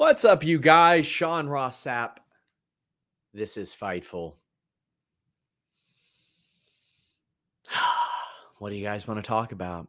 What's 0.00 0.24
up, 0.24 0.42
you 0.42 0.58
guys? 0.58 1.06
Sean 1.06 1.46
Ross 1.46 1.84
Sapp. 1.84 2.12
This 3.34 3.58
is 3.58 3.76
Fightful. 3.78 4.32
what 8.58 8.70
do 8.70 8.76
you 8.76 8.82
guys 8.82 9.06
want 9.06 9.22
to 9.22 9.28
talk 9.28 9.52
about? 9.52 9.88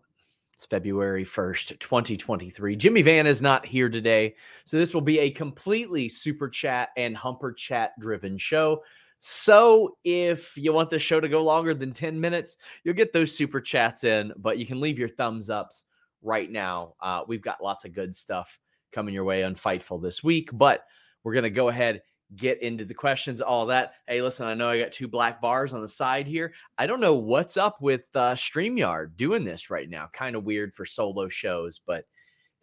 It's 0.53 0.66
February 0.66 1.23
1st, 1.23 1.79
2023. 1.79 2.75
Jimmy 2.75 3.01
Van 3.03 3.25
is 3.25 3.41
not 3.41 3.66
here 3.66 3.88
today. 3.88 4.35
So 4.66 4.75
this 4.75 4.94
will 4.94 4.99
be 4.99 5.19
a 5.19 5.29
completely 5.31 6.09
super 6.09 6.49
chat 6.49 6.89
and 6.97 7.16
humper 7.16 7.53
chat 7.53 7.97
driven 7.97 8.38
show. 8.38 8.83
So 9.19 9.95
if 10.03 10.57
you 10.57 10.73
want 10.73 10.89
the 10.89 10.99
show 10.99 11.22
to 11.22 11.29
go 11.29 11.41
longer 11.41 11.73
than 11.73 11.93
10 11.93 12.19
minutes, 12.19 12.57
you'll 12.83 12.95
get 12.95 13.13
those 13.13 13.33
super 13.33 13.61
chats 13.61 14.03
in, 14.03 14.33
but 14.35 14.57
you 14.57 14.66
can 14.66 14.81
leave 14.81 14.99
your 14.99 15.07
thumbs 15.07 15.49
ups 15.49 15.85
right 16.22 16.51
now. 16.51 16.95
Uh, 16.99 17.22
we've 17.25 17.41
got 17.41 17.63
lots 17.63 17.85
of 17.85 17.93
good 17.93 18.13
stuff 18.13 18.59
coming 18.91 19.13
your 19.13 19.24
way 19.24 19.44
on 19.44 19.56
Fightful 19.56 20.02
this 20.02 20.24
week, 20.24 20.50
but 20.53 20.85
we're 21.24 21.34
going 21.34 21.44
to 21.44 21.50
go 21.50 21.69
ahead 21.69 22.02
get 22.35 22.62
into 22.62 22.85
the 22.85 22.94
questions, 22.94 23.41
all 23.41 23.66
that. 23.68 23.94
Hey, 24.07 24.22
listen, 24.22 24.46
I 24.46 24.53
know 24.53 24.69
I 24.69 24.79
got 24.79 24.91
two 24.91 25.07
black 25.07 25.41
bars 25.41 25.74
on 25.74 25.81
the 25.81 25.90
side 25.90 26.28
here. 26.28 26.53
I 26.78 26.88
don't 26.88 27.02
know 27.02 27.16
what's 27.16 27.57
up 27.57 27.81
with 27.81 28.03
uh, 28.16 28.35
StreamYard 28.35 29.18
doing 29.18 29.44
this 29.44 29.69
right 29.69 29.90
now. 29.90 30.09
Kind 30.13 30.35
of 30.35 30.44
weird 30.44 30.74
for 30.74 30.85
solo 30.85 31.28
shows, 31.29 31.81
but 31.85 32.06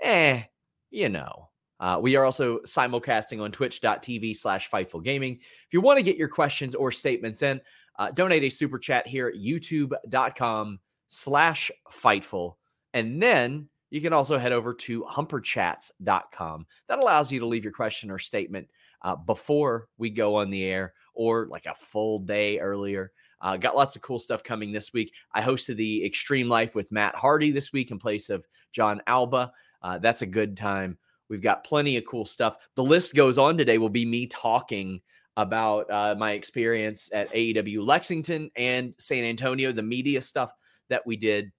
eh, 0.02 0.42
you 0.90 1.08
know. 1.08 1.50
Uh, 1.80 1.96
we 2.00 2.16
are 2.16 2.24
also 2.24 2.58
simulcasting 2.66 3.40
on 3.40 3.52
twitch.tv 3.52 4.34
slash 4.34 4.68
fightful 4.68 5.02
gaming. 5.02 5.34
If 5.34 5.72
you 5.72 5.80
want 5.80 5.96
to 5.98 6.02
get 6.02 6.16
your 6.16 6.26
questions 6.26 6.74
or 6.74 6.90
statements 6.90 7.42
in, 7.42 7.60
uh, 8.00 8.10
donate 8.10 8.42
a 8.42 8.50
super 8.50 8.80
chat 8.80 9.06
here 9.06 9.28
at 9.28 9.34
youtube.com 9.34 10.80
slash 11.06 11.70
fightful. 11.92 12.54
And 12.94 13.22
then 13.22 13.68
you 13.90 14.00
can 14.00 14.12
also 14.12 14.38
head 14.38 14.52
over 14.52 14.74
to 14.74 15.02
humperchats.com. 15.04 16.66
That 16.88 16.98
allows 16.98 17.32
you 17.32 17.40
to 17.40 17.46
leave 17.46 17.64
your 17.64 17.72
question 17.72 18.10
or 18.10 18.18
statement 18.18 18.68
uh, 19.02 19.16
before 19.16 19.88
we 19.98 20.10
go 20.10 20.36
on 20.36 20.50
the 20.50 20.64
air 20.64 20.94
or 21.14 21.46
like 21.46 21.66
a 21.66 21.74
full 21.74 22.18
day 22.18 22.58
earlier. 22.58 23.12
Uh, 23.40 23.56
got 23.56 23.76
lots 23.76 23.96
of 23.96 24.02
cool 24.02 24.18
stuff 24.18 24.42
coming 24.42 24.72
this 24.72 24.92
week. 24.92 25.12
I 25.32 25.42
hosted 25.42 25.76
the 25.76 26.04
Extreme 26.04 26.48
Life 26.48 26.74
with 26.74 26.90
Matt 26.90 27.14
Hardy 27.14 27.50
this 27.50 27.72
week 27.72 27.90
in 27.90 27.98
place 27.98 28.30
of 28.30 28.46
Jon 28.72 29.00
Alba. 29.06 29.52
Uh, 29.82 29.98
that's 29.98 30.22
a 30.22 30.26
good 30.26 30.56
time. 30.56 30.98
We've 31.28 31.42
got 31.42 31.64
plenty 31.64 31.96
of 31.96 32.04
cool 32.06 32.24
stuff. 32.24 32.56
The 32.74 32.82
list 32.82 33.14
goes 33.14 33.38
on 33.38 33.56
today, 33.56 33.78
will 33.78 33.90
be 33.90 34.06
me 34.06 34.26
talking 34.26 35.00
about 35.36 35.88
uh, 35.90 36.16
my 36.18 36.32
experience 36.32 37.10
at 37.12 37.32
AEW 37.32 37.86
Lexington 37.86 38.50
and 38.56 38.94
San 38.98 39.24
Antonio, 39.24 39.70
the 39.70 39.82
media 39.82 40.20
stuff 40.20 40.52
that 40.88 41.06
we 41.06 41.16
did. 41.16 41.52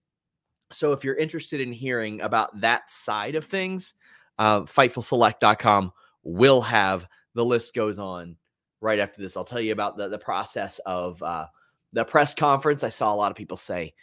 So 0.71 0.91
if 0.93 1.03
you're 1.03 1.15
interested 1.15 1.61
in 1.61 1.71
hearing 1.71 2.21
about 2.21 2.61
that 2.61 2.89
side 2.89 3.35
of 3.35 3.45
things, 3.45 3.93
uh, 4.37 4.61
FightfulSelect.com 4.61 5.91
will 6.23 6.61
have 6.61 7.07
the 7.33 7.45
list 7.45 7.73
goes 7.73 7.99
on 7.99 8.35
right 8.81 8.99
after 8.99 9.21
this. 9.21 9.35
I'll 9.35 9.43
tell 9.43 9.61
you 9.61 9.71
about 9.71 9.97
the, 9.97 10.07
the 10.07 10.17
process 10.17 10.79
of 10.85 11.21
uh, 11.23 11.47
the 11.93 12.05
press 12.05 12.33
conference. 12.33 12.83
I 12.83 12.89
saw 12.89 13.13
a 13.13 13.15
lot 13.15 13.31
of 13.31 13.37
people 13.37 13.57
say, 13.57 13.93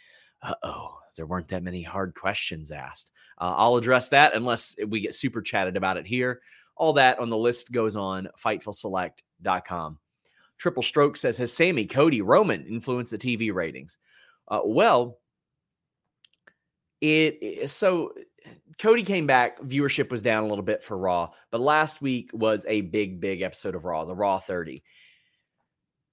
oh, 0.63 0.97
there 1.15 1.25
weren't 1.25 1.47
that 1.49 1.63
many 1.63 1.81
hard 1.81 2.13
questions 2.15 2.71
asked. 2.71 3.11
Uh, 3.39 3.53
I'll 3.55 3.75
address 3.75 4.09
that 4.09 4.35
unless 4.35 4.75
we 4.87 5.01
get 5.01 5.15
super 5.15 5.41
chatted 5.41 5.77
about 5.77 5.97
it 5.97 6.05
here. 6.05 6.41
All 6.75 6.93
that 6.93 7.19
on 7.19 7.29
the 7.29 7.37
list 7.37 7.71
goes 7.71 7.95
on 7.95 8.27
fightfulselect.com. 8.43 9.99
Triple 10.57 10.83
Stroke 10.83 11.17
says, 11.17 11.37
Has 11.37 11.53
Sami, 11.53 11.85
Cody, 11.85 12.21
Roman 12.21 12.65
influenced 12.65 13.11
the 13.11 13.17
TV 13.17 13.53
ratings? 13.53 13.97
Uh, 14.47 14.61
well, 14.63 15.19
it 17.01 17.37
eh, 17.41 17.67
so 17.67 18.13
Cody 18.79 19.03
came 19.03 19.25
back. 19.27 19.59
Viewership 19.61 20.11
was 20.11 20.21
down 20.21 20.43
a 20.43 20.47
little 20.47 20.63
bit 20.63 20.83
for 20.83 20.97
Raw, 20.97 21.29
but 21.51 21.61
last 21.61 22.01
week 22.01 22.29
was 22.33 22.65
a 22.67 22.81
big, 22.81 23.19
big 23.19 23.41
episode 23.41 23.75
of 23.75 23.85
Raw, 23.85 24.05
the 24.05 24.15
Raw 24.15 24.39
30. 24.39 24.83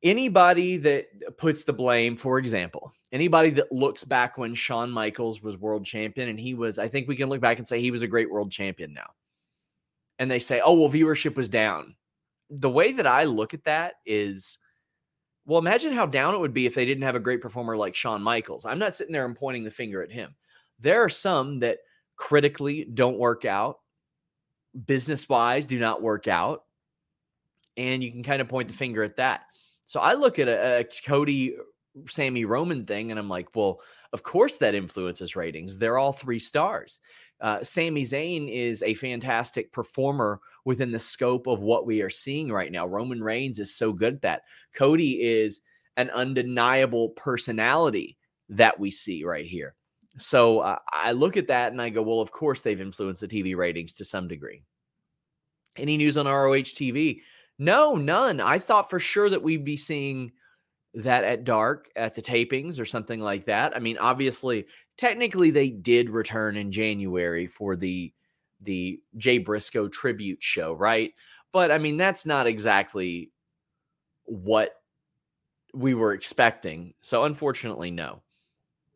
Anybody 0.02 0.76
that 0.78 1.06
puts 1.38 1.64
the 1.64 1.72
blame, 1.72 2.16
for 2.16 2.38
example, 2.38 2.92
anybody 3.12 3.50
that 3.50 3.72
looks 3.72 4.04
back 4.04 4.36
when 4.36 4.54
Shawn 4.54 4.90
Michaels 4.90 5.42
was 5.42 5.56
world 5.56 5.84
champion, 5.84 6.28
and 6.28 6.38
he 6.38 6.54
was, 6.54 6.78
I 6.78 6.88
think 6.88 7.08
we 7.08 7.16
can 7.16 7.28
look 7.28 7.40
back 7.40 7.58
and 7.58 7.66
say 7.66 7.80
he 7.80 7.90
was 7.90 8.02
a 8.02 8.08
great 8.08 8.30
world 8.30 8.50
champion 8.50 8.92
now. 8.92 9.10
And 10.18 10.30
they 10.30 10.38
say, 10.38 10.60
oh, 10.62 10.74
well, 10.74 10.90
viewership 10.90 11.36
was 11.36 11.48
down. 11.48 11.96
The 12.50 12.70
way 12.70 12.92
that 12.92 13.06
I 13.06 13.24
look 13.24 13.54
at 13.54 13.64
that 13.64 13.94
is, 14.04 14.58
well, 15.46 15.58
imagine 15.58 15.92
how 15.92 16.06
down 16.06 16.34
it 16.34 16.40
would 16.40 16.54
be 16.54 16.66
if 16.66 16.74
they 16.74 16.84
didn't 16.84 17.04
have 17.04 17.16
a 17.16 17.20
great 17.20 17.40
performer 17.40 17.76
like 17.76 17.94
Shawn 17.94 18.22
Michaels. 18.22 18.66
I'm 18.66 18.78
not 18.78 18.94
sitting 18.94 19.12
there 19.12 19.24
and 19.24 19.36
pointing 19.36 19.64
the 19.64 19.70
finger 19.70 20.02
at 20.02 20.12
him. 20.12 20.34
There 20.80 21.02
are 21.02 21.08
some 21.08 21.60
that 21.60 21.78
critically 22.16 22.84
don't 22.84 23.18
work 23.18 23.44
out, 23.44 23.78
business 24.86 25.28
wise 25.28 25.66
do 25.66 25.78
not 25.78 26.02
work 26.02 26.28
out. 26.28 26.64
And 27.76 28.02
you 28.04 28.12
can 28.12 28.22
kind 28.22 28.40
of 28.40 28.48
point 28.48 28.68
the 28.68 28.74
finger 28.74 29.02
at 29.02 29.16
that. 29.16 29.42
So 29.86 30.00
I 30.00 30.14
look 30.14 30.38
at 30.38 30.48
a, 30.48 30.80
a 30.80 30.84
Cody 30.84 31.56
Sami 32.08 32.44
Roman 32.44 32.84
thing 32.84 33.10
and 33.10 33.18
I'm 33.18 33.28
like, 33.28 33.54
well, 33.54 33.80
of 34.12 34.22
course 34.22 34.58
that 34.58 34.74
influences 34.74 35.36
ratings. 35.36 35.76
They're 35.76 35.98
all 35.98 36.12
three 36.12 36.38
stars. 36.38 37.00
Uh, 37.40 37.62
Sami 37.62 38.02
Zayn 38.02 38.48
is 38.50 38.82
a 38.82 38.94
fantastic 38.94 39.72
performer 39.72 40.40
within 40.64 40.92
the 40.92 40.98
scope 40.98 41.46
of 41.46 41.60
what 41.60 41.84
we 41.84 42.00
are 42.00 42.10
seeing 42.10 42.50
right 42.50 42.70
now. 42.70 42.86
Roman 42.86 43.22
Reigns 43.22 43.58
is 43.58 43.74
so 43.74 43.92
good 43.92 44.14
at 44.14 44.22
that. 44.22 44.42
Cody 44.72 45.20
is 45.22 45.60
an 45.96 46.10
undeniable 46.10 47.10
personality 47.10 48.16
that 48.48 48.78
we 48.78 48.90
see 48.90 49.24
right 49.24 49.46
here. 49.46 49.74
So 50.16 50.60
uh, 50.60 50.78
I 50.92 51.12
look 51.12 51.36
at 51.36 51.48
that 51.48 51.72
and 51.72 51.82
I 51.82 51.90
go, 51.90 52.02
well, 52.02 52.20
of 52.20 52.30
course 52.30 52.60
they've 52.60 52.80
influenced 52.80 53.20
the 53.20 53.28
TV 53.28 53.56
ratings 53.56 53.94
to 53.94 54.04
some 54.04 54.28
degree. 54.28 54.62
Any 55.76 55.96
news 55.96 56.16
on 56.16 56.26
ROH 56.26 56.72
TV? 56.74 57.20
No, 57.58 57.96
none. 57.96 58.40
I 58.40 58.58
thought 58.58 58.90
for 58.90 59.00
sure 59.00 59.28
that 59.28 59.42
we'd 59.42 59.64
be 59.64 59.76
seeing 59.76 60.32
that 60.94 61.24
at 61.24 61.44
dark 61.44 61.90
at 61.96 62.14
the 62.14 62.22
tapings 62.22 62.78
or 62.78 62.84
something 62.84 63.20
like 63.20 63.46
that. 63.46 63.76
I 63.76 63.80
mean, 63.80 63.98
obviously, 63.98 64.66
technically 64.96 65.50
they 65.50 65.70
did 65.70 66.10
return 66.10 66.56
in 66.56 66.70
January 66.70 67.46
for 67.46 67.76
the 67.76 68.12
the 68.60 69.00
Jay 69.16 69.38
Briscoe 69.38 69.88
tribute 69.88 70.42
show, 70.42 70.72
right? 70.72 71.12
But 71.52 71.70
I 71.70 71.78
mean, 71.78 71.96
that's 71.96 72.24
not 72.24 72.46
exactly 72.46 73.30
what 74.24 74.72
we 75.74 75.94
were 75.94 76.12
expecting. 76.12 76.94
So 77.02 77.24
unfortunately, 77.24 77.90
no. 77.90 78.22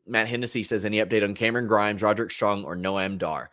Matt 0.09 0.29
Hennessy 0.29 0.63
says 0.63 0.85
any 0.85 0.99
update 0.99 1.23
on 1.23 1.35
Cameron 1.35 1.67
Grimes, 1.67 2.03
Roderick 2.03 2.31
Strong, 2.31 2.65
or 2.65 2.77
Noam 2.77 3.19
Dar? 3.19 3.51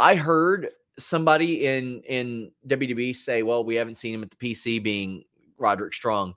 I 0.00 0.14
heard 0.14 0.68
somebody 0.98 1.66
in 1.66 2.02
in 2.02 2.50
WWE 2.66 3.14
say, 3.14 3.42
"Well, 3.42 3.64
we 3.64 3.76
haven't 3.76 3.96
seen 3.96 4.14
him 4.14 4.22
at 4.22 4.30
the 4.30 4.36
PC 4.36 4.82
being 4.82 5.24
Roderick 5.58 5.94
Strong." 5.94 6.34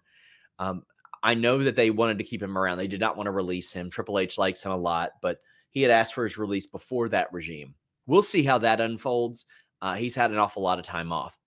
Um, 0.60 0.84
I 1.24 1.34
know 1.34 1.64
that 1.64 1.76
they 1.76 1.90
wanted 1.90 2.18
to 2.20 2.24
keep 2.24 2.42
him 2.42 2.58
around. 2.58 2.78
They 2.78 2.88
did 2.88 3.00
not 3.00 3.18
want 3.18 3.28
to 3.28 3.32
release 3.32 3.74
him. 3.74 3.90
Triple 3.90 4.20
H 4.20 4.38
likes 4.38 4.64
him 4.64 4.72
a 4.72 4.78
lot, 4.78 5.12
but 5.22 5.40
he 5.70 5.82
had 5.82 5.92
asked 5.92 6.14
for 6.14 6.24
his 6.24 6.38
release 6.38 6.68
before 6.68 7.10
that 7.10 7.32
regime. 7.34 7.76
We'll 8.06 8.22
see 8.22 8.44
how 8.44 8.58
that 8.60 8.82
unfolds. 8.82 9.46
Uh, 9.82 9.96
he's 9.96 10.16
had 10.16 10.32
an 10.32 10.38
awful 10.38 10.64
lot 10.64 10.80
of 10.80 10.86
time 10.86 11.12
off. 11.12 11.38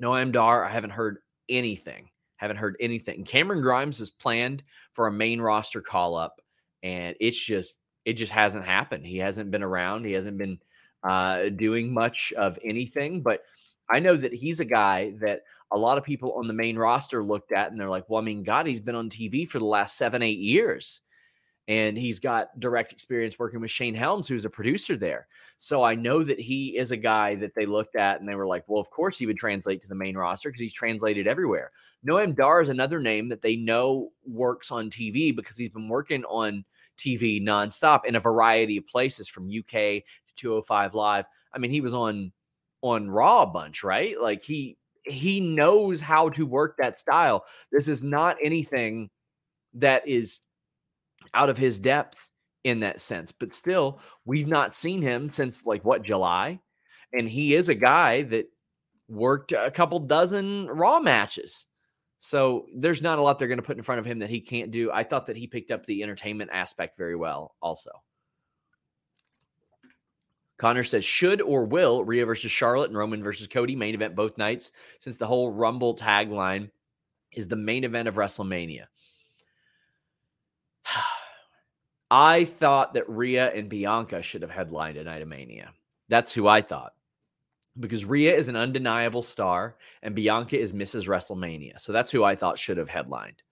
Noam 0.00 0.32
Dar, 0.32 0.64
I 0.64 0.70
haven't 0.70 0.90
heard 0.90 1.18
anything. 1.48 2.10
Haven't 2.36 2.56
heard 2.56 2.76
anything. 2.80 3.24
Cameron 3.24 3.62
Grimes 3.62 4.00
is 4.00 4.10
planned 4.10 4.62
for 4.92 5.06
a 5.06 5.12
main 5.12 5.40
roster 5.40 5.80
call 5.80 6.16
up, 6.16 6.40
and 6.82 7.16
it's 7.20 7.42
just 7.42 7.78
it 8.04 8.14
just 8.14 8.32
hasn't 8.32 8.64
happened. 8.64 9.06
He 9.06 9.18
hasn't 9.18 9.50
been 9.50 9.62
around. 9.62 10.04
He 10.04 10.12
hasn't 10.12 10.38
been 10.38 10.58
uh, 11.02 11.48
doing 11.50 11.92
much 11.92 12.32
of 12.36 12.58
anything. 12.64 13.22
But 13.22 13.42
I 13.88 14.00
know 14.00 14.16
that 14.16 14.32
he's 14.32 14.60
a 14.60 14.64
guy 14.64 15.14
that 15.20 15.42
a 15.70 15.78
lot 15.78 15.98
of 15.98 16.04
people 16.04 16.34
on 16.34 16.48
the 16.48 16.54
main 16.54 16.76
roster 16.76 17.22
looked 17.22 17.52
at 17.52 17.70
and 17.70 17.80
they're 17.80 17.88
like, 17.88 18.08
well, 18.08 18.20
I 18.20 18.24
mean, 18.24 18.42
God, 18.42 18.66
he's 18.66 18.80
been 18.80 18.94
on 18.94 19.08
TV 19.08 19.48
for 19.48 19.58
the 19.58 19.64
last 19.64 19.96
seven, 19.96 20.22
eight 20.22 20.38
years. 20.38 21.00
And 21.68 21.96
he's 21.96 22.18
got 22.18 22.58
direct 22.58 22.92
experience 22.92 23.38
working 23.38 23.60
with 23.60 23.70
Shane 23.70 23.94
Helms, 23.94 24.26
who's 24.26 24.44
a 24.44 24.50
producer 24.50 24.96
there. 24.96 25.28
So 25.58 25.84
I 25.84 25.94
know 25.94 26.24
that 26.24 26.40
he 26.40 26.76
is 26.76 26.90
a 26.90 26.96
guy 26.96 27.36
that 27.36 27.54
they 27.54 27.66
looked 27.66 27.94
at 27.94 28.18
and 28.18 28.28
they 28.28 28.34
were 28.34 28.48
like, 28.48 28.64
well, 28.66 28.80
of 28.80 28.90
course 28.90 29.16
he 29.16 29.26
would 29.26 29.38
translate 29.38 29.80
to 29.82 29.88
the 29.88 29.94
main 29.94 30.16
roster 30.16 30.48
because 30.48 30.60
he's 30.60 30.74
translated 30.74 31.28
everywhere. 31.28 31.70
Noam 32.06 32.34
Dar 32.34 32.60
is 32.60 32.68
another 32.68 32.98
name 32.98 33.28
that 33.28 33.42
they 33.42 33.54
know 33.54 34.10
works 34.26 34.72
on 34.72 34.90
TV 34.90 35.34
because 35.34 35.56
he's 35.56 35.70
been 35.70 35.88
working 35.88 36.24
on 36.24 36.64
TV 37.02 37.42
nonstop 37.42 38.04
in 38.04 38.16
a 38.16 38.20
variety 38.20 38.76
of 38.76 38.86
places 38.86 39.28
from 39.28 39.46
UK 39.46 39.72
to 39.72 40.34
205 40.36 40.94
live. 40.94 41.24
I 41.52 41.58
mean, 41.58 41.70
he 41.70 41.80
was 41.80 41.94
on 41.94 42.32
on 42.82 43.10
Raw 43.10 43.42
a 43.42 43.46
bunch, 43.46 43.82
right? 43.84 44.20
Like 44.20 44.42
he 44.42 44.76
he 45.04 45.40
knows 45.40 46.00
how 46.00 46.28
to 46.30 46.46
work 46.46 46.76
that 46.78 46.96
style. 46.96 47.44
This 47.70 47.88
is 47.88 48.02
not 48.02 48.36
anything 48.42 49.10
that 49.74 50.06
is 50.06 50.40
out 51.34 51.50
of 51.50 51.58
his 51.58 51.80
depth 51.80 52.30
in 52.64 52.80
that 52.80 53.00
sense. 53.00 53.32
But 53.32 53.50
still, 53.50 54.00
we've 54.24 54.48
not 54.48 54.74
seen 54.74 55.02
him 55.02 55.30
since 55.30 55.66
like 55.66 55.84
what 55.84 56.02
July, 56.02 56.60
and 57.12 57.28
he 57.28 57.54
is 57.54 57.68
a 57.68 57.74
guy 57.74 58.22
that 58.22 58.46
worked 59.08 59.52
a 59.52 59.70
couple 59.70 59.98
dozen 60.00 60.66
Raw 60.68 61.00
matches. 61.00 61.66
So 62.24 62.66
there's 62.72 63.02
not 63.02 63.18
a 63.18 63.22
lot 63.22 63.40
they're 63.40 63.48
going 63.48 63.58
to 63.58 63.64
put 63.64 63.76
in 63.76 63.82
front 63.82 63.98
of 63.98 64.06
him 64.06 64.20
that 64.20 64.30
he 64.30 64.40
can't 64.40 64.70
do. 64.70 64.92
I 64.92 65.02
thought 65.02 65.26
that 65.26 65.36
he 65.36 65.48
picked 65.48 65.72
up 65.72 65.84
the 65.84 66.04
entertainment 66.04 66.50
aspect 66.52 66.96
very 66.96 67.16
well, 67.16 67.56
also. 67.60 67.90
Connor 70.56 70.84
says, 70.84 71.04
should 71.04 71.42
or 71.42 71.64
will 71.64 72.04
Rhea 72.04 72.24
versus 72.24 72.52
Charlotte 72.52 72.90
and 72.90 72.96
Roman 72.96 73.24
versus 73.24 73.48
Cody 73.48 73.74
main 73.74 73.96
event 73.96 74.14
both 74.14 74.38
nights 74.38 74.70
since 75.00 75.16
the 75.16 75.26
whole 75.26 75.50
Rumble 75.50 75.96
tagline 75.96 76.70
is 77.32 77.48
the 77.48 77.56
main 77.56 77.82
event 77.82 78.06
of 78.06 78.14
WrestleMania? 78.14 78.84
I 82.08 82.44
thought 82.44 82.94
that 82.94 83.10
Rhea 83.10 83.52
and 83.52 83.68
Bianca 83.68 84.22
should 84.22 84.42
have 84.42 84.50
headlined 84.52 84.96
a 84.96 85.02
Night 85.02 85.22
of 85.22 85.28
Mania. 85.28 85.72
That's 86.08 86.30
who 86.30 86.46
I 86.46 86.60
thought. 86.60 86.92
Because 87.80 88.04
Rhea 88.04 88.34
is 88.34 88.48
an 88.48 88.56
undeniable 88.56 89.22
star 89.22 89.76
and 90.02 90.14
Bianca 90.14 90.58
is 90.58 90.72
Mrs. 90.72 91.08
WrestleMania. 91.08 91.80
So 91.80 91.92
that's 91.92 92.10
who 92.10 92.22
I 92.22 92.34
thought 92.34 92.58
should 92.58 92.76
have 92.76 92.88
headlined. 92.88 93.42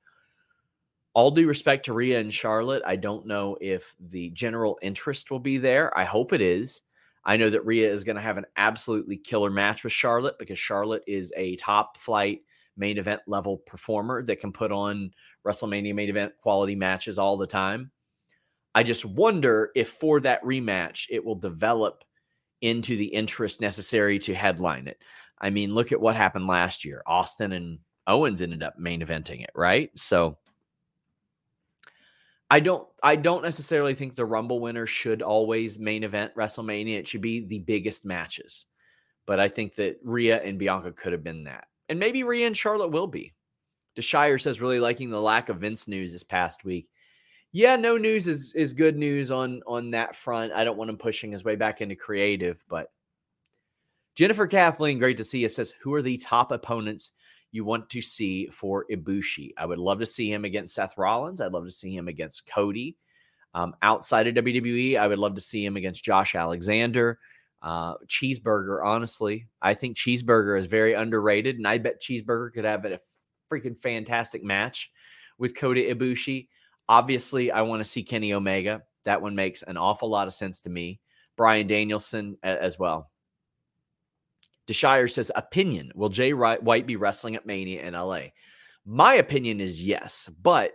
All 1.14 1.30
due 1.30 1.48
respect 1.48 1.86
to 1.86 1.92
Rhea 1.92 2.20
and 2.20 2.32
Charlotte, 2.32 2.82
I 2.86 2.96
don't 2.96 3.26
know 3.26 3.56
if 3.60 3.94
the 3.98 4.30
general 4.30 4.78
interest 4.82 5.30
will 5.30 5.40
be 5.40 5.58
there. 5.58 5.96
I 5.98 6.04
hope 6.04 6.32
it 6.32 6.40
is. 6.40 6.82
I 7.24 7.36
know 7.36 7.50
that 7.50 7.66
Rhea 7.66 7.90
is 7.90 8.04
going 8.04 8.16
to 8.16 8.22
have 8.22 8.38
an 8.38 8.46
absolutely 8.56 9.16
killer 9.16 9.50
match 9.50 9.84
with 9.84 9.92
Charlotte 9.92 10.38
because 10.38 10.58
Charlotte 10.58 11.02
is 11.06 11.32
a 11.36 11.56
top 11.56 11.96
flight 11.96 12.42
main 12.76 12.98
event 12.98 13.20
level 13.26 13.58
performer 13.58 14.22
that 14.22 14.40
can 14.40 14.52
put 14.52 14.72
on 14.72 15.10
WrestleMania 15.46 15.94
main 15.94 16.08
event 16.08 16.32
quality 16.38 16.74
matches 16.74 17.18
all 17.18 17.36
the 17.36 17.46
time. 17.46 17.90
I 18.74 18.82
just 18.82 19.04
wonder 19.04 19.70
if 19.74 19.88
for 19.88 20.20
that 20.20 20.42
rematch 20.44 21.06
it 21.10 21.24
will 21.24 21.34
develop 21.34 22.04
into 22.60 22.96
the 22.96 23.06
interest 23.06 23.60
necessary 23.60 24.18
to 24.20 24.34
headline 24.34 24.86
it. 24.86 24.98
I 25.40 25.50
mean, 25.50 25.74
look 25.74 25.92
at 25.92 26.00
what 26.00 26.16
happened 26.16 26.46
last 26.46 26.84
year. 26.84 27.02
Austin 27.06 27.52
and 27.52 27.78
Owens 28.06 28.42
ended 28.42 28.62
up 28.62 28.78
main 28.78 29.00
eventing 29.00 29.42
it, 29.42 29.50
right? 29.54 29.90
So 29.98 30.38
I 32.50 32.60
don't 32.60 32.86
I 33.02 33.16
don't 33.16 33.42
necessarily 33.42 33.94
think 33.94 34.14
the 34.14 34.24
Rumble 34.24 34.60
winner 34.60 34.86
should 34.86 35.22
always 35.22 35.78
main 35.78 36.02
event 36.02 36.34
WrestleMania. 36.34 36.98
It 36.98 37.08
should 37.08 37.20
be 37.20 37.46
the 37.46 37.60
biggest 37.60 38.04
matches. 38.04 38.66
But 39.26 39.38
I 39.38 39.48
think 39.48 39.76
that 39.76 39.98
Rhea 40.02 40.42
and 40.42 40.58
Bianca 40.58 40.90
could 40.90 41.12
have 41.12 41.22
been 41.22 41.44
that. 41.44 41.68
And 41.88 42.00
maybe 42.00 42.24
Rhea 42.24 42.46
and 42.46 42.56
Charlotte 42.56 42.90
will 42.90 43.06
be. 43.06 43.34
DeShire 43.96 44.40
says 44.40 44.60
really 44.60 44.80
liking 44.80 45.10
the 45.10 45.20
lack 45.20 45.48
of 45.48 45.58
Vince 45.58 45.86
news 45.86 46.12
this 46.12 46.24
past 46.24 46.64
week. 46.64 46.90
Yeah, 47.52 47.76
no 47.76 47.96
news 47.96 48.26
is 48.26 48.52
is 48.54 48.72
good 48.72 48.96
news 48.96 49.30
on 49.30 49.62
on 49.66 49.90
that 49.90 50.14
front. 50.14 50.52
I 50.52 50.64
don't 50.64 50.76
want 50.76 50.90
him 50.90 50.96
pushing 50.96 51.32
his 51.32 51.44
way 51.44 51.56
back 51.56 51.80
into 51.80 51.96
creative, 51.96 52.64
but 52.68 52.88
Jennifer 54.14 54.46
Kathleen, 54.46 54.98
great 54.98 55.16
to 55.16 55.24
see 55.24 55.40
you, 55.40 55.48
says, 55.48 55.72
Who 55.82 55.94
are 55.94 56.02
the 56.02 56.18
top 56.18 56.52
opponents 56.52 57.12
you 57.52 57.64
want 57.64 57.90
to 57.90 58.00
see 58.00 58.46
for 58.48 58.86
Ibushi. 58.90 59.52
I 59.56 59.66
would 59.66 59.78
love 59.78 59.98
to 60.00 60.06
see 60.06 60.30
him 60.32 60.44
against 60.44 60.74
Seth 60.74 60.96
Rollins. 60.96 61.40
I'd 61.40 61.52
love 61.52 61.64
to 61.64 61.70
see 61.70 61.94
him 61.94 62.08
against 62.08 62.46
Cody. 62.46 62.96
Um, 63.54 63.74
outside 63.82 64.28
of 64.28 64.34
WWE, 64.44 64.96
I 64.96 65.06
would 65.08 65.18
love 65.18 65.34
to 65.34 65.40
see 65.40 65.64
him 65.64 65.76
against 65.76 66.04
Josh 66.04 66.34
Alexander. 66.34 67.18
Uh, 67.62 67.94
Cheeseburger, 68.06 68.84
honestly, 68.84 69.48
I 69.60 69.74
think 69.74 69.96
Cheeseburger 69.96 70.58
is 70.58 70.66
very 70.66 70.94
underrated, 70.94 71.56
and 71.56 71.66
I 71.66 71.78
bet 71.78 72.00
Cheeseburger 72.00 72.52
could 72.52 72.64
have 72.64 72.84
a 72.84 73.00
freaking 73.50 73.76
fantastic 73.76 74.44
match 74.44 74.90
with 75.36 75.56
Kota 75.58 75.80
Ibushi. 75.80 76.48
Obviously, 76.90 77.52
I 77.52 77.62
want 77.62 77.78
to 77.78 77.88
see 77.88 78.02
Kenny 78.02 78.34
Omega. 78.34 78.82
That 79.04 79.22
one 79.22 79.36
makes 79.36 79.62
an 79.62 79.76
awful 79.76 80.10
lot 80.10 80.26
of 80.26 80.34
sense 80.34 80.62
to 80.62 80.70
me. 80.70 80.98
Bryan 81.36 81.68
Danielson 81.68 82.36
as 82.42 82.80
well. 82.80 83.12
DeShire 84.66 85.08
says, 85.08 85.30
opinion. 85.36 85.92
Will 85.94 86.08
Jay 86.08 86.32
White 86.32 86.88
be 86.88 86.96
wrestling 86.96 87.36
at 87.36 87.46
Mania 87.46 87.82
in 87.86 87.94
LA? 87.94 88.22
My 88.84 89.14
opinion 89.14 89.60
is 89.60 89.84
yes, 89.84 90.28
but 90.42 90.72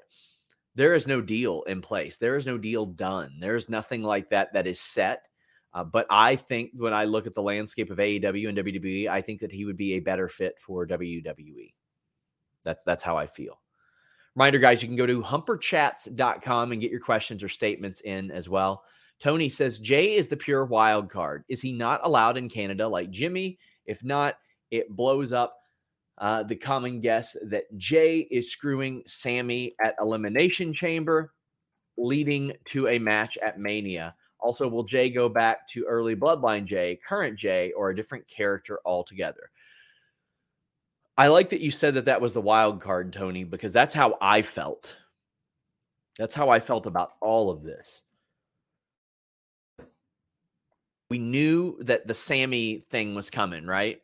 there 0.75 0.93
is 0.93 1.05
no 1.05 1.19
deal 1.19 1.63
in 1.63 1.81
place. 1.81 2.15
There 2.15 2.37
is 2.37 2.47
no 2.47 2.57
deal 2.57 2.85
done. 2.85 3.35
There's 3.41 3.67
nothing 3.67 4.01
like 4.01 4.29
that 4.29 4.53
that 4.53 4.67
is 4.67 4.79
set. 4.79 5.27
Uh, 5.73 5.83
but 5.83 6.07
I 6.09 6.37
think 6.37 6.71
when 6.77 6.93
I 6.93 7.03
look 7.03 7.27
at 7.27 7.35
the 7.35 7.41
landscape 7.41 7.91
of 7.91 7.97
AEW 7.97 8.47
and 8.47 8.57
WWE, 8.57 9.09
I 9.09 9.21
think 9.21 9.41
that 9.41 9.51
he 9.51 9.65
would 9.65 9.75
be 9.75 9.95
a 9.95 9.99
better 9.99 10.29
fit 10.29 10.55
for 10.61 10.87
WWE. 10.87 11.73
That's 12.63 12.83
that's 12.85 13.03
how 13.03 13.17
I 13.17 13.27
feel. 13.27 13.59
Reminder, 14.35 14.59
guys, 14.59 14.81
you 14.81 14.89
can 14.89 14.97
go 14.97 15.05
to 15.05 15.21
humperchats.com 15.21 16.71
and 16.71 16.81
get 16.81 16.91
your 16.91 16.99
questions 16.99 17.41
or 17.41 17.47
statements 17.47 18.01
in 18.01 18.31
as 18.31 18.49
well. 18.49 18.83
Tony 19.17 19.47
says 19.47 19.79
Jay 19.79 20.15
is 20.15 20.27
the 20.27 20.35
pure 20.35 20.65
wild 20.65 21.09
card. 21.09 21.45
Is 21.47 21.61
he 21.61 21.71
not 21.71 22.01
allowed 22.03 22.37
in 22.37 22.49
Canada 22.49 22.85
like 22.85 23.11
Jimmy? 23.11 23.57
If 23.85 24.03
not, 24.03 24.35
it 24.71 24.89
blows 24.89 25.31
up 25.31 25.55
uh, 26.17 26.43
the 26.43 26.55
common 26.55 26.99
guess 26.99 27.35
that 27.43 27.63
Jay 27.77 28.27
is 28.31 28.51
screwing 28.51 29.03
Sami 29.05 29.73
at 29.81 29.95
Elimination 30.01 30.73
Chamber, 30.73 31.33
leading 31.97 32.51
to 32.65 32.89
a 32.89 32.99
match 32.99 33.37
at 33.37 33.59
Mania. 33.59 34.15
Also, 34.39 34.67
will 34.67 34.83
Jay 34.83 35.09
go 35.09 35.29
back 35.29 35.67
to 35.69 35.85
early 35.85 36.15
Bloodline 36.15 36.65
Jay, 36.65 36.99
current 37.07 37.39
Jay, 37.39 37.71
or 37.71 37.89
a 37.89 37.95
different 37.95 38.27
character 38.27 38.79
altogether? 38.85 39.49
I 41.17 41.27
like 41.27 41.49
that 41.49 41.61
you 41.61 41.71
said 41.71 41.93
that 41.93 42.05
that 42.05 42.21
was 42.21 42.33
the 42.33 42.41
wild 42.41 42.81
card, 42.81 43.13
Tony, 43.13 43.43
because 43.43 43.71
that's 43.71 43.93
how 43.93 44.17
I 44.21 44.41
felt. 44.41 44.97
That's 46.17 46.35
how 46.35 46.49
I 46.49 46.59
felt 46.59 46.85
about 46.85 47.13
all 47.21 47.49
of 47.49 47.63
this 47.63 48.03
we 51.09 51.19
knew 51.19 51.77
that 51.81 52.07
the 52.07 52.13
Sami 52.13 52.85
thing 52.89 53.15
was 53.15 53.29
coming, 53.29 53.65
right? 53.65 54.01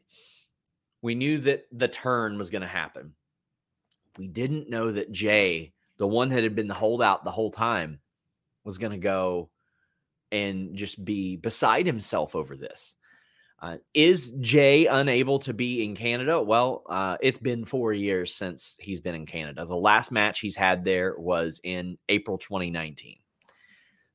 We 1.02 1.16
knew 1.16 1.40
that 1.40 1.66
the 1.72 1.88
turn 1.88 2.38
was 2.38 2.50
going 2.50 2.62
to 2.62 2.68
happen. 2.68 3.14
We 4.18 4.28
didn't 4.28 4.70
know 4.70 4.92
that 4.92 5.12
Jay, 5.12 5.74
the 5.98 6.08
one 6.08 6.30
that 6.30 6.44
had 6.44 6.56
been 6.56 6.68
the 6.68 6.74
holdout 6.74 7.24
the 7.24 7.32
whole 7.32 7.52
time, 7.52 8.00
was 8.64 8.78
going 8.78 8.92
to 8.92 8.98
go 8.98 9.50
and 10.32 10.76
just 10.76 11.04
be 11.04 11.38
beside 11.38 11.88
himself 11.88 12.36
over 12.36 12.56
this. 12.56 12.96
Uh, 13.62 13.78
is 13.94 14.32
Jay 14.40 14.88
unable 14.88 15.38
to 15.40 15.54
be 15.54 15.84
in 15.84 15.96
Canada? 15.96 16.42
Well, 16.42 16.84
uh, 16.90 17.18
it's 17.22 17.38
been 17.38 17.64
four 17.64 17.94
years 17.94 18.34
since 18.34 18.76
he's 18.80 19.02
been 19.02 19.14
in 19.14 19.28
Canada. 19.28 19.66
The 19.66 19.76
last 19.76 20.12
match 20.12 20.40
he's 20.40 20.56
had 20.56 20.84
there 20.84 21.16
was 21.18 21.62
in 21.64 22.00
April 22.10 22.40
2019. 22.40 23.18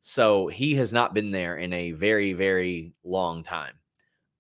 So 0.01 0.49
he 0.49 0.75
has 0.77 0.93
not 0.93 1.15
been 1.15 1.31
there 1.31 1.57
in 1.57 1.73
a 1.73 1.93
very, 1.93 2.33
very 2.33 2.93
long 3.05 3.45
time. 3.45 3.75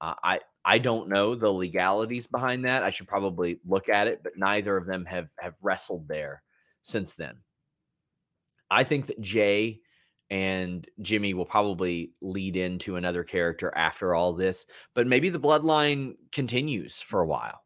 Uh, 0.00 0.14
I 0.22 0.40
I 0.64 0.78
don't 0.78 1.08
know 1.08 1.36
the 1.36 1.50
legalities 1.50 2.26
behind 2.26 2.64
that. 2.64 2.82
I 2.82 2.90
should 2.90 3.06
probably 3.06 3.60
look 3.64 3.88
at 3.88 4.08
it, 4.08 4.22
but 4.24 4.36
neither 4.36 4.76
of 4.76 4.86
them 4.86 5.04
have 5.04 5.28
have 5.38 5.54
wrestled 5.62 6.08
there 6.08 6.42
since 6.82 7.14
then. 7.14 7.36
I 8.68 8.82
think 8.82 9.06
that 9.06 9.20
Jay 9.20 9.80
and 10.30 10.88
Jimmy 11.00 11.34
will 11.34 11.44
probably 11.44 12.12
lead 12.20 12.56
into 12.56 12.96
another 12.96 13.22
character 13.22 13.72
after 13.76 14.14
all 14.14 14.32
this, 14.32 14.66
but 14.94 15.06
maybe 15.06 15.28
the 15.28 15.40
bloodline 15.40 16.14
continues 16.32 17.00
for 17.00 17.20
a 17.20 17.26
while. 17.26 17.62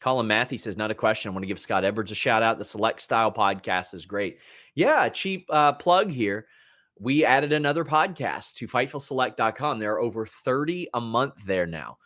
Colin 0.00 0.28
Matthew 0.28 0.58
says, 0.58 0.76
not 0.76 0.92
a 0.92 0.94
question. 0.94 1.28
I 1.28 1.32
want 1.32 1.42
to 1.42 1.48
give 1.48 1.58
Scott 1.58 1.84
Edwards 1.84 2.12
a 2.12 2.14
shout 2.14 2.42
out. 2.42 2.58
The 2.58 2.64
Select 2.64 3.02
Style 3.02 3.32
podcast 3.32 3.94
is 3.94 4.06
great. 4.06 4.38
Yeah, 4.74 5.08
cheap 5.08 5.46
uh, 5.50 5.72
plug 5.72 6.10
here. 6.10 6.46
We 7.00 7.24
added 7.24 7.52
another 7.52 7.84
podcast 7.84 8.54
to 8.56 8.68
FightfulSelect.com. 8.68 9.78
There 9.78 9.94
are 9.94 10.00
over 10.00 10.24
30 10.24 10.88
a 10.94 11.00
month 11.00 11.44
there 11.44 11.66
now. 11.66 11.98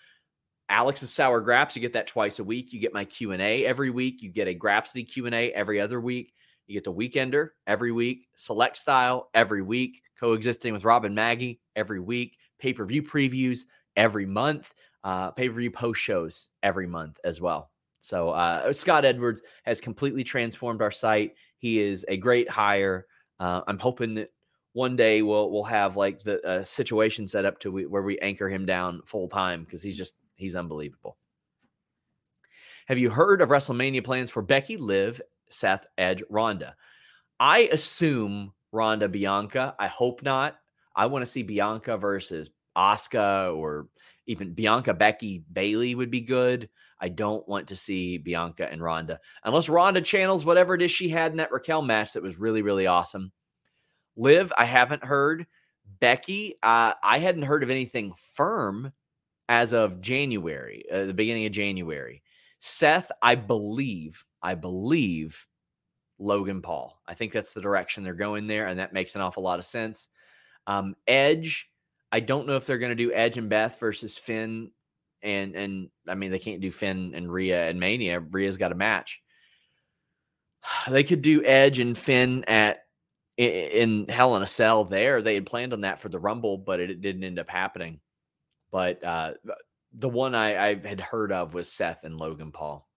Alex's 0.68 1.12
Sour 1.12 1.42
Graps, 1.42 1.76
you 1.76 1.82
get 1.82 1.92
that 1.92 2.06
twice 2.06 2.38
a 2.38 2.44
week. 2.44 2.72
You 2.72 2.80
get 2.80 2.94
my 2.94 3.04
Q&A 3.04 3.66
every 3.66 3.90
week. 3.90 4.22
You 4.22 4.30
get 4.30 4.48
a 4.48 4.54
Grapsity 4.54 5.06
Q&A 5.06 5.52
every 5.52 5.80
other 5.80 6.00
week. 6.00 6.32
You 6.66 6.74
get 6.74 6.84
the 6.84 6.92
Weekender 6.92 7.50
every 7.66 7.92
week, 7.92 8.28
Select 8.34 8.76
Style 8.76 9.28
every 9.34 9.62
week, 9.62 10.02
coexisting 10.18 10.72
with 10.72 10.84
Robin 10.84 11.14
Maggie 11.14 11.60
every 11.76 12.00
week, 12.00 12.38
pay 12.58 12.72
per 12.72 12.84
view 12.84 13.02
previews 13.02 13.60
every 13.96 14.26
month, 14.26 14.72
uh, 15.04 15.30
pay 15.32 15.48
per 15.48 15.56
view 15.56 15.70
post 15.70 16.00
shows 16.00 16.50
every 16.62 16.86
month 16.86 17.18
as 17.24 17.40
well. 17.40 17.70
So 18.00 18.30
uh, 18.30 18.72
Scott 18.72 19.04
Edwards 19.04 19.42
has 19.64 19.80
completely 19.80 20.24
transformed 20.24 20.82
our 20.82 20.90
site. 20.90 21.34
He 21.58 21.80
is 21.80 22.04
a 22.08 22.16
great 22.16 22.48
hire. 22.50 23.06
Uh, 23.38 23.62
I'm 23.66 23.78
hoping 23.78 24.14
that 24.14 24.32
one 24.72 24.96
day 24.96 25.22
we'll 25.22 25.50
we'll 25.50 25.64
have 25.64 25.96
like 25.96 26.22
the 26.22 26.44
uh, 26.46 26.64
situation 26.64 27.28
set 27.28 27.44
up 27.44 27.58
to 27.60 27.70
we, 27.70 27.86
where 27.86 28.02
we 28.02 28.18
anchor 28.18 28.48
him 28.48 28.66
down 28.66 29.02
full 29.04 29.28
time 29.28 29.64
because 29.64 29.82
he's 29.82 29.96
just 29.96 30.14
he's 30.36 30.56
unbelievable. 30.56 31.16
Have 32.86 32.98
you 32.98 33.10
heard 33.10 33.40
of 33.40 33.50
WrestleMania 33.50 34.04
plans 34.04 34.30
for 34.30 34.42
Becky, 34.42 34.76
Liv, 34.76 35.20
Seth, 35.52 35.86
Edge, 35.98 36.22
Ronda. 36.30 36.76
I 37.38 37.68
assume 37.72 38.52
Ronda 38.72 39.08
Bianca. 39.08 39.74
I 39.78 39.88
hope 39.88 40.22
not. 40.22 40.56
I 40.94 41.06
want 41.06 41.22
to 41.22 41.30
see 41.30 41.42
Bianca 41.42 41.96
versus 41.96 42.50
Asuka 42.76 43.56
or 43.56 43.88
even 44.26 44.54
Bianca 44.54 44.94
Becky 44.94 45.44
Bailey 45.52 45.94
would 45.94 46.10
be 46.10 46.20
good. 46.20 46.68
I 47.00 47.08
don't 47.08 47.46
want 47.48 47.68
to 47.68 47.76
see 47.76 48.18
Bianca 48.18 48.70
and 48.70 48.82
Ronda 48.82 49.18
unless 49.44 49.68
Ronda 49.68 50.00
channels 50.00 50.44
whatever 50.44 50.74
it 50.74 50.82
is 50.82 50.90
she 50.90 51.08
had 51.08 51.32
in 51.32 51.38
that 51.38 51.50
Raquel 51.50 51.82
match 51.82 52.12
that 52.12 52.22
was 52.22 52.38
really 52.38 52.62
really 52.62 52.86
awesome. 52.86 53.32
Liv, 54.16 54.52
I 54.56 54.64
haven't 54.64 55.04
heard. 55.04 55.46
Becky, 56.00 56.58
uh, 56.62 56.92
I 57.02 57.18
hadn't 57.18 57.42
heard 57.42 57.62
of 57.62 57.70
anything 57.70 58.12
firm 58.16 58.92
as 59.48 59.72
of 59.72 60.00
January, 60.00 60.84
uh, 60.90 61.04
the 61.04 61.14
beginning 61.14 61.46
of 61.46 61.52
January. 61.52 62.22
Seth, 62.60 63.10
I 63.20 63.34
believe, 63.34 64.24
I 64.42 64.54
believe 64.54 65.46
Logan 66.18 66.62
Paul. 66.62 67.00
I 67.06 67.14
think 67.14 67.32
that's 67.32 67.54
the 67.54 67.60
direction 67.60 68.02
they're 68.02 68.14
going 68.14 68.46
there, 68.46 68.66
and 68.66 68.78
that 68.80 68.92
makes 68.92 69.14
an 69.14 69.20
awful 69.20 69.42
lot 69.42 69.58
of 69.58 69.64
sense. 69.64 70.08
Um, 70.66 70.94
Edge, 71.06 71.68
I 72.10 72.20
don't 72.20 72.46
know 72.46 72.56
if 72.56 72.66
they're 72.66 72.78
going 72.78 72.90
to 72.90 72.96
do 72.96 73.12
Edge 73.12 73.38
and 73.38 73.48
Beth 73.48 73.78
versus 73.80 74.18
Finn, 74.18 74.70
and 75.22 75.54
and 75.54 75.90
I 76.08 76.14
mean 76.14 76.30
they 76.30 76.38
can't 76.38 76.60
do 76.60 76.70
Finn 76.70 77.12
and 77.14 77.32
Rhea 77.32 77.68
and 77.68 77.80
Mania. 77.80 78.20
Rhea's 78.20 78.56
got 78.56 78.72
a 78.72 78.76
match. 78.76 79.20
They 80.88 81.02
could 81.02 81.22
do 81.22 81.44
Edge 81.44 81.80
and 81.80 81.98
Finn 81.98 82.44
at 82.44 82.84
in 83.36 84.06
Hell 84.08 84.36
in 84.36 84.42
a 84.42 84.46
Cell. 84.46 84.84
There, 84.84 85.22
they 85.22 85.34
had 85.34 85.46
planned 85.46 85.72
on 85.72 85.82
that 85.82 86.00
for 86.00 86.08
the 86.08 86.18
Rumble, 86.18 86.58
but 86.58 86.80
it, 86.80 86.90
it 86.90 87.00
didn't 87.00 87.24
end 87.24 87.38
up 87.38 87.48
happening. 87.48 88.00
But 88.70 89.02
uh, 89.02 89.32
the 89.92 90.08
one 90.08 90.34
I, 90.34 90.68
I 90.68 90.74
had 90.86 91.00
heard 91.00 91.32
of 91.32 91.54
was 91.54 91.70
Seth 91.70 92.04
and 92.04 92.16
Logan 92.16 92.52
Paul. 92.52 92.88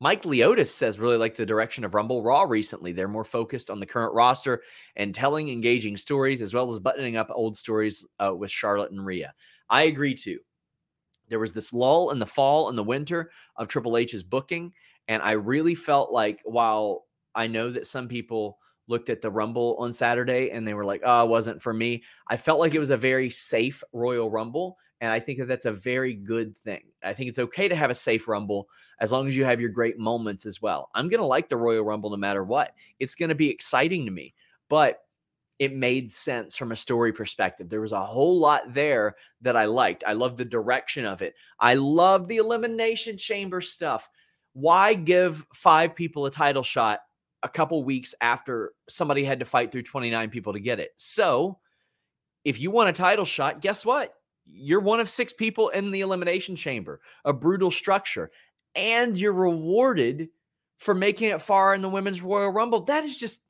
Mike 0.00 0.22
Leotis 0.22 0.68
says 0.68 1.00
really 1.00 1.16
like 1.16 1.34
the 1.34 1.46
direction 1.46 1.84
of 1.84 1.94
Rumble 1.94 2.22
Raw 2.22 2.42
recently. 2.42 2.92
They're 2.92 3.08
more 3.08 3.24
focused 3.24 3.68
on 3.68 3.80
the 3.80 3.86
current 3.86 4.14
roster 4.14 4.62
and 4.94 5.14
telling 5.14 5.48
engaging 5.48 5.96
stories 5.96 6.40
as 6.40 6.54
well 6.54 6.72
as 6.72 6.78
buttoning 6.78 7.16
up 7.16 7.28
old 7.32 7.56
stories 7.56 8.06
uh, 8.20 8.32
with 8.34 8.50
Charlotte 8.50 8.92
and 8.92 9.04
Rhea. 9.04 9.34
I 9.68 9.82
agree 9.82 10.14
too. 10.14 10.38
There 11.28 11.40
was 11.40 11.52
this 11.52 11.72
lull 11.72 12.10
in 12.10 12.20
the 12.20 12.26
fall 12.26 12.68
and 12.68 12.78
the 12.78 12.84
winter 12.84 13.30
of 13.56 13.68
Triple 13.68 13.96
H's 13.96 14.22
booking, 14.22 14.72
and 15.08 15.20
I 15.22 15.32
really 15.32 15.74
felt 15.74 16.12
like 16.12 16.40
while 16.44 17.04
I 17.34 17.48
know 17.48 17.70
that 17.70 17.86
some 17.86 18.08
people 18.08 18.58
looked 18.86 19.10
at 19.10 19.20
the 19.20 19.30
Rumble 19.30 19.76
on 19.78 19.92
Saturday 19.92 20.50
and 20.50 20.66
they 20.66 20.74
were 20.74 20.84
like, 20.84 21.02
"Oh, 21.04 21.24
it 21.24 21.28
wasn't 21.28 21.60
for 21.60 21.74
me." 21.74 22.04
I 22.28 22.36
felt 22.36 22.60
like 22.60 22.74
it 22.74 22.78
was 22.78 22.90
a 22.90 22.96
very 22.96 23.30
safe 23.30 23.82
Royal 23.92 24.30
Rumble 24.30 24.78
and 25.00 25.12
I 25.12 25.20
think 25.20 25.38
that 25.38 25.46
that's 25.46 25.64
a 25.64 25.72
very 25.72 26.14
good 26.14 26.56
thing. 26.56 26.82
I 27.02 27.12
think 27.12 27.28
it's 27.28 27.38
okay 27.38 27.68
to 27.68 27.76
have 27.76 27.90
a 27.90 27.94
safe 27.94 28.26
Rumble 28.26 28.68
as 29.00 29.12
long 29.12 29.28
as 29.28 29.36
you 29.36 29.44
have 29.44 29.60
your 29.60 29.70
great 29.70 29.98
moments 29.98 30.44
as 30.44 30.60
well. 30.60 30.90
I'm 30.94 31.08
going 31.08 31.20
to 31.20 31.26
like 31.26 31.48
the 31.48 31.56
Royal 31.56 31.84
Rumble 31.84 32.10
no 32.10 32.16
matter 32.16 32.42
what. 32.42 32.74
It's 32.98 33.14
going 33.14 33.28
to 33.28 33.34
be 33.34 33.50
exciting 33.50 34.06
to 34.06 34.10
me, 34.10 34.34
but 34.68 35.00
it 35.58 35.74
made 35.74 36.12
sense 36.12 36.56
from 36.56 36.72
a 36.72 36.76
story 36.76 37.12
perspective. 37.12 37.68
There 37.68 37.80
was 37.80 37.92
a 37.92 38.04
whole 38.04 38.38
lot 38.38 38.74
there 38.74 39.16
that 39.42 39.56
I 39.56 39.64
liked. 39.64 40.04
I 40.06 40.12
loved 40.12 40.38
the 40.38 40.44
direction 40.44 41.04
of 41.04 41.22
it. 41.22 41.34
I 41.58 41.74
love 41.74 42.28
the 42.28 42.36
Elimination 42.36 43.18
Chamber 43.18 43.60
stuff. 43.60 44.08
Why 44.52 44.94
give 44.94 45.46
five 45.54 45.94
people 45.94 46.26
a 46.26 46.30
title 46.30 46.62
shot 46.62 47.00
a 47.42 47.48
couple 47.48 47.82
weeks 47.84 48.14
after 48.20 48.72
somebody 48.88 49.24
had 49.24 49.40
to 49.40 49.44
fight 49.44 49.70
through 49.70 49.82
29 49.82 50.30
people 50.30 50.52
to 50.52 50.60
get 50.60 50.80
it? 50.80 50.90
So, 50.96 51.58
if 52.44 52.60
you 52.60 52.70
want 52.70 52.88
a 52.88 52.92
title 52.92 53.24
shot, 53.24 53.60
guess 53.60 53.84
what? 53.84 54.14
You're 54.50 54.80
one 54.80 55.00
of 55.00 55.08
six 55.08 55.32
people 55.32 55.68
in 55.68 55.90
the 55.90 56.00
elimination 56.00 56.56
chamber, 56.56 57.00
a 57.24 57.32
brutal 57.32 57.70
structure, 57.70 58.30
and 58.74 59.16
you're 59.16 59.32
rewarded 59.32 60.28
for 60.78 60.94
making 60.94 61.30
it 61.30 61.42
far 61.42 61.74
in 61.74 61.82
the 61.82 61.88
women's 61.88 62.22
Royal 62.22 62.50
Rumble. 62.50 62.82
That 62.82 63.04
is 63.04 63.16
just 63.16 63.40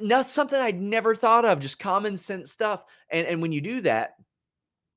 not 0.00 0.26
something 0.26 0.58
I'd 0.58 0.80
never 0.80 1.14
thought 1.14 1.44
of, 1.44 1.60
just 1.60 1.78
common 1.78 2.16
sense 2.16 2.50
stuff. 2.50 2.84
And 3.10 3.26
and 3.26 3.42
when 3.42 3.52
you 3.52 3.60
do 3.60 3.80
that, 3.82 4.14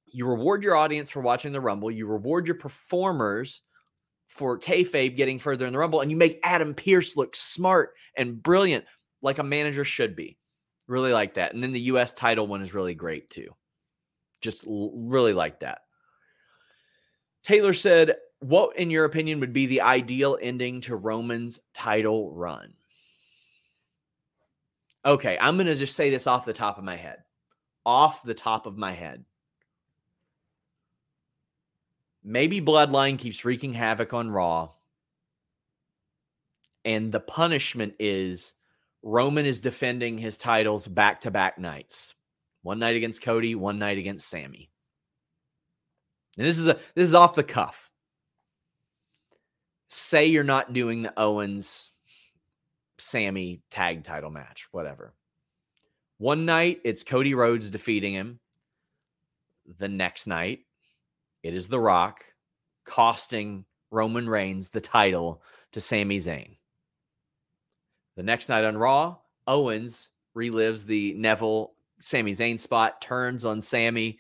you 0.06 0.26
reward 0.26 0.64
your 0.64 0.76
audience 0.76 1.10
for 1.10 1.22
watching 1.22 1.52
the 1.52 1.62
Rumble, 1.62 1.92
you 1.92 2.08
reward 2.08 2.48
your 2.48 2.56
performers 2.56 3.62
for 4.28 4.60
kayfabe 4.60 5.16
getting 5.16 5.40
further 5.40 5.66
in 5.66 5.74
the 5.74 5.80
Rumble, 5.80 6.02
and 6.02 6.12
you 6.12 6.18
make 6.18 6.40
Adam 6.44 6.74
Pearce 6.74 7.16
look 7.16 7.36
smart 7.36 7.94
and 8.16 8.42
brilliant, 8.42 8.86
like 9.22 9.40
a 9.40 9.44
manager 9.44 9.84
should 9.84 10.16
be. 10.16 10.38
Really 10.88 11.14
like 11.14 11.36
that. 11.36 11.54
And 11.54 11.64
then 11.64 11.72
the 11.72 11.82
US 11.82 12.14
title 12.14 12.48
one 12.48 12.62
is 12.62 12.74
really 12.74 12.94
great 12.94 13.30
too. 13.30 13.56
Just 14.46 14.68
l- 14.68 14.92
really 14.94 15.34
like 15.34 15.62
that. 15.62 15.80
Taylor 17.44 17.74
said, 17.74 18.16
What, 18.42 18.78
in 18.78 18.92
your 18.92 19.06
opinion, 19.06 19.40
would 19.40 19.54
be 19.54 19.66
the 19.66 19.82
ideal 19.82 20.38
ending 20.40 20.82
to 20.82 20.96
Roman's 20.96 21.60
title 21.74 22.32
run? 22.32 22.74
Okay, 25.04 25.36
I'm 25.42 25.58
going 25.58 25.66
to 25.66 25.76
just 25.76 25.96
say 25.96 26.12
this 26.12 26.28
off 26.28 26.46
the 26.46 26.54
top 26.54 26.78
of 26.78 26.84
my 26.84 26.96
head. 26.96 27.24
Off 27.88 28.22
the 28.22 28.36
top 28.36 28.68
of 28.68 28.78
my 28.78 28.92
head. 28.92 29.26
Maybe 32.24 32.62
Bloodline 32.62 33.18
keeps 33.18 33.44
wreaking 33.46 33.74
havoc 33.74 34.14
on 34.14 34.30
Raw. 34.30 34.70
And 36.84 37.12
the 37.12 37.20
punishment 37.20 37.96
is 38.00 38.54
Roman 39.02 39.48
is 39.48 39.60
defending 39.60 40.20
his 40.20 40.38
titles 40.38 40.88
back 40.88 41.22
to 41.22 41.32
back 41.32 41.58
nights. 41.58 42.14
One 42.66 42.80
night 42.80 42.96
against 42.96 43.22
Cody, 43.22 43.54
one 43.54 43.78
night 43.78 44.00
against 44.00 44.28
Sami. 44.28 44.72
And 46.36 46.48
this 46.48 46.58
is 46.58 46.68
a 46.68 46.80
this 46.96 47.08
is 47.08 47.14
off 47.14 47.36
the 47.36 47.44
cuff. 47.44 47.92
Say 49.88 50.26
you're 50.26 50.44
not 50.44 50.74
doing 50.74 51.04
the 51.04 51.14
Owens 51.16 51.92
Sami 52.98 53.62
tag 53.70 54.04
title 54.04 54.32
match, 54.32 54.68
whatever. 54.72 55.14
One 56.18 56.46
night 56.46 56.82
it's 56.84 57.04
Cody 57.04 57.36
Rhodes 57.36 57.70
defeating 57.70 58.14
him. 58.14 58.40
The 59.78 59.88
next 59.88 60.26
night 60.26 60.62
it 61.44 61.54
is 61.54 61.68
The 61.68 61.80
Rock 61.80 62.26
costing 62.84 63.66
Roman 63.92 64.28
Reigns 64.28 64.70
the 64.70 64.82
title 64.82 65.44
to 65.74 65.82
Sami 65.82 66.18
Zayn. 66.18 66.58
The 68.16 68.24
next 68.24 68.50
night 68.50 68.66
on 68.66 68.76
Raw, 68.76 69.18
Owens 69.46 70.10
relives 70.36 70.86
the 70.86 71.14
Neville 71.14 71.75
Sami 72.00 72.32
Zayn 72.32 72.60
spot, 72.60 73.02
turns 73.02 73.46
on 73.46 73.62
Sami, 73.62 74.20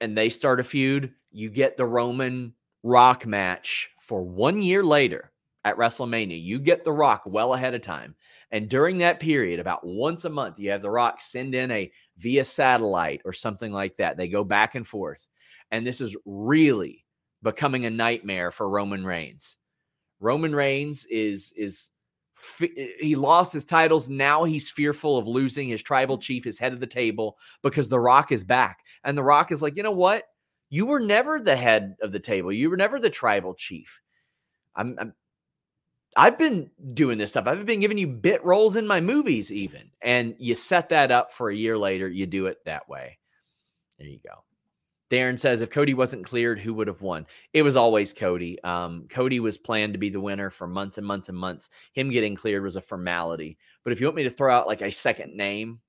and 0.00 0.16
they 0.16 0.28
start 0.28 0.60
a 0.60 0.64
feud. 0.64 1.12
You 1.30 1.50
get 1.50 1.76
the 1.76 1.86
Roman 1.86 2.54
Rock 2.82 3.26
match 3.26 3.90
for 4.00 4.22
one 4.22 4.62
year 4.62 4.82
later 4.82 5.32
at 5.64 5.76
WrestleMania. 5.76 6.40
You 6.40 6.60
get 6.60 6.84
The 6.84 6.92
Rock 6.92 7.22
well 7.26 7.52
ahead 7.52 7.74
of 7.74 7.80
time. 7.80 8.14
And 8.52 8.68
during 8.68 8.98
that 8.98 9.18
period, 9.18 9.58
about 9.58 9.84
once 9.84 10.24
a 10.24 10.30
month, 10.30 10.60
you 10.60 10.70
have 10.70 10.80
The 10.80 10.90
Rock 10.90 11.20
send 11.20 11.54
in 11.54 11.72
a 11.72 11.90
via 12.16 12.44
satellite 12.44 13.22
or 13.24 13.32
something 13.32 13.72
like 13.72 13.96
that. 13.96 14.16
They 14.16 14.28
go 14.28 14.44
back 14.44 14.76
and 14.76 14.86
forth. 14.86 15.28
And 15.72 15.84
this 15.84 16.00
is 16.00 16.16
really 16.24 17.04
becoming 17.42 17.84
a 17.84 17.90
nightmare 17.90 18.52
for 18.52 18.68
Roman 18.68 19.04
Reigns. 19.04 19.56
Roman 20.20 20.54
Reigns 20.54 21.04
is 21.06 21.52
is 21.56 21.90
Eh, 22.60 22.88
he 23.00 23.14
lost 23.14 23.52
his 23.52 23.64
titles. 23.64 24.08
Now 24.08 24.44
he's 24.44 24.70
fearful 24.70 25.18
of 25.18 25.26
losing 25.26 25.68
his 25.68 25.82
tribal 25.82 26.18
chief, 26.18 26.44
his 26.44 26.58
head 26.58 26.72
of 26.72 26.80
the 26.80 26.86
table, 26.86 27.38
because 27.62 27.88
The 27.88 28.00
Rock 28.00 28.32
is 28.32 28.44
back. 28.44 28.80
And 29.04 29.16
The 29.16 29.22
Rock 29.22 29.52
is 29.52 29.62
like, 29.62 29.76
you 29.76 29.82
know 29.82 29.92
what? 29.92 30.24
You 30.68 30.86
were 30.86 31.00
never 31.00 31.40
the 31.40 31.56
head 31.56 31.96
of 32.02 32.12
the 32.12 32.20
table. 32.20 32.52
You 32.52 32.70
were 32.70 32.76
never 32.76 32.98
the 32.98 33.10
tribal 33.10 33.54
chief. 33.54 34.00
I'm, 34.74 34.96
I'm 35.00 35.14
I've 36.16 36.38
been 36.38 36.70
doing 36.94 37.18
this 37.18 37.30
stuff. 37.30 37.46
I've 37.46 37.66
been 37.66 37.80
giving 37.80 37.98
you 37.98 38.06
bit 38.06 38.42
roles 38.42 38.76
in 38.76 38.86
my 38.86 39.02
movies, 39.02 39.52
even. 39.52 39.90
And 40.00 40.34
you 40.38 40.54
set 40.54 40.88
that 40.88 41.12
up 41.12 41.30
for 41.30 41.50
a 41.50 41.54
year 41.54 41.76
later, 41.76 42.08
you 42.08 42.24
do 42.26 42.46
it 42.46 42.64
that 42.64 42.88
way. 42.88 43.18
There 43.98 44.08
you 44.08 44.18
go. 44.26 44.42
Darren 45.10 45.38
says 45.38 45.60
if 45.60 45.70
Cody 45.70 45.94
wasn't 45.94 46.24
cleared, 46.24 46.58
who 46.58 46.74
would 46.74 46.88
have 46.88 47.02
won? 47.02 47.26
It 47.52 47.62
was 47.62 47.76
always 47.76 48.12
Cody. 48.12 48.60
Um, 48.62 49.06
Cody 49.08 49.38
was 49.38 49.56
planned 49.56 49.94
to 49.94 49.98
be 49.98 50.10
the 50.10 50.20
winner 50.20 50.50
for 50.50 50.66
months 50.66 50.98
and 50.98 51.06
months 51.06 51.28
and 51.28 51.38
months. 51.38 51.70
Him 51.92 52.10
getting 52.10 52.34
cleared 52.34 52.62
was 52.62 52.76
a 52.76 52.80
formality. 52.80 53.58
But 53.84 53.92
if 53.92 54.00
you 54.00 54.06
want 54.06 54.16
me 54.16 54.24
to 54.24 54.30
throw 54.30 54.54
out 54.54 54.66
like 54.66 54.82
a 54.82 54.90
second 54.90 55.36
name, 55.36 55.80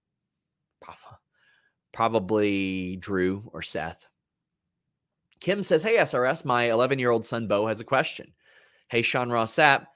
probably 1.92 2.96
Drew 2.98 3.50
or 3.54 3.64
Seth. 3.64 4.08
Kim 5.40 5.64
says, 5.64 5.82
Hey, 5.82 5.98
SRS, 5.98 6.46
my 6.46 6.66
11 6.72 7.00
year 7.00 7.10
old 7.10 7.26
son 7.26 7.48
Bo 7.48 7.66
has 7.66 7.80
a 7.80 7.86
question. 7.86 8.34
Hey, 8.90 9.02
Sean 9.02 9.32
Ross 9.32 9.56
Sapp, 9.56 9.88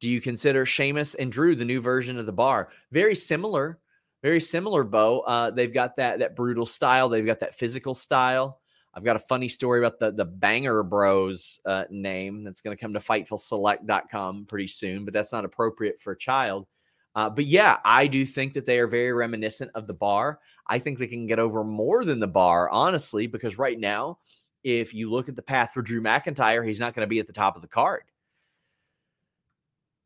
do 0.00 0.08
you 0.08 0.20
consider 0.20 0.66
Sheamus 0.66 1.14
and 1.14 1.32
Drew 1.32 1.56
the 1.56 1.64
new 1.64 1.80
version 1.80 2.18
of 2.18 2.26
the 2.26 2.32
bar? 2.32 2.68
Very 2.92 3.14
similar, 3.14 3.78
very 4.22 4.40
similar, 4.40 4.84
Bo. 4.84 5.20
Uh, 5.20 5.50
they've 5.50 5.72
got 5.72 5.96
that 5.96 6.18
that 6.18 6.36
brutal 6.36 6.66
style, 6.66 7.08
they've 7.08 7.24
got 7.24 7.40
that 7.40 7.54
physical 7.54 7.94
style. 7.94 8.60
I've 8.96 9.04
got 9.04 9.16
a 9.16 9.20
funny 9.20 9.48
story 9.48 9.78
about 9.78 9.98
the 10.00 10.10
the 10.10 10.24
Banger 10.24 10.82
Bros 10.82 11.60
uh, 11.66 11.84
name 11.90 12.42
that's 12.44 12.62
going 12.62 12.74
to 12.74 12.80
come 12.80 12.94
to 12.94 12.98
FightfulSelect.com 12.98 14.46
pretty 14.46 14.68
soon, 14.68 15.04
but 15.04 15.12
that's 15.12 15.32
not 15.32 15.44
appropriate 15.44 16.00
for 16.00 16.12
a 16.12 16.18
child. 16.18 16.66
Uh, 17.14 17.28
but 17.28 17.44
yeah, 17.44 17.78
I 17.84 18.06
do 18.06 18.24
think 18.24 18.54
that 18.54 18.64
they 18.64 18.78
are 18.80 18.86
very 18.86 19.12
reminiscent 19.12 19.70
of 19.74 19.86
the 19.86 19.94
bar. 19.94 20.40
I 20.66 20.78
think 20.78 20.98
they 20.98 21.06
can 21.06 21.26
get 21.26 21.38
over 21.38 21.62
more 21.62 22.04
than 22.04 22.20
the 22.20 22.26
bar, 22.26 22.70
honestly, 22.70 23.26
because 23.26 23.58
right 23.58 23.78
now, 23.78 24.18
if 24.64 24.94
you 24.94 25.10
look 25.10 25.28
at 25.28 25.36
the 25.36 25.42
path 25.42 25.72
for 25.72 25.82
Drew 25.82 26.00
McIntyre, 26.00 26.66
he's 26.66 26.80
not 26.80 26.94
going 26.94 27.06
to 27.06 27.10
be 27.10 27.18
at 27.20 27.26
the 27.26 27.32
top 27.32 27.54
of 27.54 27.62
the 27.62 27.68
card. 27.68 28.02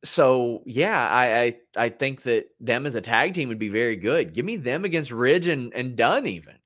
So 0.03 0.63
yeah, 0.67 1.09
I, 1.09 1.43
I 1.43 1.57
I 1.77 1.89
think 1.91 2.23
that 2.23 2.47
them 2.59 2.87
as 2.87 2.95
a 2.97 3.01
tag 3.01 3.35
team 3.35 3.49
would 3.51 3.59
be 3.59 3.69
very 3.69 3.97
good. 3.97 4.33
Give 4.33 4.45
me 4.45 4.57
them 4.57 4.85
against 4.85 5.11
Ridge 5.13 5.47
and 5.47 5.73
and 5.75 5.95
Dunne 5.95 6.27
even. 6.27 6.57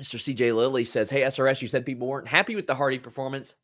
Mr. 0.00 0.18
CJ 0.18 0.54
Lilly 0.54 0.84
says, 0.84 1.10
Hey, 1.10 1.22
SRS, 1.22 1.62
you 1.62 1.68
said 1.68 1.86
people 1.86 2.08
weren't 2.08 2.28
happy 2.28 2.56
with 2.56 2.66
the 2.66 2.74
Hardy 2.74 2.98
performance. 2.98 3.54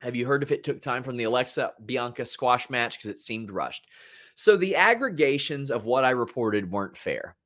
Have 0.00 0.14
you 0.14 0.26
heard 0.26 0.42
if 0.42 0.52
it 0.52 0.62
took 0.62 0.80
time 0.80 1.02
from 1.02 1.16
the 1.16 1.24
Alexa 1.24 1.72
Bianca 1.84 2.24
squash 2.24 2.70
match 2.70 2.98
because 2.98 3.10
it 3.10 3.18
seemed 3.18 3.50
rushed? 3.50 3.86
So 4.34 4.56
the 4.56 4.76
aggregations 4.76 5.70
of 5.70 5.84
what 5.84 6.04
I 6.04 6.10
reported 6.10 6.70
weren't 6.70 6.96
fair. 6.96 7.36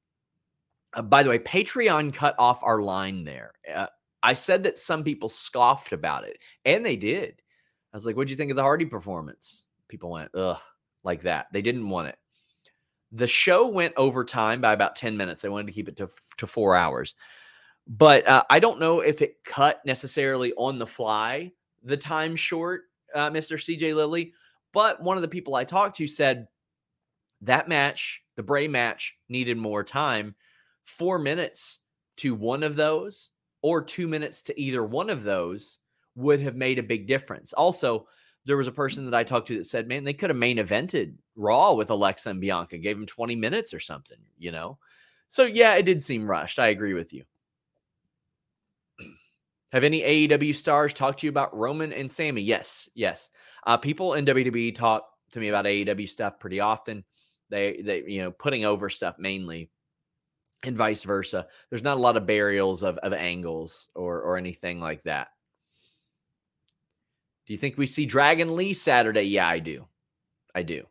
Uh, 0.92 1.02
by 1.02 1.22
the 1.22 1.30
way, 1.30 1.38
Patreon 1.38 2.12
cut 2.12 2.34
off 2.38 2.62
our 2.62 2.82
line 2.82 3.24
there. 3.24 3.52
Uh, 3.72 3.86
I 4.22 4.34
said 4.34 4.64
that 4.64 4.78
some 4.78 5.02
people 5.02 5.28
scoffed 5.28 5.92
about 5.92 6.24
it, 6.24 6.38
and 6.64 6.84
they 6.84 6.96
did. 6.96 7.40
I 7.92 7.96
was 7.96 8.04
like, 8.04 8.16
What'd 8.16 8.30
you 8.30 8.36
think 8.36 8.50
of 8.50 8.56
the 8.56 8.62
Hardy 8.62 8.86
performance? 8.86 9.64
People 9.88 10.10
went, 10.10 10.34
Ugh, 10.34 10.58
like 11.04 11.22
that. 11.22 11.46
They 11.52 11.62
didn't 11.62 11.88
want 11.88 12.08
it. 12.08 12.18
The 13.12 13.26
show 13.26 13.68
went 13.68 13.94
over 13.96 14.24
time 14.24 14.60
by 14.60 14.72
about 14.72 14.96
10 14.96 15.16
minutes. 15.16 15.42
They 15.42 15.48
wanted 15.48 15.66
to 15.66 15.72
keep 15.72 15.88
it 15.88 15.96
to, 15.98 16.08
to 16.38 16.46
four 16.46 16.74
hours. 16.74 17.14
But 17.86 18.26
uh, 18.28 18.44
I 18.48 18.58
don't 18.60 18.80
know 18.80 19.00
if 19.00 19.22
it 19.22 19.44
cut 19.44 19.84
necessarily 19.84 20.52
on 20.54 20.78
the 20.78 20.86
fly 20.86 21.52
the 21.82 21.96
time 21.96 22.36
short, 22.36 22.82
uh, 23.14 23.30
Mr. 23.30 23.56
CJ 23.56 23.94
Lilly. 23.94 24.32
But 24.72 25.02
one 25.02 25.16
of 25.16 25.22
the 25.22 25.28
people 25.28 25.54
I 25.54 25.64
talked 25.64 25.96
to 25.96 26.06
said 26.06 26.46
that 27.42 27.68
match, 27.68 28.22
the 28.36 28.42
Bray 28.42 28.68
match, 28.68 29.16
needed 29.28 29.56
more 29.56 29.84
time. 29.84 30.34
Four 30.84 31.18
minutes 31.18 31.80
to 32.18 32.34
one 32.34 32.62
of 32.62 32.76
those, 32.76 33.30
or 33.62 33.82
two 33.82 34.08
minutes 34.08 34.42
to 34.44 34.60
either 34.60 34.84
one 34.84 35.10
of 35.10 35.22
those, 35.22 35.78
would 36.14 36.40
have 36.40 36.56
made 36.56 36.78
a 36.78 36.82
big 36.82 37.06
difference. 37.06 37.52
Also, 37.52 38.06
there 38.44 38.56
was 38.56 38.66
a 38.66 38.72
person 38.72 39.04
that 39.04 39.14
I 39.14 39.24
talked 39.24 39.48
to 39.48 39.56
that 39.56 39.66
said, 39.66 39.88
man, 39.88 40.04
they 40.04 40.12
could 40.12 40.30
have 40.30 40.36
main 40.36 40.58
evented 40.58 41.14
Raw 41.36 41.72
with 41.72 41.90
Alexa 41.90 42.28
and 42.28 42.40
Bianca, 42.40 42.78
gave 42.78 42.96
them 42.96 43.06
20 43.06 43.36
minutes 43.36 43.72
or 43.72 43.80
something, 43.80 44.18
you 44.38 44.52
know? 44.52 44.78
So, 45.28 45.44
yeah, 45.44 45.74
it 45.74 45.84
did 45.84 46.02
seem 46.02 46.28
rushed. 46.28 46.58
I 46.58 46.68
agree 46.68 46.94
with 46.94 47.12
you. 47.12 47.24
Have 49.72 49.84
any 49.84 50.02
AEW 50.02 50.54
stars 50.54 50.92
talked 50.92 51.20
to 51.20 51.26
you 51.26 51.30
about 51.30 51.56
Roman 51.56 51.92
and 51.92 52.10
Sami? 52.10 52.42
Yes, 52.42 52.88
yes. 52.94 53.30
Uh, 53.66 53.78
people 53.78 54.14
in 54.14 54.26
WWE 54.26 54.74
talk 54.74 55.08
to 55.32 55.40
me 55.40 55.48
about 55.48 55.64
AEW 55.64 56.08
stuff 56.08 56.38
pretty 56.38 56.60
often. 56.60 57.04
They, 57.48 57.80
they, 57.82 58.02
you 58.06 58.22
know, 58.22 58.30
putting 58.30 58.64
over 58.64 58.90
stuff 58.90 59.16
mainly, 59.18 59.70
and 60.62 60.76
vice 60.76 61.04
versa. 61.04 61.46
There's 61.70 61.82
not 61.82 61.96
a 61.96 62.00
lot 62.00 62.16
of 62.16 62.26
burials 62.26 62.82
of, 62.82 62.98
of 62.98 63.12
angles 63.12 63.88
or 63.94 64.20
or 64.22 64.36
anything 64.36 64.80
like 64.80 65.02
that. 65.04 65.28
Do 67.46 67.52
you 67.52 67.58
think 67.58 67.76
we 67.76 67.86
see 67.86 68.06
Dragon 68.06 68.56
Lee 68.56 68.74
Saturday? 68.74 69.22
Yeah, 69.22 69.48
I 69.48 69.58
do. 69.58 69.86
I 70.54 70.62
do. 70.62 70.86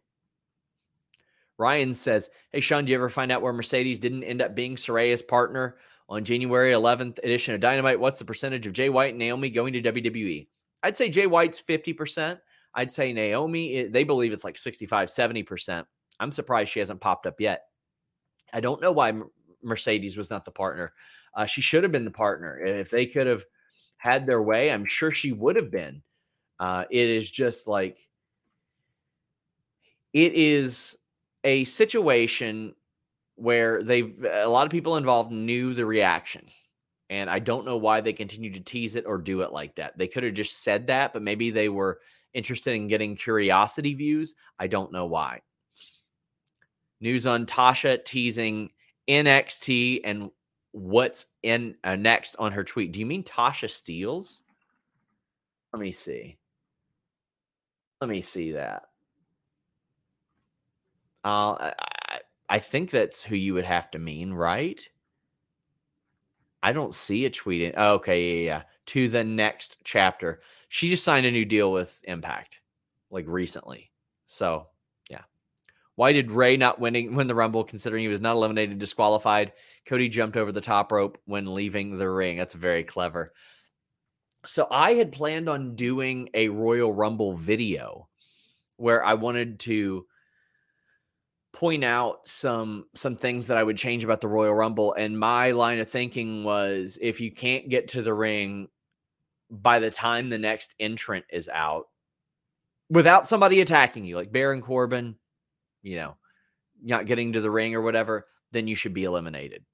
Ryan 1.57 1.93
says, 1.93 2.29
Hey, 2.51 2.59
Sean, 2.59 2.85
do 2.85 2.91
you 2.91 2.97
ever 2.97 3.09
find 3.09 3.31
out 3.31 3.41
where 3.41 3.53
Mercedes 3.53 3.99
didn't 3.99 4.23
end 4.23 4.41
up 4.41 4.55
being 4.55 4.75
Saraya's 4.75 5.21
partner? 5.21 5.77
On 6.11 6.25
January 6.25 6.73
11th 6.73 7.19
edition 7.19 7.55
of 7.55 7.61
Dynamite. 7.61 7.97
What's 7.97 8.19
the 8.19 8.25
percentage 8.25 8.67
of 8.67 8.73
Jay 8.73 8.89
White 8.89 9.11
and 9.11 9.17
Naomi 9.17 9.49
going 9.49 9.71
to 9.73 9.81
WWE? 9.81 10.45
I'd 10.83 10.97
say 10.97 11.07
Jay 11.07 11.25
White's 11.25 11.61
50%. 11.61 12.37
I'd 12.75 12.91
say 12.91 13.13
Naomi, 13.13 13.85
they 13.85 14.03
believe 14.03 14.33
it's 14.33 14.43
like 14.43 14.57
65, 14.57 15.07
70%. 15.07 15.85
I'm 16.19 16.31
surprised 16.33 16.69
she 16.69 16.79
hasn't 16.79 16.99
popped 16.99 17.27
up 17.27 17.39
yet. 17.39 17.63
I 18.53 18.59
don't 18.59 18.81
know 18.81 18.91
why 18.91 19.13
Mercedes 19.63 20.17
was 20.17 20.29
not 20.29 20.43
the 20.43 20.51
partner. 20.51 20.91
Uh, 21.33 21.45
she 21.45 21.61
should 21.61 21.83
have 21.83 21.93
been 21.93 22.03
the 22.03 22.11
partner. 22.11 22.59
If 22.59 22.89
they 22.89 23.05
could 23.05 23.27
have 23.27 23.45
had 23.95 24.25
their 24.25 24.41
way, 24.41 24.69
I'm 24.69 24.85
sure 24.85 25.11
she 25.11 25.31
would 25.31 25.55
have 25.55 25.71
been. 25.71 26.01
Uh, 26.59 26.83
it 26.91 27.09
is 27.09 27.31
just 27.31 27.67
like, 27.67 27.97
it 30.11 30.33
is 30.33 30.97
a 31.45 31.63
situation 31.63 32.75
where 33.41 33.81
they've 33.81 34.23
a 34.23 34.47
lot 34.47 34.67
of 34.67 34.71
people 34.71 34.97
involved 34.97 35.31
knew 35.31 35.73
the 35.73 35.85
reaction. 35.85 36.45
And 37.09 37.29
I 37.29 37.39
don't 37.39 37.65
know 37.65 37.75
why 37.75 37.99
they 37.99 38.13
continue 38.13 38.53
to 38.53 38.59
tease 38.59 38.95
it 38.95 39.05
or 39.05 39.17
do 39.17 39.41
it 39.41 39.51
like 39.51 39.75
that. 39.75 39.97
They 39.97 40.07
could 40.07 40.23
have 40.23 40.33
just 40.33 40.63
said 40.63 40.87
that, 40.87 41.11
but 41.11 41.23
maybe 41.23 41.49
they 41.49 41.67
were 41.67 41.99
interested 42.33 42.73
in 42.73 42.87
getting 42.87 43.15
curiosity 43.15 43.93
views. 43.93 44.35
I 44.59 44.67
don't 44.67 44.93
know 44.93 45.07
why. 45.07 45.41
News 47.01 47.25
on 47.25 47.45
Tasha 47.45 48.05
teasing 48.05 48.69
NXT 49.09 50.01
and 50.03 50.29
what's 50.71 51.25
in 51.43 51.75
uh, 51.83 51.95
next 51.95 52.35
on 52.35 52.51
her 52.51 52.63
tweet. 52.63 52.91
Do 52.91 52.99
you 52.99 53.05
mean 53.05 53.23
Tasha 53.23 53.67
Steelz? 53.67 54.41
Let 55.73 55.81
me 55.81 55.91
see. 55.91 56.37
Let 57.99 58.09
me 58.09 58.21
see 58.21 58.51
that. 58.53 58.83
Uh, 61.23 61.71
I, 62.51 62.59
think 62.59 62.89
that's 62.89 63.23
who 63.23 63.35
you 63.35 63.53
would 63.53 63.65
have 63.65 63.89
to 63.91 63.99
mean, 63.99 64.33
right? 64.33 64.85
I 66.61 66.73
don't 66.73 66.93
see 66.93 67.25
a 67.25 67.29
tweet. 67.29 67.61
In, 67.61 67.73
oh, 67.77 67.93
okay, 67.95 68.37
yeah, 68.37 68.45
yeah. 68.45 68.61
To 68.87 69.09
the 69.09 69.23
next 69.23 69.77
chapter. 69.83 70.41
She 70.69 70.89
just 70.89 71.03
signed 71.03 71.25
a 71.25 71.31
new 71.31 71.45
deal 71.45 71.71
with 71.71 72.01
Impact, 72.03 72.61
like 73.09 73.25
recently. 73.27 73.91
So, 74.25 74.67
yeah. 75.09 75.23
Why 75.95 76.13
did 76.13 76.31
Ray 76.31 76.57
not 76.57 76.79
winning 76.79 77.15
win 77.15 77.27
the 77.27 77.35
Rumble, 77.35 77.63
considering 77.63 78.03
he 78.03 78.07
was 78.07 78.21
not 78.21 78.35
eliminated, 78.35 78.79
disqualified? 78.79 79.53
Cody 79.85 80.09
jumped 80.09 80.37
over 80.37 80.51
the 80.51 80.61
top 80.61 80.91
rope 80.91 81.17
when 81.25 81.53
leaving 81.53 81.97
the 81.97 82.09
ring. 82.09 82.37
That's 82.37 82.53
very 82.53 82.83
clever. 82.83 83.33
So 84.45 84.67
I 84.69 84.93
had 84.93 85.11
planned 85.11 85.49
on 85.49 85.75
doing 85.75 86.29
a 86.33 86.49
Royal 86.49 86.93
Rumble 86.93 87.33
video 87.33 88.07
where 88.77 89.03
I 89.03 89.13
wanted 89.13 89.59
to 89.61 90.05
point 91.53 91.83
out 91.83 92.27
some 92.27 92.85
some 92.95 93.15
things 93.15 93.47
that 93.47 93.57
I 93.57 93.63
would 93.63 93.77
change 93.77 94.03
about 94.03 94.21
the 94.21 94.27
Royal 94.27 94.53
Rumble 94.53 94.93
and 94.93 95.19
my 95.19 95.51
line 95.51 95.79
of 95.79 95.89
thinking 95.89 96.43
was 96.43 96.97
if 97.01 97.19
you 97.19 97.31
can't 97.31 97.69
get 97.69 97.89
to 97.89 98.01
the 98.01 98.13
ring 98.13 98.69
by 99.49 99.79
the 99.79 99.91
time 99.91 100.29
the 100.29 100.37
next 100.37 100.75
entrant 100.79 101.25
is 101.29 101.49
out 101.49 101.87
without 102.89 103.27
somebody 103.27 103.59
attacking 103.59 104.05
you 104.05 104.15
like 104.15 104.31
Baron 104.31 104.61
Corbin, 104.61 105.15
you 105.81 105.97
know, 105.97 106.15
not 106.81 107.05
getting 107.05 107.33
to 107.33 107.41
the 107.41 107.51
ring 107.51 107.75
or 107.75 107.81
whatever, 107.81 108.27
then 108.51 108.67
you 108.67 108.75
should 108.75 108.93
be 108.93 109.03
eliminated. 109.03 109.65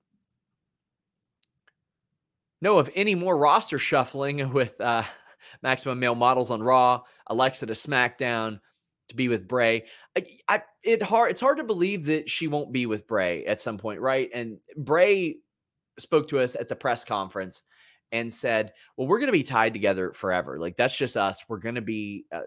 No 2.59 2.79
of 2.79 2.89
any 2.95 3.13
more 3.13 3.37
roster 3.37 3.77
shuffling 3.77 4.51
with 4.53 4.81
uh 4.81 5.03
Maximum 5.61 5.99
Male 5.99 6.15
Models 6.15 6.51
on 6.51 6.61
Raw, 6.61 7.03
Alexa 7.27 7.67
to 7.67 7.73
SmackDown 7.73 8.59
to 9.09 9.15
be 9.15 9.27
with 9.27 9.47
Bray. 9.47 9.85
I, 10.15 10.25
I, 10.47 10.61
it 10.83 11.01
hard 11.01 11.31
it's 11.31 11.41
hard 11.41 11.57
to 11.57 11.63
believe 11.63 12.05
that 12.05 12.29
she 12.29 12.47
won't 12.47 12.71
be 12.71 12.85
with 12.85 13.07
Bray 13.07 13.45
at 13.45 13.59
some 13.59 13.77
point, 13.77 14.01
right? 14.01 14.29
And 14.33 14.57
Bray 14.75 15.37
spoke 15.99 16.27
to 16.29 16.39
us 16.39 16.55
at 16.55 16.67
the 16.67 16.75
press 16.75 17.03
conference 17.05 17.63
and 18.11 18.33
said, 18.33 18.73
"Well, 18.95 19.07
we're 19.07 19.19
going 19.19 19.27
to 19.27 19.33
be 19.33 19.43
tied 19.43 19.73
together 19.73 20.11
forever. 20.11 20.59
Like 20.59 20.77
that's 20.77 20.97
just 20.97 21.17
us. 21.17 21.45
We're 21.47 21.57
going 21.57 21.75
to 21.75 21.81
be 21.81 22.25
uh, 22.31 22.41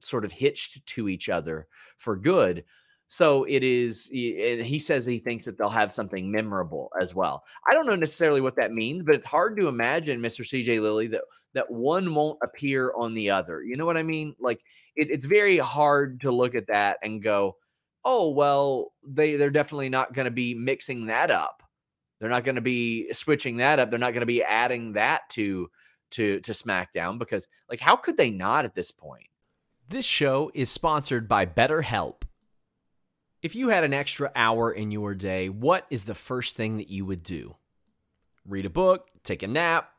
sort 0.00 0.24
of 0.24 0.32
hitched 0.32 0.86
to 0.86 1.08
each 1.08 1.28
other 1.28 1.66
for 1.96 2.16
good." 2.16 2.64
So 3.08 3.44
it 3.44 3.62
is. 3.62 4.06
He 4.06 4.78
says 4.80 5.06
he 5.06 5.18
thinks 5.18 5.44
that 5.44 5.56
they'll 5.58 5.68
have 5.68 5.94
something 5.94 6.30
memorable 6.30 6.90
as 7.00 7.14
well. 7.14 7.44
I 7.68 7.72
don't 7.72 7.86
know 7.86 7.94
necessarily 7.94 8.40
what 8.40 8.56
that 8.56 8.72
means, 8.72 9.04
but 9.04 9.14
it's 9.14 9.26
hard 9.26 9.56
to 9.58 9.68
imagine, 9.68 10.20
Mister 10.20 10.42
CJ 10.42 10.80
Lilly, 10.80 11.06
that 11.08 11.22
that 11.56 11.70
one 11.70 12.14
won't 12.14 12.38
appear 12.42 12.92
on 12.94 13.14
the 13.14 13.30
other. 13.30 13.62
You 13.62 13.76
know 13.76 13.86
what 13.86 13.96
I 13.96 14.02
mean? 14.02 14.36
Like 14.38 14.60
it, 14.94 15.10
it's 15.10 15.24
very 15.24 15.58
hard 15.58 16.20
to 16.20 16.30
look 16.30 16.54
at 16.54 16.66
that 16.68 16.98
and 17.02 17.22
go, 17.22 17.56
"Oh, 18.04 18.30
well, 18.30 18.92
they 19.06 19.36
they're 19.36 19.50
definitely 19.50 19.88
not 19.88 20.12
going 20.12 20.26
to 20.26 20.30
be 20.30 20.54
mixing 20.54 21.06
that 21.06 21.30
up. 21.30 21.62
They're 22.20 22.30
not 22.30 22.44
going 22.44 22.56
to 22.56 22.60
be 22.60 23.12
switching 23.12 23.56
that 23.58 23.78
up. 23.78 23.90
They're 23.90 23.98
not 23.98 24.12
going 24.12 24.20
to 24.20 24.26
be 24.26 24.42
adding 24.42 24.92
that 24.92 25.22
to 25.30 25.68
to 26.10 26.40
to 26.40 26.52
SmackDown 26.52 27.18
because 27.18 27.48
like 27.70 27.80
how 27.80 27.96
could 27.96 28.16
they 28.16 28.30
not 28.30 28.64
at 28.64 28.74
this 28.74 28.90
point?" 28.90 29.26
This 29.88 30.04
show 30.04 30.50
is 30.52 30.68
sponsored 30.68 31.28
by 31.28 31.46
BetterHelp. 31.46 32.22
If 33.42 33.54
you 33.54 33.68
had 33.68 33.84
an 33.84 33.94
extra 33.94 34.32
hour 34.34 34.72
in 34.72 34.90
your 34.90 35.14
day, 35.14 35.48
what 35.48 35.86
is 35.88 36.04
the 36.04 36.14
first 36.14 36.56
thing 36.56 36.78
that 36.78 36.88
you 36.88 37.06
would 37.06 37.22
do? 37.22 37.54
Read 38.44 38.66
a 38.66 38.70
book, 38.70 39.06
take 39.22 39.44
a 39.44 39.46
nap, 39.46 39.90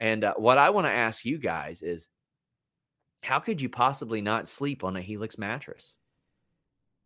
And 0.00 0.24
uh, 0.24 0.34
what 0.36 0.58
I 0.58 0.70
want 0.70 0.86
to 0.86 0.92
ask 0.92 1.24
you 1.24 1.38
guys 1.38 1.82
is 1.82 2.08
how 3.22 3.38
could 3.38 3.60
you 3.60 3.68
possibly 3.68 4.22
not 4.22 4.48
sleep 4.48 4.82
on 4.82 4.96
a 4.96 5.02
Helix 5.02 5.38
mattress? 5.38 5.96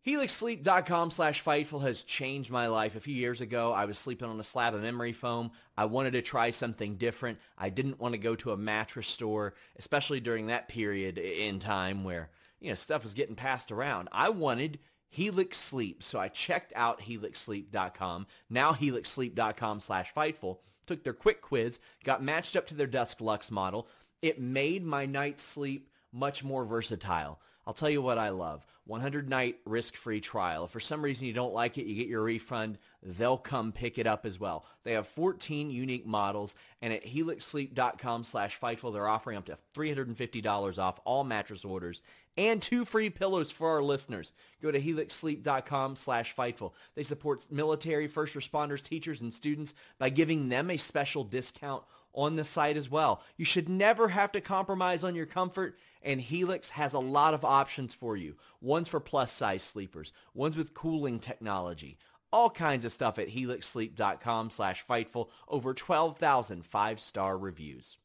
HelixSleep.com 0.07 1.09
slash 1.09 1.43
Fightful 1.43 1.81
has 1.81 2.03
changed 2.03 2.51
my 2.51 2.67
life. 2.67 2.95
A 2.95 2.99
few 2.99 3.15
years 3.15 3.41
ago, 3.41 3.73
I 3.73 3.85
was 3.85 3.97
sleeping 3.97 4.29
on 4.29 4.39
a 4.39 4.43
slab 4.43 4.75
of 4.75 4.83
memory 4.83 5.13
foam. 5.13 5.49
I 5.75 5.85
wanted 5.85 6.11
to 6.11 6.21
try 6.21 6.51
something 6.51 6.95
different. 6.95 7.39
I 7.57 7.69
didn't 7.69 7.99
want 7.99 8.13
to 8.13 8.19
go 8.19 8.35
to 8.35 8.51
a 8.51 8.57
mattress 8.57 9.07
store, 9.07 9.55
especially 9.77 10.19
during 10.19 10.47
that 10.47 10.67
period 10.67 11.17
in 11.17 11.57
time 11.57 12.03
where, 12.03 12.29
you 12.59 12.69
know, 12.69 12.75
stuff 12.75 13.01
was 13.01 13.15
getting 13.15 13.35
passed 13.35 13.71
around. 13.71 14.09
I 14.11 14.29
wanted 14.29 14.77
Helix 15.09 15.57
Sleep. 15.57 16.03
So 16.03 16.19
I 16.19 16.27
checked 16.27 16.71
out 16.75 17.01
HelixSleep.com, 17.01 18.27
now 18.47 18.73
HelixSleep.com 18.73 19.79
slash 19.79 20.13
Fightful, 20.13 20.59
took 20.85 21.03
their 21.03 21.13
quick 21.13 21.41
quiz, 21.41 21.79
got 22.03 22.23
matched 22.23 22.55
up 22.55 22.67
to 22.67 22.75
their 22.75 22.87
Dusk 22.87 23.21
Lux 23.21 23.51
model. 23.51 23.87
It 24.21 24.39
made 24.39 24.85
my 24.85 25.05
night's 25.05 25.43
sleep 25.43 25.89
much 26.11 26.43
more 26.43 26.65
versatile. 26.65 27.39
I'll 27.67 27.73
tell 27.73 27.89
you 27.89 28.01
what 28.01 28.17
I 28.17 28.29
love. 28.29 28.65
100 28.85 29.27
night 29.27 29.57
risk 29.65 29.95
free 29.95 30.21
trial. 30.21 30.65
If 30.65 30.71
for 30.71 30.79
some 30.79 31.01
reason 31.01 31.25
you 31.25 31.33
don't 31.33 31.53
like 31.53 31.79
it, 31.79 31.87
you 31.87 31.95
get 31.95 32.07
your 32.07 32.21
refund. 32.21 32.77
They'll 33.01 33.37
come 33.37 33.71
pick 33.71 33.97
it 33.97 34.05
up 34.05 34.25
as 34.25 34.39
well. 34.39 34.65
They 34.83 34.93
have 34.93 35.07
14 35.07 35.71
unique 35.71 36.05
models, 36.05 36.55
and 36.83 36.93
at 36.93 37.03
helixsleep.com 37.03 38.23
slash 38.23 38.59
Fightful, 38.59 38.93
they're 38.93 39.07
offering 39.07 39.37
up 39.37 39.45
to 39.45 39.57
$350 39.75 40.77
off 40.77 40.99
all 41.03 41.23
mattress 41.23 41.65
orders 41.65 42.03
and 42.37 42.61
two 42.61 42.85
free 42.85 43.09
pillows 43.09 43.51
for 43.51 43.69
our 43.69 43.81
listeners. 43.83 44.33
Go 44.61 44.71
to 44.71 44.79
helixsleep.com 44.79 45.95
slash 45.95 46.35
Fightful. 46.35 46.73
They 46.95 47.03
support 47.03 47.47
military, 47.51 48.07
first 48.07 48.35
responders, 48.35 48.83
teachers, 48.83 49.21
and 49.21 49.33
students 49.33 49.73
by 49.97 50.09
giving 50.09 50.49
them 50.49 50.69
a 50.69 50.77
special 50.77 51.23
discount 51.23 51.83
on 52.13 52.35
the 52.35 52.43
site 52.43 52.77
as 52.77 52.89
well. 52.89 53.21
You 53.37 53.45
should 53.45 53.67
never 53.69 54.07
have 54.09 54.31
to 54.33 54.41
compromise 54.41 55.03
on 55.03 55.15
your 55.15 55.25
comfort 55.25 55.77
and 56.05 56.21
Helix 56.21 56.69
has 56.69 56.93
a 56.93 56.99
lot 56.99 57.33
of 57.33 57.43
options 57.43 57.93
for 57.93 58.15
you. 58.15 58.35
One's 58.61 58.87
for 58.87 58.99
plus 58.99 59.33
size 59.33 59.63
sleepers, 59.63 60.13
one's 60.33 60.55
with 60.55 60.73
cooling 60.73 61.19
technology, 61.19 61.97
all 62.31 62.49
kinds 62.49 62.85
of 62.85 62.93
stuff 62.93 63.17
at 63.17 63.29
helixsleep.com 63.29 64.51
slash 64.51 64.85
Fightful, 64.85 65.29
over 65.47 65.73
12,000 65.73 66.63
five-star 66.63 67.37
reviews. 67.37 67.97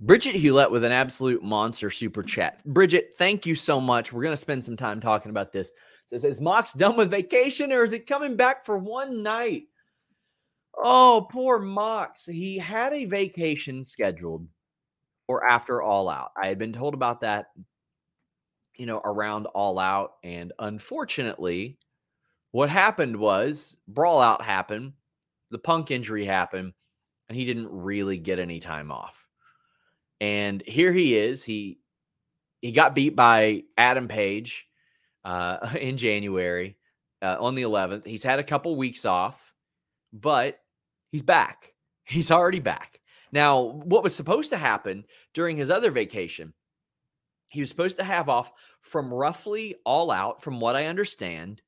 Bridget 0.00 0.36
Hewlett 0.36 0.70
with 0.70 0.84
an 0.84 0.92
absolute 0.92 1.42
monster 1.42 1.90
super 1.90 2.22
chat. 2.22 2.64
Bridget, 2.64 3.14
thank 3.18 3.44
you 3.44 3.56
so 3.56 3.80
much. 3.80 4.12
We're 4.12 4.22
going 4.22 4.32
to 4.32 4.36
spend 4.36 4.64
some 4.64 4.76
time 4.76 5.00
talking 5.00 5.30
about 5.30 5.52
this. 5.52 5.72
Says, 6.06 6.24
is 6.24 6.40
Mox 6.40 6.72
done 6.72 6.96
with 6.96 7.10
vacation 7.10 7.72
or 7.72 7.82
is 7.82 7.92
it 7.92 8.06
coming 8.06 8.36
back 8.36 8.64
for 8.64 8.78
one 8.78 9.22
night? 9.24 9.64
Oh, 10.76 11.26
poor 11.30 11.58
Mox. 11.58 12.24
He 12.24 12.58
had 12.58 12.92
a 12.92 13.06
vacation 13.06 13.84
scheduled 13.84 14.46
or 15.26 15.44
after 15.44 15.82
All 15.82 16.08
Out. 16.08 16.30
I 16.40 16.46
had 16.46 16.58
been 16.58 16.72
told 16.72 16.94
about 16.94 17.22
that, 17.22 17.46
you 18.76 18.86
know, 18.86 19.00
around 19.04 19.46
All 19.46 19.80
Out. 19.80 20.12
And 20.22 20.52
unfortunately, 20.60 21.76
what 22.52 22.70
happened 22.70 23.16
was 23.16 23.76
Brawl 23.88 24.20
Out 24.20 24.42
happened, 24.42 24.92
the 25.50 25.58
punk 25.58 25.90
injury 25.90 26.24
happened, 26.24 26.72
and 27.28 27.36
he 27.36 27.44
didn't 27.44 27.68
really 27.68 28.16
get 28.16 28.38
any 28.38 28.60
time 28.60 28.92
off. 28.92 29.27
And 30.20 30.62
here 30.66 30.92
he 30.92 31.16
is. 31.16 31.44
He 31.44 31.78
he 32.60 32.72
got 32.72 32.94
beat 32.94 33.14
by 33.14 33.64
Adam 33.76 34.08
Page 34.08 34.66
uh, 35.24 35.70
in 35.80 35.96
January 35.96 36.76
uh, 37.22 37.36
on 37.38 37.54
the 37.54 37.62
11th. 37.62 38.06
He's 38.06 38.22
had 38.22 38.38
a 38.38 38.44
couple 38.44 38.74
weeks 38.76 39.04
off, 39.04 39.54
but 40.12 40.58
he's 41.10 41.22
back. 41.22 41.72
He's 42.08 42.30
already 42.30 42.60
back. 42.60 43.00
Now, 43.32 43.60
what 43.60 44.02
was 44.02 44.16
supposed 44.16 44.50
to 44.52 44.56
happen 44.56 45.04
during 45.34 45.58
his 45.58 45.68
other 45.68 45.90
vacation, 45.90 46.54
he 47.48 47.60
was 47.60 47.68
supposed 47.68 47.98
to 47.98 48.04
have 48.04 48.30
off 48.30 48.50
from 48.80 49.12
roughly 49.12 49.74
all 49.84 50.10
out, 50.10 50.40
from 50.40 50.58
what 50.58 50.74
I 50.74 50.86
understand, 50.86 51.60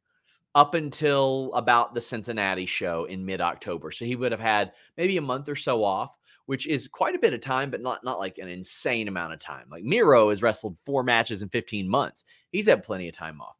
up 0.54 0.74
until 0.74 1.52
about 1.54 1.92
the 1.92 2.00
Cincinnati 2.00 2.64
show 2.64 3.04
in 3.04 3.26
mid 3.26 3.42
October. 3.42 3.90
So 3.90 4.06
he 4.06 4.16
would 4.16 4.32
have 4.32 4.40
had 4.40 4.72
maybe 4.96 5.18
a 5.18 5.22
month 5.22 5.50
or 5.50 5.56
so 5.56 5.84
off, 5.84 6.16
which 6.50 6.66
is 6.66 6.88
quite 6.88 7.14
a 7.14 7.18
bit 7.20 7.32
of 7.32 7.40
time, 7.40 7.70
but 7.70 7.80
not, 7.80 8.02
not 8.02 8.18
like 8.18 8.38
an 8.38 8.48
insane 8.48 9.06
amount 9.06 9.32
of 9.32 9.38
time. 9.38 9.66
Like 9.70 9.84
Miro 9.84 10.30
has 10.30 10.42
wrestled 10.42 10.80
four 10.80 11.04
matches 11.04 11.42
in 11.42 11.48
15 11.48 11.88
months, 11.88 12.24
he's 12.50 12.66
had 12.66 12.82
plenty 12.82 13.06
of 13.06 13.14
time 13.14 13.40
off. 13.40 13.54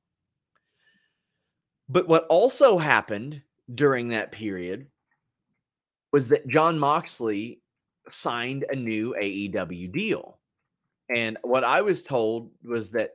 But 1.89 2.09
what 2.09 2.27
also 2.27 2.79
happened 2.79 3.43
during 3.73 4.09
that 4.09 4.33
period 4.33 4.89
was 6.13 6.27
that 6.31 6.49
Jon 6.49 6.81
Moxley 6.81 7.61
signed 8.09 8.65
a 8.69 8.75
new 8.75 9.15
AEW 9.15 9.93
deal. 9.93 10.41
And 11.15 11.39
what 11.43 11.63
I 11.63 11.83
was 11.83 12.03
told 12.03 12.51
was 12.65 12.91
that 12.91 13.11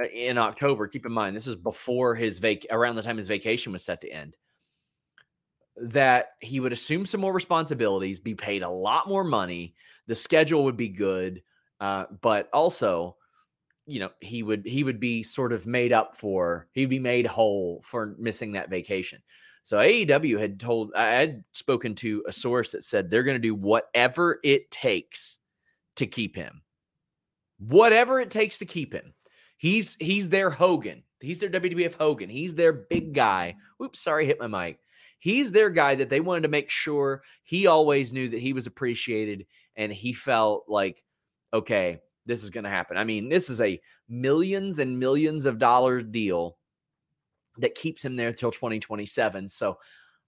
uh, 0.00 0.08
in 0.08 0.38
October, 0.38 0.88
keep 0.88 1.04
in 1.04 1.12
mind, 1.12 1.36
this 1.36 1.46
is 1.46 1.56
before 1.56 2.14
his 2.14 2.38
vac 2.38 2.64
around 2.70 2.96
the 2.96 3.02
time 3.02 3.18
his 3.18 3.28
vacation 3.28 3.74
was 3.74 3.84
set 3.84 4.00
to 4.00 4.08
end, 4.08 4.36
that 5.82 6.30
he 6.40 6.60
would 6.60 6.72
assume 6.72 7.06
some 7.06 7.20
more 7.20 7.32
responsibilities, 7.32 8.20
be 8.20 8.34
paid 8.34 8.62
a 8.62 8.68
lot 8.68 9.08
more 9.08 9.24
money, 9.24 9.74
the 10.06 10.14
schedule 10.14 10.64
would 10.64 10.76
be 10.76 10.88
good, 10.88 11.42
uh, 11.80 12.06
but 12.20 12.48
also, 12.52 13.16
you 13.86 14.00
know, 14.00 14.10
he 14.20 14.42
would 14.42 14.66
he 14.66 14.84
would 14.84 15.00
be 15.00 15.22
sort 15.22 15.52
of 15.52 15.66
made 15.66 15.92
up 15.92 16.14
for, 16.14 16.68
he'd 16.72 16.86
be 16.86 16.98
made 16.98 17.26
whole 17.26 17.82
for 17.84 18.16
missing 18.18 18.52
that 18.52 18.70
vacation. 18.70 19.20
So 19.62 19.76
AEW 19.76 20.38
had 20.38 20.58
told 20.58 20.94
I 20.94 21.08
had 21.08 21.44
spoken 21.52 21.94
to 21.96 22.24
a 22.26 22.32
source 22.32 22.72
that 22.72 22.84
said 22.84 23.10
they're 23.10 23.22
going 23.22 23.34
to 23.34 23.38
do 23.38 23.54
whatever 23.54 24.40
it 24.42 24.70
takes 24.70 25.38
to 25.96 26.06
keep 26.06 26.34
him. 26.34 26.62
Whatever 27.58 28.20
it 28.20 28.30
takes 28.30 28.58
to 28.58 28.64
keep 28.64 28.94
him. 28.94 29.12
He's 29.58 29.96
he's 30.00 30.28
their 30.28 30.48
Hogan. 30.48 31.02
He's 31.20 31.38
their 31.38 31.50
WWF 31.50 31.94
Hogan. 31.94 32.30
He's 32.30 32.54
their 32.54 32.72
big 32.72 33.12
guy. 33.12 33.56
Oops, 33.82 33.98
sorry, 33.98 34.24
hit 34.24 34.40
my 34.40 34.46
mic. 34.46 34.78
He's 35.18 35.52
their 35.52 35.70
guy 35.70 35.96
that 35.96 36.10
they 36.10 36.20
wanted 36.20 36.42
to 36.42 36.48
make 36.48 36.70
sure 36.70 37.22
he 37.42 37.66
always 37.66 38.12
knew 38.12 38.28
that 38.28 38.40
he 38.40 38.52
was 38.52 38.66
appreciated 38.66 39.46
and 39.76 39.92
he 39.92 40.12
felt 40.12 40.64
like, 40.68 41.02
okay, 41.52 42.00
this 42.26 42.42
is 42.42 42.50
going 42.50 42.64
to 42.64 42.70
happen. 42.70 42.96
I 42.96 43.04
mean, 43.04 43.28
this 43.28 43.50
is 43.50 43.60
a 43.60 43.80
millions 44.08 44.78
and 44.78 44.98
millions 44.98 45.46
of 45.46 45.58
dollars 45.58 46.04
deal 46.04 46.56
that 47.58 47.74
keeps 47.74 48.04
him 48.04 48.16
there 48.16 48.32
till 48.32 48.50
2027. 48.50 49.48
So 49.48 49.78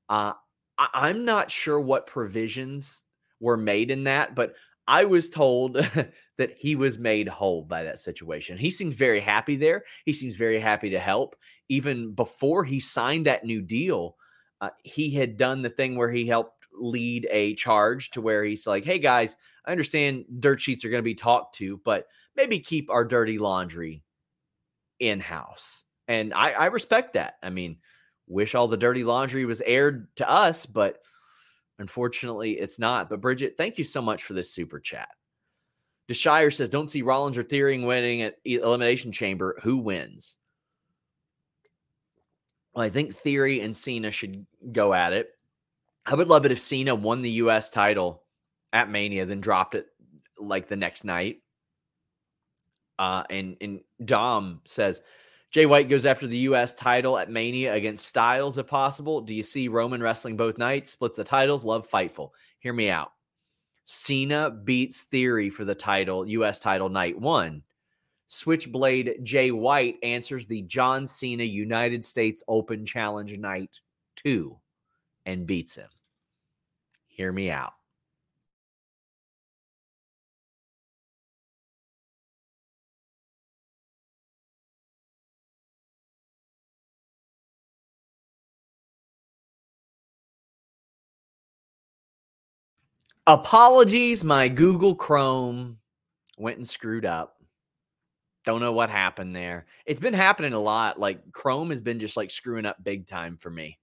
uh, 0.09 0.33
I- 0.79 1.11
am 1.11 1.25
not 1.25 1.51
sure 1.51 1.81
what 1.81 2.07
provisions 2.07 3.05
were 3.41 3.57
made 3.57 3.91
in 3.91 4.05
that, 4.05 4.35
but 4.35 4.55
I 4.87 5.05
was 5.05 5.31
told 5.31 5.75
that 6.39 6.53
he 6.59 6.75
was 6.75 6.99
made 6.99 7.29
whole 7.29 7.63
by 7.65 7.85
that 7.85 8.01
situation. 8.01 8.59
He 8.59 8.71
seems 8.71 8.95
very 8.95 9.21
happy 9.21 9.57
there. 9.57 9.85
He 10.05 10.13
seems 10.13 10.35
very 10.35 10.59
happy 10.59 10.91
to 10.91 10.99
help. 10.99 11.37
Even 11.69 12.15
before 12.15 12.65
he 12.65 12.81
signed 12.81 13.27
that 13.27 13.45
new 13.45 13.63
deal, 13.63 14.17
uh, 14.61 14.71
he 14.83 15.11
had 15.11 15.37
done 15.37 15.63
the 15.63 15.71
thing 15.71 15.97
where 15.97 16.11
he 16.11 16.27
helped 16.27 16.67
lead 16.73 17.27
a 17.31 17.55
charge 17.55 18.11
to 18.11 18.21
where 18.21 18.45
he's 18.45 18.67
like, 18.67 18.85
hey 18.85 18.99
guys, 18.99 19.37
I 19.65 19.71
understand 19.73 20.25
dirt 20.41 20.61
sheets 20.61 20.85
are 20.85 20.91
going 20.91 21.03
to 21.03 21.03
be 21.03 21.15
talked 21.15 21.57
to, 21.57 21.81
but 21.85 22.07
maybe 22.37 22.59
keep 22.59 22.91
our 22.91 23.05
dirty 23.05 23.39
laundry 23.39 24.03
in 24.99 25.21
house. 25.21 25.85
And 26.09 26.33
I, 26.35 26.53
I 26.53 26.67
respect 26.67 27.15
that. 27.15 27.35
I 27.43 27.51
mean, 27.51 27.79
wish 28.27 28.55
all 28.55 28.69
the 28.69 28.77
dirty 28.77 29.05
laundry 29.05 29.45
was 29.45 29.61
aired 29.61 30.09
to 30.17 30.29
us, 30.29 30.67
but 30.67 30.99
unfortunately 31.79 32.53
it's 32.53 32.79
not. 32.79 33.09
But 33.09 33.21
Bridget, 33.21 33.55
thank 33.59 33.79
you 33.79 33.85
so 33.85 34.01
much 34.03 34.23
for 34.23 34.35
this 34.35 34.53
super 34.53 34.81
chat. 34.81 35.09
Deshire 36.09 36.53
says, 36.53 36.69
don't 36.69 36.91
see 36.91 37.03
Rollins 37.03 37.39
or 37.39 37.43
Theory 37.43 37.79
winning 37.83 38.23
at 38.23 38.37
Elimination 38.45 39.13
Chamber. 39.13 39.59
Who 39.63 39.77
wins? 39.77 40.35
Well, 42.75 42.85
I 42.85 42.91
think 42.91 43.15
Theory 43.15 43.61
and 43.61 43.77
Cena 43.77 44.11
should 44.11 44.47
go 44.73 44.95
at 44.95 45.13
it. 45.13 45.31
I 46.07 46.15
would 46.15 46.29
love 46.29 46.47
it 46.47 46.53
if 46.53 46.61
Cena 46.61 46.95
won 46.95 47.23
the 47.23 47.31
US 47.31 47.71
title 47.71 48.23
at 48.73 48.91
Mania, 48.91 49.27
then 49.27 49.41
dropped 49.41 49.75
it 49.75 49.87
like 50.39 50.69
the 50.69 50.77
next 50.77 51.05
night. 51.05 51.43
Uh, 52.99 53.25
and 53.31 53.57
and 53.61 53.81
Dom 54.05 54.61
says 54.67 55.01
Jay 55.51 55.67
White 55.67 55.89
goes 55.89 56.07
after 56.07 56.29
the 56.29 56.37
U.S. 56.39 56.75
title 56.75 57.19
at 57.19 57.31
Mania 57.31 57.75
against 57.75 58.07
Styles, 58.07 58.57
if 58.57 58.69
possible. 58.69 59.21
Do 59.21 59.35
you 59.35 59.43
see 59.43 59.67
Roman 59.67 60.01
wrestling 60.01 60.37
both 60.37 60.59
nights? 60.59 60.93
Splits 60.93 61.17
the 61.17 61.25
titles. 61.25 61.65
Love 61.65 61.89
Fightful. 61.91 62.31
Hear 62.61 62.73
me 62.73 62.89
out. 62.89 63.13
Cena 63.85 64.51
beats 64.51 65.03
Theory 65.03 65.51
for 65.51 65.65
the 65.65 65.75
title, 65.75 66.25
U.S. 66.27 66.61
title 66.61 66.89
night 66.89 67.19
one. 67.19 67.65
Switchblade 68.33 69.17
Jay 69.25 69.51
White 69.51 69.97
answers 70.05 70.47
the 70.47 70.63
John 70.63 71.05
Cena 71.05 71.43
United 71.43 72.05
States 72.05 72.45
Open 72.47 72.87
Challenge 72.87 73.37
night 73.39 73.81
two 74.15 74.57
and 75.27 75.49
beats 75.49 75.75
him. 75.75 75.89
Hear 77.09 77.33
me 77.33 77.51
out. 77.51 77.73
Apologies, 93.27 94.23
my 94.23 94.47
Google 94.47 94.95
Chrome 94.95 95.79
went 96.39 96.59
and 96.59 96.69
screwed 96.69 97.05
up. 97.05 97.40
Don't 98.51 98.61
know 98.61 98.73
what 98.73 98.91
happened 98.91 99.37
there. 99.37 99.67
It's 99.87 100.01
been 100.01 100.13
happening 100.13 100.55
a 100.55 100.61
lot. 100.61 100.99
Like 100.99 101.31
Chrome 101.31 101.71
has 101.71 101.81
been 101.81 102.01
just 102.01 102.17
like 102.17 102.33
screwing 102.33 102.67
up 102.67 102.83
big 102.83 103.07
time 103.07 103.37
for 103.37 103.49
me. 103.49 103.79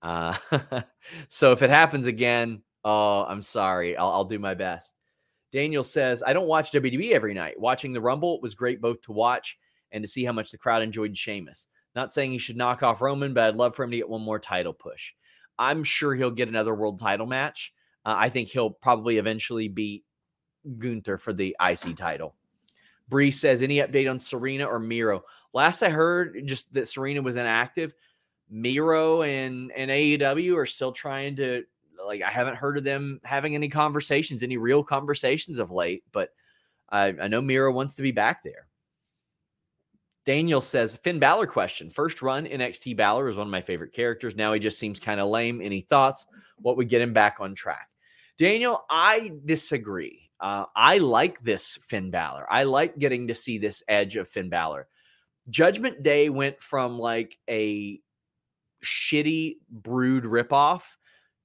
Uh, 0.00 0.36
so 1.28 1.50
if 1.50 1.62
it 1.62 1.70
happens 1.70 2.06
again, 2.06 2.62
oh, 2.84 3.24
I'm 3.24 3.42
sorry. 3.42 3.96
I'll, 3.96 4.10
I'll 4.10 4.24
do 4.24 4.38
my 4.38 4.54
best. 4.54 4.94
Daniel 5.50 5.82
says, 5.82 6.22
I 6.24 6.32
don't 6.32 6.46
watch 6.46 6.70
WWE 6.70 7.10
every 7.10 7.34
night. 7.34 7.58
Watching 7.58 7.92
the 7.92 8.00
Rumble 8.00 8.40
was 8.40 8.54
great 8.54 8.80
both 8.80 9.02
to 9.02 9.12
watch 9.12 9.58
and 9.90 10.04
to 10.04 10.08
see 10.08 10.22
how 10.22 10.30
much 10.30 10.52
the 10.52 10.58
crowd 10.58 10.84
enjoyed 10.84 11.16
Sheamus. 11.16 11.66
Not 11.96 12.12
saying 12.12 12.30
he 12.30 12.38
should 12.38 12.56
knock 12.56 12.84
off 12.84 13.02
Roman, 13.02 13.34
but 13.34 13.48
I'd 13.48 13.56
love 13.56 13.74
for 13.74 13.82
him 13.82 13.90
to 13.90 13.96
get 13.96 14.08
one 14.08 14.22
more 14.22 14.38
title 14.38 14.74
push. 14.74 15.14
I'm 15.58 15.82
sure 15.82 16.14
he'll 16.14 16.30
get 16.30 16.46
another 16.46 16.72
world 16.72 17.00
title 17.00 17.26
match. 17.26 17.72
Uh, 18.04 18.14
I 18.16 18.28
think 18.28 18.48
he'll 18.48 18.70
probably 18.70 19.18
eventually 19.18 19.66
beat 19.66 20.04
Gunther 20.78 21.16
for 21.16 21.32
the 21.32 21.56
IC 21.60 21.96
title. 21.96 22.36
Bree 23.08 23.30
says, 23.30 23.62
any 23.62 23.78
update 23.78 24.10
on 24.10 24.20
Serena 24.20 24.66
or 24.66 24.78
Miro? 24.78 25.24
Last 25.52 25.82
I 25.82 25.90
heard, 25.90 26.46
just 26.46 26.72
that 26.74 26.88
Serena 26.88 27.22
was 27.22 27.36
inactive. 27.36 27.94
Miro 28.50 29.22
and 29.22 29.72
and 29.72 29.90
AEW 29.90 30.56
are 30.56 30.66
still 30.66 30.92
trying 30.92 31.36
to 31.36 31.64
like. 32.04 32.22
I 32.22 32.30
haven't 32.30 32.56
heard 32.56 32.78
of 32.78 32.84
them 32.84 33.20
having 33.24 33.54
any 33.54 33.68
conversations, 33.68 34.42
any 34.42 34.56
real 34.56 34.82
conversations 34.82 35.58
of 35.58 35.70
late. 35.70 36.04
But 36.12 36.30
I, 36.90 37.14
I 37.20 37.28
know 37.28 37.40
Miro 37.40 37.72
wants 37.72 37.94
to 37.96 38.02
be 38.02 38.12
back 38.12 38.42
there. 38.42 38.68
Daniel 40.24 40.60
says 40.60 40.96
Finn 40.96 41.18
Balor 41.18 41.46
question. 41.46 41.88
First 41.88 42.20
run 42.20 42.46
NXT 42.46 42.96
Balor 42.96 43.28
is 43.28 43.36
one 43.36 43.46
of 43.46 43.50
my 43.50 43.62
favorite 43.62 43.92
characters. 43.92 44.36
Now 44.36 44.52
he 44.52 44.60
just 44.60 44.78
seems 44.78 45.00
kind 45.00 45.20
of 45.20 45.28
lame. 45.28 45.62
Any 45.62 45.80
thoughts? 45.80 46.26
What 46.58 46.76
would 46.76 46.88
get 46.88 47.00
him 47.00 47.14
back 47.14 47.38
on 47.40 47.54
track? 47.54 47.88
Daniel, 48.36 48.84
I 48.90 49.32
disagree. 49.46 50.27
Uh, 50.40 50.66
I 50.74 50.98
like 50.98 51.42
this 51.42 51.78
Finn 51.82 52.10
Balor. 52.10 52.46
I 52.48 52.64
like 52.64 52.98
getting 52.98 53.28
to 53.28 53.34
see 53.34 53.58
this 53.58 53.82
edge 53.88 54.16
of 54.16 54.28
Finn 54.28 54.48
Balor. 54.48 54.86
Judgment 55.50 56.02
Day 56.02 56.28
went 56.28 56.62
from 56.62 56.98
like 56.98 57.38
a 57.48 58.00
shitty 58.84 59.56
brood 59.70 60.24
ripoff 60.24 60.82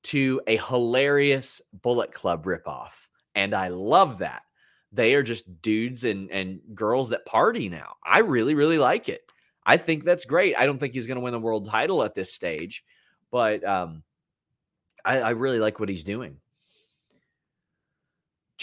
to 0.04 0.42
a 0.48 0.58
hilarious 0.58 1.62
Bullet 1.74 2.14
Club 2.14 2.46
ripoff. 2.46 2.92
And 3.36 3.56
I 3.56 3.70
love 3.70 4.20
that. 4.20 4.44
They 4.92 5.16
are 5.16 5.24
just 5.24 5.62
dudes 5.62 6.04
and, 6.04 6.30
and 6.30 6.60
girls 6.76 7.10
that 7.10 7.26
party 7.26 7.70
now. 7.70 7.96
I 8.06 8.20
really, 8.20 8.54
really 8.54 8.78
like 8.78 9.10
it. 9.10 9.22
I 9.66 9.78
think 9.78 10.04
that's 10.04 10.26
great. 10.26 10.56
I 10.58 10.66
don't 10.66 10.78
think 10.78 10.94
he's 10.94 11.08
going 11.08 11.16
to 11.16 11.22
win 11.22 11.32
the 11.32 11.40
world 11.40 11.66
title 11.66 12.04
at 12.04 12.14
this 12.14 12.32
stage, 12.32 12.84
but 13.32 13.64
um, 13.64 14.04
I, 15.04 15.20
I 15.20 15.30
really 15.32 15.60
like 15.60 15.80
what 15.80 15.90
he's 15.90 16.04
doing. 16.04 16.38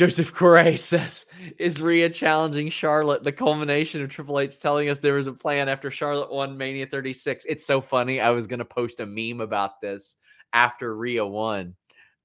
Joseph 0.00 0.32
Correa 0.32 0.78
says, 0.78 1.26
Is 1.58 1.78
Rhea 1.78 2.08
challenging 2.08 2.70
Charlotte 2.70 3.22
the 3.22 3.32
culmination 3.32 4.00
of 4.00 4.08
Triple 4.08 4.40
H 4.40 4.58
telling 4.58 4.88
us 4.88 4.98
there 4.98 5.12
was 5.12 5.26
a 5.26 5.32
plan 5.34 5.68
after 5.68 5.90
Charlotte 5.90 6.32
won 6.32 6.56
Mania 6.56 6.86
36? 6.86 7.44
It's 7.46 7.66
so 7.66 7.82
funny. 7.82 8.18
I 8.18 8.30
was 8.30 8.46
going 8.46 8.60
to 8.60 8.64
post 8.64 9.00
a 9.00 9.04
meme 9.04 9.42
about 9.42 9.82
this 9.82 10.16
after 10.54 10.96
Rhea 10.96 11.26
won. 11.26 11.74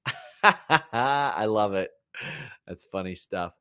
I 0.44 1.48
love 1.48 1.74
it. 1.74 1.92
That's 2.66 2.86
funny 2.94 3.14
stuff. 3.14 3.52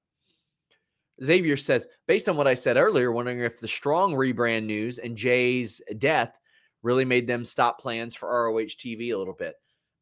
Xavier 1.24 1.56
says, 1.56 1.88
based 2.06 2.28
on 2.28 2.36
what 2.36 2.46
I 2.46 2.54
said 2.54 2.76
earlier, 2.76 3.10
wondering 3.10 3.40
if 3.40 3.58
the 3.58 3.66
strong 3.66 4.14
rebrand 4.14 4.66
news 4.66 4.98
and 4.98 5.16
Jay's 5.16 5.82
death 5.98 6.38
really 6.84 7.04
made 7.04 7.26
them 7.26 7.44
stop 7.44 7.80
plans 7.80 8.14
for 8.14 8.28
ROH 8.28 8.76
TV 8.78 9.12
a 9.12 9.16
little 9.16 9.34
bit. 9.34 9.56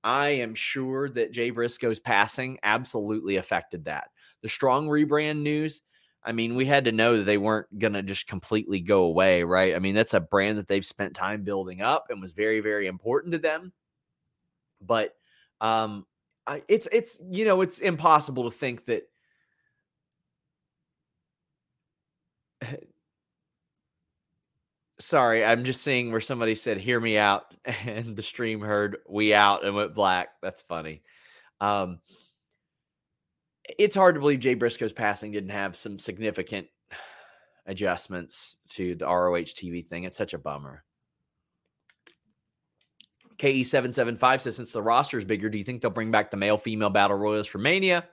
I 0.04 0.30
am 0.30 0.54
sure 0.54 1.08
that 1.10 1.32
Jay 1.32 1.50
Briscoe's 1.50 2.00
passing 2.00 2.58
absolutely 2.62 3.36
affected 3.36 3.84
that. 3.84 4.08
The 4.42 4.48
strong 4.48 4.88
rebrand 4.88 5.42
news, 5.42 5.82
I 6.24 6.32
mean, 6.32 6.54
we 6.54 6.66
had 6.66 6.84
to 6.86 6.92
know 6.92 7.16
that 7.16 7.24
they 7.24 7.38
weren't 7.38 7.78
going 7.78 7.92
to 7.94 8.02
just 8.02 8.26
completely 8.26 8.80
go 8.80 9.04
away, 9.04 9.42
right? 9.44 9.74
I 9.74 9.78
mean, 9.78 9.94
that's 9.94 10.14
a 10.14 10.20
brand 10.20 10.58
that 10.58 10.68
they've 10.68 10.84
spent 10.84 11.14
time 11.14 11.44
building 11.44 11.82
up 11.82 12.06
and 12.10 12.20
was 12.20 12.32
very, 12.32 12.60
very 12.60 12.86
important 12.86 13.32
to 13.32 13.38
them. 13.38 13.72
But 14.80 15.14
um, 15.60 16.06
I, 16.46 16.62
it's 16.68 16.88
it's 16.90 17.18
you 17.30 17.44
know 17.44 17.60
it's 17.60 17.80
impossible 17.80 18.44
to 18.44 18.56
think 18.56 18.84
that 18.86 19.04
sorry, 25.02 25.44
I'm 25.44 25.64
just 25.64 25.82
seeing 25.82 26.10
where 26.10 26.20
somebody 26.20 26.54
said, 26.54 26.78
hear 26.78 27.00
me 27.00 27.18
out. 27.18 27.44
And 27.86 28.16
the 28.16 28.22
stream 28.22 28.60
heard 28.60 28.98
we 29.08 29.32
out 29.34 29.64
and 29.64 29.74
went 29.74 29.94
black. 29.94 30.30
That's 30.42 30.62
funny. 30.62 31.02
Um, 31.60 32.00
it's 33.78 33.94
hard 33.94 34.16
to 34.16 34.20
believe 34.20 34.40
Jay 34.40 34.54
Briscoe's 34.54 34.92
passing 34.92 35.30
didn't 35.30 35.50
have 35.50 35.76
some 35.76 35.98
significant 35.98 36.66
adjustments 37.66 38.56
to 38.70 38.96
the 38.96 39.06
ROH 39.06 39.54
TV 39.54 39.86
thing. 39.86 40.04
It's 40.04 40.16
such 40.16 40.34
a 40.34 40.38
bummer. 40.38 40.82
KE775 43.38 44.40
says, 44.40 44.56
since 44.56 44.72
the 44.72 44.82
roster 44.82 45.18
is 45.18 45.24
bigger, 45.24 45.48
do 45.48 45.58
you 45.58 45.64
think 45.64 45.80
they'll 45.82 45.90
bring 45.90 46.10
back 46.10 46.30
the 46.30 46.36
male 46.36 46.58
female 46.58 46.90
battle 46.90 47.16
royals 47.16 47.46
for 47.46 47.58
Mania? 47.58 48.04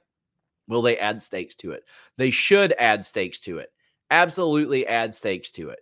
Will 0.67 0.81
they 0.81 0.97
add 0.97 1.21
stakes 1.21 1.55
to 1.55 1.71
it? 1.71 1.83
They 2.17 2.31
should 2.31 2.73
add 2.77 3.03
stakes 3.03 3.39
to 3.41 3.57
it. 3.57 3.71
Absolutely 4.11 4.85
add 4.87 5.15
stakes 5.15 5.51
to 5.51 5.69
it. 5.69 5.79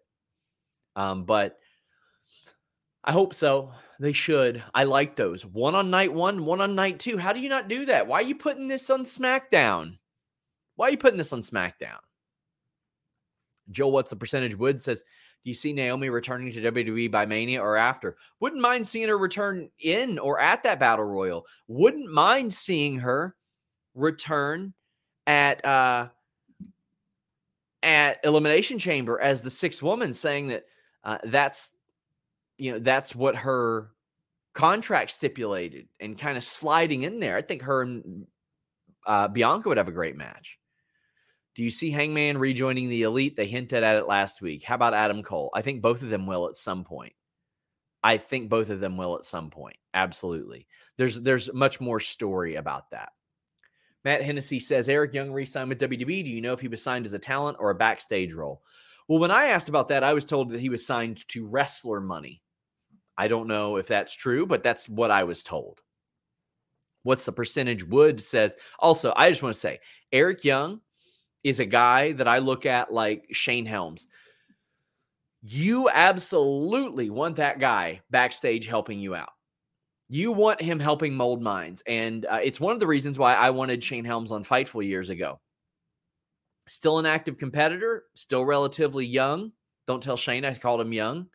Um, 0.98 1.24
but 1.24 1.58
I 3.04 3.14
hope 3.14 3.34
so. 3.34 3.72
They 4.00 4.12
should. 4.12 4.62
I 4.74 4.84
like 4.84 5.16
those. 5.16 5.46
One 5.46 5.76
on 5.76 5.90
night 5.90 6.12
one, 6.12 6.44
one 6.44 6.60
on 6.60 6.76
night 6.76 7.00
two. 7.00 7.18
How 7.18 7.32
do 7.32 7.40
you 7.40 7.50
not 7.50 7.70
do 7.70 7.86
that? 7.86 8.08
Why 8.08 8.18
are 8.18 8.24
you 8.24 8.36
putting 8.36 8.68
this 8.68 8.90
on 8.90 9.06
SmackDown? 9.06 9.98
Why 10.76 10.88
are 10.88 10.92
you 10.92 10.98
putting 10.98 11.18
this 11.18 11.32
on 11.32 11.42
SmackDown? 11.42 12.00
Joe, 13.70 13.88
what's 13.88 14.10
the 14.10 14.16
percentage? 14.16 14.58
Wood 14.58 14.82
says, 14.82 15.04
Do 15.44 15.52
you 15.52 15.54
see 15.54 15.72
Naomi 15.72 16.10
returning 16.10 16.52
to 16.52 16.72
WWE 16.72 17.12
by 17.12 17.26
Mania 17.26 17.62
or 17.62 17.78
after? 17.78 18.18
Wouldn't 18.40 18.62
mind 18.62 18.86
seeing 18.86 19.08
her 19.08 19.18
return 19.18 19.70
in 19.80 20.18
or 20.18 20.40
at 20.40 20.64
that 20.64 20.80
battle 20.80 21.06
royal. 21.06 21.46
Wouldn't 21.68 22.12
mind 22.12 22.54
seeing 22.54 23.00
her 23.00 23.36
return 23.94 24.74
at 25.28 25.64
uh 25.64 26.08
at 27.84 28.20
Elimination 28.24 28.80
Chamber 28.80 29.20
as 29.20 29.42
the 29.42 29.50
sixth 29.50 29.84
woman, 29.84 30.14
saying 30.14 30.48
that 30.48 30.66
uh, 31.04 31.18
that's 31.24 31.70
you 32.58 32.72
know 32.72 32.80
that's 32.80 33.16
what 33.16 33.36
her 33.36 33.92
contract 34.54 35.12
stipulated 35.12 35.88
and 36.00 36.18
kind 36.18 36.38
of 36.38 36.44
sliding 36.44 37.04
in 37.04 37.20
there. 37.20 37.38
I 37.38 37.42
think 37.42 37.62
her 37.64 37.84
and 37.84 38.26
uh, 39.06 39.28
Bianca 39.28 39.70
would 39.70 39.78
have 39.78 39.88
a 39.88 39.94
great 39.94 40.18
match. 40.18 40.58
Do 41.56 41.64
you 41.64 41.70
see 41.70 41.90
Hangman 41.90 42.38
rejoining 42.38 42.90
the 42.90 43.04
elite? 43.04 43.36
They 43.36 43.48
hinted 43.48 43.84
at 43.84 43.98
it 43.98 44.08
last 44.08 44.42
week. 44.42 44.64
How 44.64 44.76
about 44.76 44.94
Adam 44.94 45.24
Cole? 45.24 45.50
I 45.54 45.62
think 45.62 45.82
both 45.82 46.04
of 46.04 46.10
them 46.10 46.28
will 46.28 46.48
at 46.48 46.56
some 46.56 46.84
point. 46.84 47.14
I 48.04 48.18
think 48.18 48.50
both 48.50 48.70
of 48.70 48.80
them 48.80 48.96
will 48.96 49.16
at 49.16 49.26
some 49.26 49.50
point. 49.50 49.78
Absolutely. 49.94 50.68
There's 50.98 51.20
there's 51.20 51.52
much 51.54 51.82
more 51.82 52.00
story 52.00 52.56
about 52.56 52.92
that. 52.92 53.10
Matt 54.04 54.24
Hennessy 54.24 54.60
says 54.60 54.88
Eric 54.88 55.14
Young 55.14 55.32
re-signed 55.32 55.70
with 55.70 55.82
WWE. 55.82 56.24
Do 56.24 56.30
you 56.30 56.42
know 56.42 56.54
if 56.54 56.62
he 56.62 56.68
was 56.68 56.82
signed 56.82 57.06
as 57.06 57.14
a 57.14 57.20
talent 57.20 57.58
or 57.60 57.72
a 57.72 57.76
backstage 57.76 58.34
role? 58.34 58.62
Well, 59.08 59.20
when 59.20 59.32
I 59.32 59.48
asked 59.48 59.70
about 59.70 59.88
that, 59.90 60.04
I 60.04 60.14
was 60.14 60.26
told 60.26 60.52
that 60.52 60.60
he 60.60 60.70
was 60.70 60.86
signed 60.86 61.28
to 61.30 61.48
wrestler 61.48 62.02
money. 62.02 62.42
I 63.18 63.28
don't 63.28 63.48
know 63.48 63.78
if 63.78 63.88
that's 63.88 64.14
true, 64.14 64.46
but 64.46 64.64
that's 64.64 64.88
what 64.88 65.12
I 65.12 65.24
was 65.24 65.44
told. 65.44 65.82
What's 67.04 67.26
the 67.26 67.32
percentage? 67.32 67.84
Wood 67.86 68.22
says. 68.22 68.58
Also, 68.80 69.14
I 69.16 69.30
just 69.30 69.42
want 69.42 69.56
to 69.56 69.60
say 69.60 69.80
Eric 70.12 70.44
Young 70.44 70.82
is 71.44 71.60
a 71.60 71.66
guy 71.66 72.12
that 72.14 72.28
I 72.28 72.40
look 72.40 72.66
at 72.66 72.92
like 72.92 73.28
Shane 73.32 73.66
Helms. 73.66 74.08
You 75.42 75.90
absolutely 75.90 77.10
want 77.10 77.38
that 77.38 77.60
guy 77.60 78.02
backstage 78.10 78.68
helping 78.68 79.00
you 79.00 79.16
out. 79.16 79.30
You 80.10 80.32
want 80.32 80.62
him 80.62 80.80
helping 80.80 81.16
mold 81.16 81.42
minds. 81.42 81.82
And 81.88 82.26
uh, 82.26 82.40
it's 82.44 82.60
one 82.60 82.74
of 82.74 82.80
the 82.80 82.88
reasons 82.88 83.18
why 83.18 83.36
I 83.36 83.52
wanted 83.52 83.84
Shane 83.84 84.06
Helms 84.06 84.32
on 84.32 84.44
Fightful 84.44 84.86
years 84.86 85.10
ago. 85.10 85.40
Still 86.68 87.00
an 87.00 87.06
active 87.06 87.38
competitor, 87.38 88.04
still 88.16 88.46
relatively 88.46 89.06
young. 89.06 89.52
Don't 89.88 90.04
tell 90.04 90.18
Shane 90.18 90.46
I 90.46 90.54
called 90.54 90.82
him 90.82 90.94
young. 90.94 91.28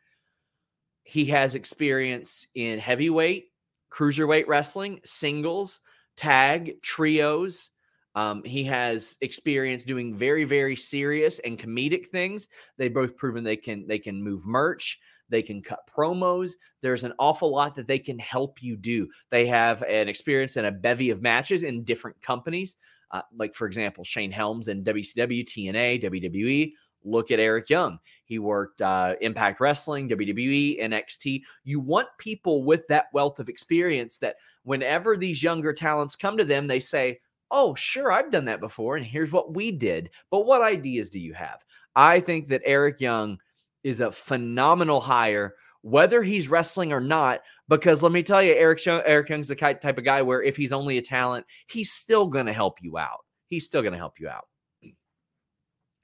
He 1.04 1.24
has 1.26 1.54
experience 1.54 2.46
in 2.54 2.78
heavyweight, 2.78 3.46
cruiserweight 3.90 4.46
wrestling, 4.46 5.00
singles, 5.04 5.80
tag, 6.16 6.80
trios. 6.82 7.70
Um, 8.14 8.44
he 8.44 8.62
has 8.64 9.16
experience 9.22 9.84
doing 9.84 10.14
very, 10.14 10.44
very 10.44 10.76
serious 10.76 11.38
and 11.40 11.58
comedic 11.58 12.06
things. 12.06 12.48
They've 12.76 12.92
both 12.92 13.16
proven 13.16 13.42
they 13.42 13.56
can 13.56 13.86
they 13.86 13.98
can 13.98 14.22
move 14.22 14.46
merch, 14.46 15.00
they 15.30 15.42
can 15.42 15.62
cut 15.62 15.88
promos. 15.88 16.52
There's 16.82 17.04
an 17.04 17.14
awful 17.18 17.50
lot 17.50 17.74
that 17.76 17.88
they 17.88 17.98
can 17.98 18.18
help 18.18 18.62
you 18.62 18.76
do. 18.76 19.08
They 19.30 19.46
have 19.46 19.82
an 19.82 20.08
experience 20.08 20.58
in 20.58 20.66
a 20.66 20.72
bevy 20.72 21.08
of 21.08 21.22
matches 21.22 21.62
in 21.62 21.84
different 21.84 22.20
companies. 22.20 22.76
Uh, 23.12 23.22
like 23.36 23.54
for 23.54 23.66
example, 23.66 24.04
Shane 24.04 24.32
Helms 24.32 24.68
in 24.68 24.84
WCW, 24.84 25.44
TNA, 25.44 26.02
WWE. 26.02 26.72
Look 27.04 27.30
at 27.30 27.40
Eric 27.40 27.68
Young. 27.68 27.98
He 28.24 28.38
worked 28.38 28.80
uh, 28.80 29.16
Impact 29.20 29.60
Wrestling, 29.60 30.08
WWE, 30.08 30.80
NXT. 30.80 31.42
You 31.64 31.80
want 31.80 32.08
people 32.18 32.64
with 32.64 32.86
that 32.88 33.06
wealth 33.12 33.40
of 33.40 33.48
experience 33.48 34.18
that 34.18 34.36
whenever 34.62 35.16
these 35.16 35.42
younger 35.42 35.72
talents 35.72 36.16
come 36.16 36.36
to 36.36 36.44
them, 36.44 36.66
they 36.66 36.80
say, 36.80 37.20
Oh, 37.50 37.74
sure, 37.74 38.10
I've 38.10 38.30
done 38.30 38.46
that 38.46 38.60
before. 38.60 38.96
And 38.96 39.04
here's 39.04 39.30
what 39.30 39.54
we 39.54 39.72
did. 39.72 40.10
But 40.30 40.46
what 40.46 40.62
ideas 40.62 41.10
do 41.10 41.20
you 41.20 41.34
have? 41.34 41.62
I 41.94 42.18
think 42.18 42.48
that 42.48 42.62
Eric 42.64 42.98
Young 42.98 43.38
is 43.84 44.00
a 44.00 44.10
phenomenal 44.10 45.00
hire, 45.00 45.56
whether 45.82 46.22
he's 46.22 46.48
wrestling 46.48 46.92
or 46.92 47.00
not. 47.00 47.42
Because 47.68 48.02
let 48.02 48.12
me 48.12 48.22
tell 48.22 48.42
you, 48.42 48.54
Eric, 48.54 48.86
Eric 48.86 49.28
Young's 49.28 49.48
the 49.48 49.54
type 49.54 49.98
of 49.98 50.04
guy 50.04 50.22
where 50.22 50.42
if 50.42 50.56
he's 50.56 50.72
only 50.72 50.98
a 50.98 51.02
talent, 51.02 51.46
he's 51.68 51.92
still 51.92 52.26
going 52.26 52.46
to 52.46 52.52
help 52.52 52.82
you 52.82 52.98
out. 52.98 53.20
He's 53.48 53.66
still 53.66 53.82
going 53.82 53.92
to 53.92 53.98
help 53.98 54.18
you 54.18 54.28
out. 54.28 54.46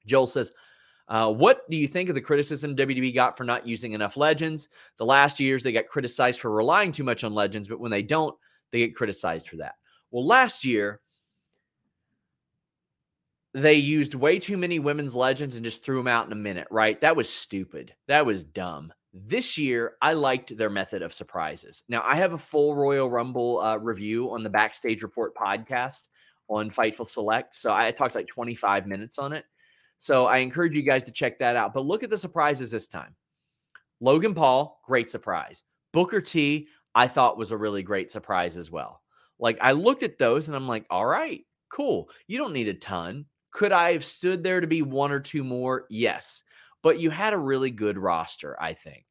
Joel 0.07 0.27
says, 0.27 0.53
uh, 1.09 1.33
what 1.33 1.69
do 1.71 1.77
you 1.77 1.89
think 1.89 2.11
of 2.11 2.15
the 2.15 2.21
criticism 2.21 2.77
WWE 2.77 3.15
got 3.15 3.37
for 3.37 3.45
not 3.45 3.67
using 3.67 3.93
enough 3.93 4.17
legends? 4.17 4.69
The 4.99 5.07
last 5.07 5.41
years 5.41 5.63
they 5.63 5.73
got 5.73 5.89
criticized 5.89 6.41
for 6.41 6.51
relying 6.51 6.93
too 6.93 7.05
much 7.05 7.25
on 7.25 7.35
legends, 7.35 7.69
but 7.69 7.81
when 7.81 7.91
they 7.91 8.03
don't, 8.03 8.37
they 8.73 8.81
get 8.81 8.95
criticized 8.95 9.49
for 9.49 9.57
that. 9.57 9.75
Well, 10.11 10.27
last 10.27 10.65
year 10.65 11.01
they 13.55 13.75
used 13.75 14.15
way 14.15 14.39
too 14.39 14.59
many 14.59 14.79
women's 14.79 15.15
legends 15.15 15.57
and 15.57 15.65
just 15.65 15.83
threw 15.83 15.97
them 15.97 16.07
out 16.07 16.27
in 16.27 16.33
a 16.33 16.37
minute, 16.37 16.69
right? 16.71 17.01
That 17.01 17.17
was 17.17 17.29
stupid. 17.31 17.95
That 18.07 18.27
was 18.27 18.45
dumb. 18.45 18.93
This 19.15 19.57
year, 19.57 19.95
I 20.03 20.13
liked 20.13 20.57
their 20.57 20.71
method 20.71 21.03
of 21.03 21.15
surprises. 21.15 21.83
Now, 21.89 22.03
I 22.05 22.17
have 22.17 22.35
a 22.35 22.39
full 22.39 22.75
Royal 22.75 23.11
Rumble 23.11 23.61
uh, 23.61 23.77
review 23.77 24.31
on 24.31 24.43
the 24.43 24.51
Backstage 24.51 25.03
Report 25.03 25.35
podcast 25.35 26.09
on 26.49 26.71
Fightful 26.71 27.09
Select. 27.09 27.55
So 27.55 27.73
I 27.73 27.91
talked 27.91 28.15
like 28.15 28.29
25 28.29 28.87
minutes 28.87 29.19
on 29.19 29.33
it. 29.33 29.45
So 29.97 30.27
I 30.27 30.39
encourage 30.39 30.77
you 30.77 30.83
guys 30.83 31.05
to 31.05 31.13
check 31.13 31.39
that 31.39 31.57
out. 31.57 31.75
But 31.75 31.85
look 31.85 32.03
at 32.03 32.11
the 32.11 32.19
surprises 32.19 32.71
this 32.71 32.87
time. 32.87 33.15
Logan 34.01 34.35
Paul, 34.35 34.81
great 34.85 35.11
surprise. 35.11 35.65
Booker 35.93 36.21
T, 36.21 36.69
I 36.95 37.09
thought 37.09 37.39
was 37.39 37.51
a 37.51 37.57
really 37.57 37.83
great 37.83 38.11
surprise 38.11 38.57
as 38.57 38.71
well. 38.71 39.03
Like 39.39 39.59
I 39.61 39.73
looked 39.73 40.03
at 40.03 40.19
those 40.19 40.49
and 40.49 40.57
I'm 40.57 40.69
like, 40.69 40.87
all 40.91 41.07
right, 41.07 41.45
cool. 41.73 42.09
You 42.27 42.39
don't 42.39 42.53
need 42.53 42.69
a 42.69 42.75
ton. 42.75 43.27
Could 43.53 43.73
I 43.73 43.93
have 43.93 44.05
stood 44.05 44.43
there 44.43 44.61
to 44.61 44.67
be 44.67 44.83
one 44.83 45.11
or 45.11 45.21
two 45.21 45.43
more? 45.43 45.87
Yes. 45.91 46.43
But 46.83 46.99
you 46.99 47.11
had 47.11 47.33
a 47.33 47.39
really 47.39 47.71
good 47.71 47.99
roster, 47.99 48.57
I 48.61 48.75
think. 48.75 49.05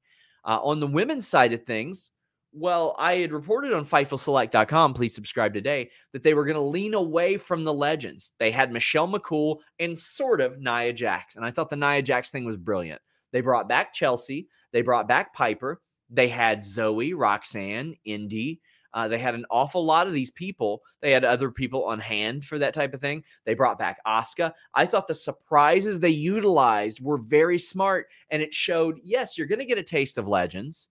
Uh, 0.45 0.59
on 0.61 0.79
the 0.79 0.87
women's 0.87 1.27
side 1.27 1.53
of 1.53 1.63
things, 1.63 2.11
well, 2.53 2.95
I 2.97 3.15
had 3.15 3.31
reported 3.31 3.73
on 3.73 3.85
FightfulSelect.com, 3.85 4.93
please 4.93 5.13
subscribe 5.13 5.53
today, 5.53 5.91
that 6.13 6.23
they 6.23 6.33
were 6.33 6.45
going 6.45 6.55
to 6.55 6.61
lean 6.61 6.93
away 6.93 7.37
from 7.37 7.63
the 7.63 7.73
legends. 7.73 8.33
They 8.39 8.51
had 8.51 8.71
Michelle 8.71 9.07
McCool 9.07 9.57
and 9.79 9.97
sort 9.97 10.41
of 10.41 10.59
Nia 10.59 10.93
Jax. 10.93 11.35
And 11.35 11.45
I 11.45 11.51
thought 11.51 11.69
the 11.69 11.75
Nia 11.75 12.01
Jax 12.01 12.29
thing 12.29 12.45
was 12.45 12.57
brilliant. 12.57 13.01
They 13.31 13.41
brought 13.41 13.67
back 13.67 13.93
Chelsea, 13.93 14.47
they 14.71 14.81
brought 14.81 15.07
back 15.07 15.33
Piper, 15.33 15.81
they 16.09 16.29
had 16.29 16.65
Zoe, 16.65 17.13
Roxanne, 17.13 17.95
Indi. 18.05 18.61
Uh, 18.97 19.07
they 19.07 19.19
had 19.19 19.35
an 19.35 19.45
awful 19.51 19.85
lot 19.85 20.07
of 20.07 20.13
these 20.13 20.31
people. 20.31 20.81
They 21.01 21.11
had 21.11 21.23
other 21.23 21.51
people 21.51 21.85
on 21.85 21.99
hand 21.99 22.43
for 22.43 22.57
that 22.57 22.73
type 22.73 22.95
of 22.95 22.99
thing. 22.99 23.23
They 23.45 23.53
brought 23.53 23.77
back 23.77 23.99
Asuka. 24.07 24.53
I 24.73 24.87
thought 24.87 25.07
the 25.07 25.13
surprises 25.13 25.99
they 25.99 26.09
utilized 26.09 26.99
were 26.99 27.19
very 27.19 27.59
smart, 27.59 28.07
and 28.31 28.41
it 28.41 28.55
showed 28.55 28.99
yes, 29.03 29.37
you're 29.37 29.45
going 29.45 29.59
to 29.59 29.65
get 29.65 29.77
a 29.77 29.83
taste 29.83 30.17
of 30.17 30.27
legends, 30.27 30.89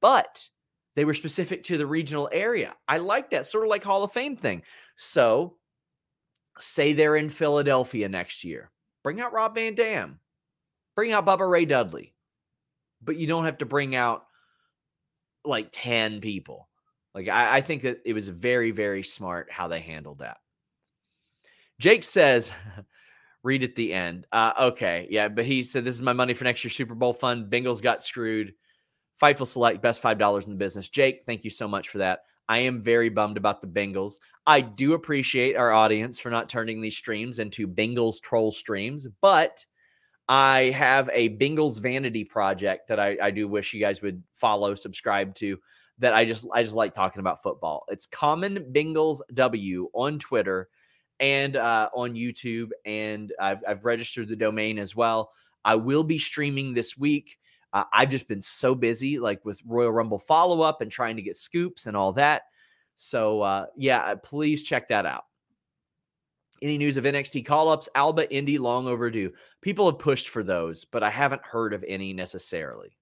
but 0.00 0.48
they 0.96 1.04
were 1.04 1.12
specific 1.12 1.64
to 1.64 1.76
the 1.76 1.86
regional 1.86 2.30
area. 2.32 2.74
I 2.88 2.96
like 2.96 3.28
that, 3.30 3.46
sort 3.46 3.64
of 3.64 3.68
like 3.68 3.84
Hall 3.84 4.02
of 4.02 4.10
Fame 4.12 4.38
thing. 4.38 4.62
So, 4.96 5.56
say 6.58 6.94
they're 6.94 7.16
in 7.16 7.28
Philadelphia 7.28 8.08
next 8.08 8.44
year, 8.44 8.70
bring 9.02 9.20
out 9.20 9.34
Rob 9.34 9.54
Van 9.54 9.74
Dam, 9.74 10.18
bring 10.96 11.12
out 11.12 11.26
Bubba 11.26 11.46
Ray 11.46 11.66
Dudley, 11.66 12.14
but 13.02 13.18
you 13.18 13.26
don't 13.26 13.44
have 13.44 13.58
to 13.58 13.66
bring 13.66 13.94
out 13.94 14.24
like 15.44 15.68
10 15.72 16.22
people. 16.22 16.70
Like, 17.14 17.28
I, 17.28 17.56
I 17.56 17.60
think 17.60 17.82
that 17.82 18.00
it 18.04 18.12
was 18.12 18.28
very, 18.28 18.70
very 18.70 19.02
smart 19.02 19.50
how 19.50 19.68
they 19.68 19.80
handled 19.80 20.18
that. 20.18 20.38
Jake 21.78 22.02
says, 22.02 22.50
read 23.44 23.62
at 23.62 23.76
the 23.76 23.92
end. 23.92 24.26
Uh, 24.32 24.52
okay. 24.58 25.06
Yeah. 25.10 25.28
But 25.28 25.44
he 25.44 25.62
said, 25.62 25.84
This 25.84 25.94
is 25.94 26.02
my 26.02 26.12
money 26.12 26.34
for 26.34 26.44
next 26.44 26.64
year's 26.64 26.74
Super 26.74 26.94
Bowl 26.94 27.12
fund. 27.12 27.50
Bengals 27.50 27.82
got 27.82 28.02
screwed. 28.02 28.54
Fightful 29.22 29.46
Select, 29.46 29.80
best 29.80 30.02
$5 30.02 30.44
in 30.44 30.50
the 30.50 30.56
business. 30.56 30.88
Jake, 30.88 31.22
thank 31.24 31.44
you 31.44 31.50
so 31.50 31.68
much 31.68 31.88
for 31.88 31.98
that. 31.98 32.20
I 32.48 32.58
am 32.58 32.82
very 32.82 33.08
bummed 33.08 33.36
about 33.36 33.60
the 33.60 33.68
Bengals. 33.68 34.14
I 34.46 34.60
do 34.60 34.94
appreciate 34.94 35.56
our 35.56 35.72
audience 35.72 36.18
for 36.18 36.30
not 36.30 36.48
turning 36.48 36.80
these 36.80 36.96
streams 36.96 37.38
into 37.38 37.68
Bengals 37.68 38.20
troll 38.20 38.50
streams, 38.50 39.06
but 39.20 39.64
I 40.28 40.72
have 40.76 41.08
a 41.12 41.36
Bengals 41.36 41.80
vanity 41.80 42.24
project 42.24 42.88
that 42.88 42.98
I, 42.98 43.16
I 43.22 43.30
do 43.30 43.46
wish 43.46 43.72
you 43.72 43.80
guys 43.80 44.02
would 44.02 44.22
follow, 44.34 44.74
subscribe 44.74 45.34
to. 45.36 45.58
That 45.98 46.12
I 46.12 46.24
just 46.24 46.46
I 46.52 46.62
just 46.62 46.74
like 46.74 46.92
talking 46.92 47.20
about 47.20 47.42
football. 47.42 47.84
It's 47.88 48.06
Common 48.06 48.72
Bengals 48.72 49.20
W 49.32 49.90
on 49.92 50.18
Twitter, 50.18 50.68
and 51.20 51.56
uh, 51.56 51.88
on 51.94 52.14
YouTube, 52.14 52.70
and 52.84 53.32
I've, 53.40 53.62
I've 53.66 53.84
registered 53.84 54.28
the 54.28 54.36
domain 54.36 54.78
as 54.78 54.96
well. 54.96 55.32
I 55.64 55.76
will 55.76 56.04
be 56.04 56.18
streaming 56.18 56.74
this 56.74 56.96
week. 56.98 57.38
Uh, 57.72 57.84
I've 57.92 58.10
just 58.10 58.28
been 58.28 58.42
so 58.42 58.74
busy, 58.74 59.18
like 59.18 59.44
with 59.44 59.60
Royal 59.64 59.90
Rumble 59.90 60.18
follow 60.18 60.60
up 60.60 60.80
and 60.80 60.90
trying 60.90 61.16
to 61.16 61.22
get 61.22 61.36
scoops 61.36 61.86
and 61.86 61.96
all 61.96 62.12
that. 62.12 62.42
So, 62.96 63.42
uh, 63.42 63.66
yeah, 63.76 64.02
uh, 64.02 64.16
please 64.16 64.62
check 64.62 64.88
that 64.88 65.06
out. 65.06 65.24
Any 66.62 66.78
news 66.78 66.96
of 66.96 67.04
NXT 67.04 67.44
call 67.44 67.68
ups? 67.68 67.88
Alba, 67.94 68.32
Indy, 68.32 68.58
long 68.58 68.86
overdue. 68.86 69.32
People 69.60 69.86
have 69.86 69.98
pushed 69.98 70.28
for 70.28 70.44
those, 70.44 70.84
but 70.84 71.02
I 71.02 71.10
haven't 71.10 71.44
heard 71.44 71.74
of 71.74 71.84
any 71.86 72.12
necessarily. 72.12 72.96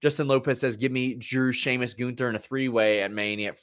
Justin 0.00 0.28
Lopez 0.28 0.60
says, 0.60 0.76
"Give 0.76 0.92
me 0.92 1.14
Drew, 1.14 1.52
Sheamus, 1.52 1.94
Gunther 1.94 2.28
in 2.28 2.36
a 2.36 2.38
three-way 2.38 3.02
at 3.02 3.12
Mania." 3.12 3.54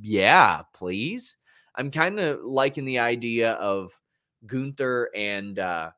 Yeah, 0.00 0.62
please. 0.74 1.36
I'm 1.76 1.90
kind 1.90 2.18
of 2.18 2.40
liking 2.44 2.84
the 2.84 2.98
idea 2.98 3.52
of 3.52 3.98
Gunther 4.46 5.10
and 5.14 5.58
uh, 5.58 5.90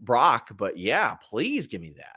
Brock, 0.00 0.50
but 0.56 0.78
yeah, 0.78 1.14
please 1.14 1.66
give 1.66 1.80
me 1.80 1.94
that. 1.96 2.16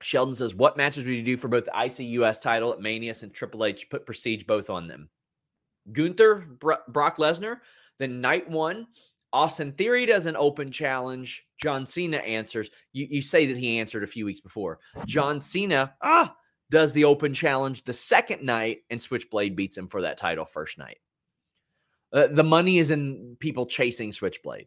Sheldon 0.00 0.34
says, 0.34 0.54
"What 0.54 0.76
matches 0.76 1.06
would 1.06 1.16
you 1.16 1.22
do 1.22 1.36
for 1.36 1.48
both 1.48 1.66
the 1.66 1.72
ICUS 1.72 2.42
title 2.42 2.72
at 2.72 2.80
Mania 2.80 3.14
and 3.22 3.32
Triple 3.32 3.64
H? 3.64 3.88
Put 3.88 4.06
Prestige 4.06 4.44
both 4.44 4.70
on 4.70 4.88
them." 4.88 5.08
Gunther, 5.92 6.46
Bro- 6.58 6.76
Brock 6.88 7.18
Lesnar. 7.18 7.60
Then 7.98 8.20
night 8.20 8.48
one, 8.48 8.86
Austin 9.32 9.72
Theory 9.72 10.06
does 10.06 10.26
an 10.26 10.36
open 10.36 10.70
challenge. 10.70 11.44
John 11.60 11.86
Cena 11.86 12.18
answers. 12.18 12.70
You, 12.92 13.06
you 13.10 13.22
say 13.22 13.46
that 13.46 13.56
he 13.56 13.78
answered 13.78 14.02
a 14.02 14.08
few 14.08 14.24
weeks 14.24 14.40
before. 14.40 14.78
John 15.06 15.40
Cena 15.40 15.94
ah, 16.02 16.34
does 16.70 16.92
the 16.92 17.04
open 17.04 17.34
challenge 17.34 17.84
the 17.84 17.92
second 17.92 18.42
night, 18.42 18.78
and 18.90 19.00
Switchblade 19.00 19.56
beats 19.56 19.76
him 19.76 19.88
for 19.88 20.02
that 20.02 20.18
title 20.18 20.44
first 20.44 20.78
night. 20.78 20.98
Uh, 22.12 22.28
the 22.28 22.44
money 22.44 22.78
is 22.78 22.90
in 22.90 23.36
people 23.38 23.66
chasing 23.66 24.12
Switchblade. 24.12 24.66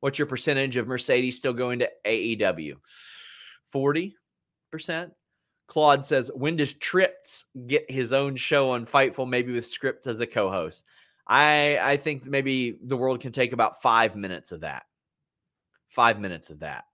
What's 0.00 0.18
your 0.18 0.26
percentage 0.26 0.76
of 0.76 0.86
Mercedes 0.86 1.38
still 1.38 1.54
going 1.54 1.78
to 1.78 1.90
AEW? 2.06 2.74
40%. 3.74 4.12
Claude 5.68 6.04
says, 6.04 6.30
when 6.34 6.56
does 6.56 6.74
Trips 6.74 7.46
get 7.66 7.90
his 7.90 8.12
own 8.12 8.36
show 8.36 8.70
on 8.70 8.86
Fightful, 8.86 9.28
maybe 9.28 9.52
with 9.52 9.66
Script 9.66 10.06
as 10.06 10.20
a 10.20 10.26
co-host? 10.26 10.84
I 11.26 11.78
I 11.82 11.96
think 11.96 12.26
maybe 12.26 12.78
the 12.82 12.96
world 12.96 13.20
can 13.20 13.32
take 13.32 13.52
about 13.52 13.82
five 13.82 14.16
minutes 14.16 14.52
of 14.52 14.60
that. 14.60 14.84
Five 15.88 16.20
minutes 16.20 16.50
of 16.50 16.60
that. 16.60 16.84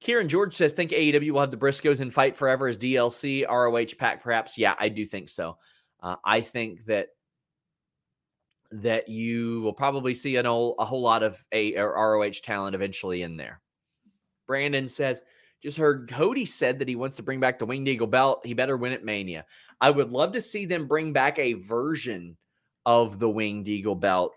Kieran 0.00 0.28
George 0.28 0.54
says, 0.54 0.72
think 0.72 0.90
AEW 0.90 1.30
will 1.30 1.40
have 1.40 1.50
the 1.50 1.56
Briscoes 1.56 2.00
in 2.00 2.10
Fight 2.10 2.36
Forever 2.36 2.68
as 2.68 2.76
DLC, 2.76 3.48
ROH 3.48 3.96
pack, 3.98 4.22
perhaps. 4.22 4.58
Yeah, 4.58 4.74
I 4.78 4.90
do 4.90 5.06
think 5.06 5.28
so. 5.28 5.56
Uh, 6.02 6.16
I 6.24 6.42
think 6.42 6.84
that 6.84 7.08
that 8.72 9.08
you 9.08 9.62
will 9.62 9.72
probably 9.72 10.12
see 10.12 10.36
an 10.36 10.44
old, 10.44 10.74
a 10.78 10.84
whole 10.84 11.00
lot 11.00 11.22
of 11.22 11.38
a 11.52 11.76
ROH 11.76 12.40
talent 12.42 12.74
eventually 12.74 13.22
in 13.22 13.36
there. 13.36 13.60
Brandon 14.46 14.88
says, 14.88 15.22
just 15.62 15.78
heard 15.78 16.10
Cody 16.10 16.44
said 16.44 16.78
that 16.80 16.88
he 16.88 16.96
wants 16.96 17.16
to 17.16 17.22
bring 17.22 17.40
back 17.40 17.58
the 17.58 17.66
Winged 17.66 17.88
Eagle 17.88 18.06
belt. 18.06 18.44
He 18.44 18.54
better 18.54 18.76
win 18.76 18.92
at 18.92 19.04
Mania. 19.04 19.46
I 19.80 19.90
would 19.90 20.10
love 20.10 20.32
to 20.32 20.40
see 20.40 20.66
them 20.66 20.86
bring 20.86 21.12
back 21.12 21.38
a 21.38 21.54
version 21.54 22.36
of 22.86 23.18
the 23.18 23.28
Winged 23.28 23.68
Eagle 23.68 23.94
belt 23.94 24.32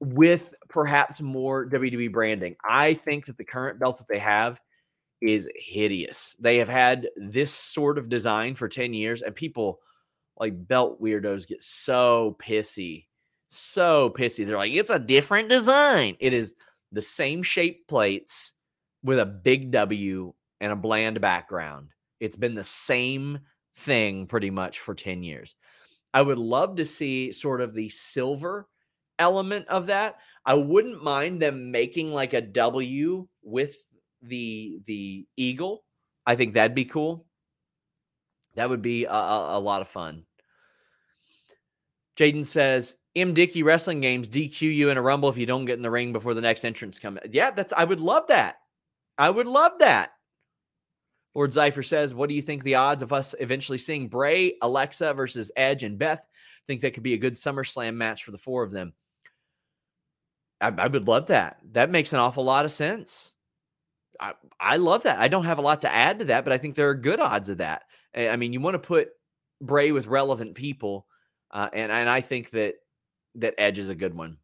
with 0.00 0.54
perhaps 0.70 1.20
more 1.20 1.68
WWE 1.68 2.10
branding. 2.10 2.56
I 2.66 2.94
think 2.94 3.26
that 3.26 3.36
the 3.36 3.44
current 3.44 3.78
belt 3.78 3.98
that 3.98 4.08
they 4.08 4.18
have 4.18 4.58
is 5.20 5.46
hideous. 5.54 6.34
They 6.40 6.56
have 6.58 6.68
had 6.70 7.08
this 7.16 7.52
sort 7.52 7.98
of 7.98 8.08
design 8.08 8.54
for 8.54 8.68
10 8.68 8.94
years, 8.94 9.20
and 9.20 9.34
people 9.34 9.80
like 10.38 10.66
belt 10.66 11.02
weirdos 11.02 11.46
get 11.46 11.62
so 11.62 12.38
pissy 12.40 13.04
so 13.50 14.10
pissy. 14.10 14.46
They're 14.46 14.56
like, 14.56 14.72
it's 14.72 14.90
a 14.90 14.98
different 14.98 15.48
design. 15.48 16.16
It 16.20 16.32
is 16.32 16.54
the 16.92 17.02
same 17.02 17.42
shape 17.42 17.86
plates 17.86 18.52
with 19.02 19.18
a 19.18 19.26
big 19.26 19.72
W 19.72 20.32
and 20.60 20.72
a 20.72 20.76
bland 20.76 21.20
background. 21.20 21.90
It's 22.20 22.36
been 22.36 22.54
the 22.54 22.64
same 22.64 23.40
thing 23.76 24.26
pretty 24.26 24.50
much 24.50 24.78
for 24.78 24.94
10 24.94 25.22
years. 25.22 25.56
I 26.12 26.22
would 26.22 26.38
love 26.38 26.76
to 26.76 26.84
see 26.84 27.32
sort 27.32 27.60
of 27.60 27.74
the 27.74 27.88
silver 27.88 28.68
element 29.18 29.68
of 29.68 29.86
that. 29.86 30.16
I 30.44 30.54
wouldn't 30.54 31.02
mind 31.02 31.40
them 31.40 31.70
making 31.70 32.12
like 32.12 32.32
a 32.32 32.40
W 32.40 33.28
with 33.42 33.76
the 34.22 34.80
the 34.86 35.26
eagle. 35.36 35.84
I 36.26 36.34
think 36.34 36.54
that'd 36.54 36.74
be 36.74 36.84
cool. 36.84 37.26
That 38.56 38.68
would 38.68 38.82
be 38.82 39.04
a, 39.04 39.12
a, 39.12 39.60
lot 39.60 39.80
of 39.80 39.88
fun. 39.88 40.24
Jaden 42.16 42.44
says, 42.44 42.96
M 43.14 43.32
Dickey 43.32 43.62
Wrestling 43.62 44.00
Games 44.00 44.28
DQ 44.28 44.62
you 44.74 44.90
in 44.90 44.98
a 44.98 45.02
rumble 45.02 45.28
if 45.28 45.38
you 45.38 45.46
don't 45.46 45.64
get 45.64 45.76
in 45.76 45.82
the 45.82 45.90
ring 45.90 46.12
before 46.12 46.34
the 46.34 46.40
next 46.40 46.64
entrance 46.64 46.98
comes. 46.98 47.20
Yeah, 47.30 47.52
that's 47.52 47.72
I 47.72 47.84
would 47.84 48.00
love 48.00 48.26
that. 48.28 48.56
I 49.16 49.30
would 49.30 49.46
love 49.46 49.72
that. 49.78 50.10
Lord 51.34 51.52
Zypher 51.52 51.84
says, 51.84 52.14
What 52.14 52.28
do 52.28 52.34
you 52.34 52.42
think 52.42 52.62
the 52.62 52.76
odds 52.76 53.02
of 53.02 53.12
us 53.12 53.34
eventually 53.38 53.78
seeing 53.78 54.08
Bray, 54.08 54.56
Alexa 54.62 55.14
versus 55.14 55.52
Edge 55.56 55.84
and 55.84 55.98
Beth? 55.98 56.20
Think 56.66 56.82
that 56.82 56.94
could 56.94 57.02
be 57.02 57.14
a 57.14 57.18
good 57.18 57.34
SummerSlam 57.34 57.94
match 57.94 58.24
for 58.24 58.30
the 58.30 58.38
four 58.38 58.62
of 58.62 58.70
them. 58.70 58.92
I, 60.60 60.72
I 60.76 60.86
would 60.88 61.08
love 61.08 61.26
that. 61.26 61.58
That 61.72 61.90
makes 61.90 62.12
an 62.12 62.20
awful 62.20 62.44
lot 62.44 62.64
of 62.64 62.72
sense. 62.72 63.34
I, 64.20 64.34
I 64.58 64.76
love 64.76 65.04
that. 65.04 65.18
I 65.18 65.28
don't 65.28 65.46
have 65.46 65.58
a 65.58 65.62
lot 65.62 65.82
to 65.82 65.92
add 65.92 66.18
to 66.18 66.24
that, 66.26 66.44
but 66.44 66.52
I 66.52 66.58
think 66.58 66.74
there 66.74 66.90
are 66.90 66.94
good 66.94 67.20
odds 67.20 67.48
of 67.48 67.58
that. 67.58 67.82
I 68.14 68.36
mean, 68.36 68.52
you 68.52 68.60
want 68.60 68.74
to 68.74 68.78
put 68.78 69.10
Bray 69.60 69.92
with 69.92 70.06
relevant 70.06 70.54
people, 70.54 71.06
uh, 71.50 71.68
and 71.72 71.92
and 71.92 72.08
I 72.08 72.20
think 72.20 72.50
that 72.50 72.74
that 73.36 73.54
Edge 73.56 73.78
is 73.78 73.88
a 73.88 73.94
good 73.94 74.14
one. 74.14 74.38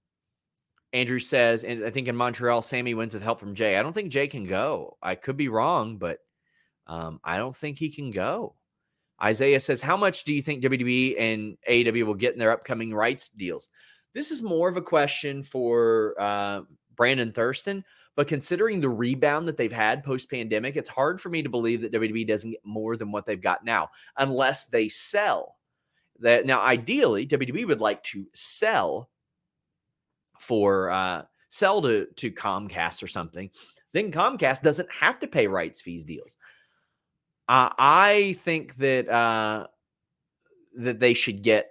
Andrew 0.93 1.19
says, 1.19 1.65
and 1.65 1.85
I 1.85 1.91
think 1.91 2.09
in 2.09 2.17
Montreal, 2.17 2.63
Sami 2.63 2.95
wins 2.95 3.13
with 3.13 3.23
help 3.23 3.41
from 3.41 3.55
Jey. 3.55 3.77
I 3.77 3.83
don't 3.83 3.93
think 3.93 4.13
Jey 4.13 4.29
can 4.29 4.45
go. 4.45 4.97
I 5.03 5.15
could 5.17 5.37
be 5.37 5.49
wrong, 5.49 5.99
but 5.99 6.21
um, 6.87 7.21
I 7.25 7.39
don't 7.39 7.57
think 7.57 7.79
he 7.79 7.91
can 7.91 8.11
go. 8.11 8.55
Isaiah 9.23 9.61
says, 9.61 9.81
How 9.81 9.97
much 9.97 10.25
do 10.25 10.33
you 10.33 10.43
think 10.43 10.63
WWE 10.63 11.19
and 11.19 11.57
AEW 11.69 12.05
will 12.05 12.15
get 12.15 12.33
in 12.33 12.39
their 12.39 12.53
upcoming 12.53 12.93
rights 12.95 13.29
deals? 13.29 13.69
This 14.15 14.31
is 14.31 14.43
more 14.43 14.69
of 14.69 14.77
a 14.77 14.83
question 14.83 15.43
for 15.43 16.15
uh, 16.19 16.63
Brandon 16.97 17.33
Thurston, 17.33 17.85
but 18.15 18.29
considering 18.29 18.81
the 18.81 18.89
rebound 18.89 19.49
that 19.49 19.57
they've 19.57 19.73
had 19.73 20.05
post 20.05 20.31
pandemic, 20.31 20.77
it's 20.77 20.89
hard 20.89 21.21
for 21.21 21.29
me 21.29 21.43
to 21.43 21.49
believe 21.49 21.83
that 21.83 21.93
WWE 21.93 22.27
doesn't 22.27 22.51
get 22.51 22.65
more 22.65 22.97
than 22.97 23.13
what 23.13 23.27
they've 23.27 23.41
got 23.41 23.65
now, 23.65 23.91
unless 24.17 24.67
they 24.67 24.89
sell 24.89 25.57
that 26.21 26.47
now, 26.47 26.61
ideally, 26.63 27.27
WWE 27.27 27.67
would 27.67 27.81
like 27.81 28.03
to 28.05 28.27
sell 28.33 29.11
for 30.39 30.91
uh, 30.91 31.23
sell 31.49 31.83
to 31.83 32.07
to 32.17 32.31
Comcast 32.31 33.03
or 33.03 33.07
something. 33.07 33.51
Then 33.93 34.13
Comcast 34.13 34.63
doesn't 34.63 34.91
have 34.93 35.19
to 35.21 35.27
pay 35.27 35.47
rights 35.47 35.81
fees 35.81 36.05
deals. 36.05 36.37
I 37.49 38.37
think 38.43 38.77
that 38.77 39.09
uh, 39.09 39.67
that 40.77 41.01
they 41.01 41.15
should 41.15 41.43
get 41.43 41.69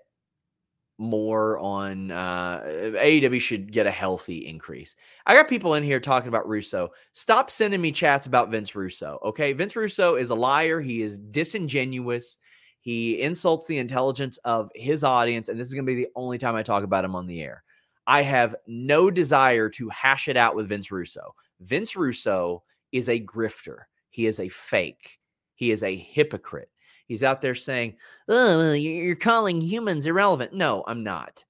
more 0.97 1.59
on 1.59 2.09
uh 2.09 2.61
AEW 2.61 3.41
should 3.41 3.71
get 3.71 3.85
a 3.85 3.91
healthy 3.91 4.47
increase. 4.47 4.95
I 5.25 5.33
got 5.33 5.49
people 5.49 5.73
in 5.73 5.83
here 5.83 5.99
talking 5.99 6.29
about 6.29 6.47
Russo. 6.47 6.91
Stop 7.11 7.49
sending 7.49 7.81
me 7.81 7.91
chats 7.91 8.27
about 8.27 8.49
Vince 8.49 8.75
Russo. 8.75 9.19
Okay. 9.23 9.51
Vince 9.53 9.75
Russo 9.75 10.15
is 10.15 10.29
a 10.29 10.35
liar. 10.35 10.79
He 10.79 11.01
is 11.01 11.19
disingenuous. 11.19 12.37
He 12.79 13.19
insults 13.19 13.65
the 13.65 13.79
intelligence 13.79 14.37
of 14.45 14.69
his 14.75 15.03
audience, 15.03 15.49
and 15.49 15.59
this 15.59 15.67
is 15.67 15.73
going 15.73 15.85
to 15.85 15.91
be 15.91 16.03
the 16.03 16.11
only 16.15 16.37
time 16.37 16.55
I 16.55 16.61
talk 16.63 16.83
about 16.83 17.03
him 17.03 17.15
on 17.15 17.25
the 17.25 17.41
air. 17.41 17.63
I 18.07 18.21
have 18.21 18.55
no 18.67 19.09
desire 19.09 19.69
to 19.71 19.89
hash 19.89 20.27
it 20.27 20.37
out 20.37 20.55
with 20.55 20.69
Vince 20.69 20.91
Russo. 20.91 21.33
Vince 21.59 21.95
Russo 21.95 22.63
is 22.91 23.09
a 23.09 23.19
grifter. 23.19 23.79
He 24.11 24.27
is 24.27 24.39
a 24.39 24.49
fake. 24.49 25.19
He 25.55 25.71
is 25.71 25.83
a 25.83 25.95
hypocrite. 25.95 26.69
He's 27.07 27.23
out 27.23 27.41
there 27.41 27.55
saying, 27.55 27.97
"Oh, 28.27 28.73
you're 28.73 29.15
calling 29.15 29.61
humans 29.61 30.05
irrelevant." 30.05 30.53
No, 30.53 30.83
I'm 30.87 31.03
not. 31.03 31.43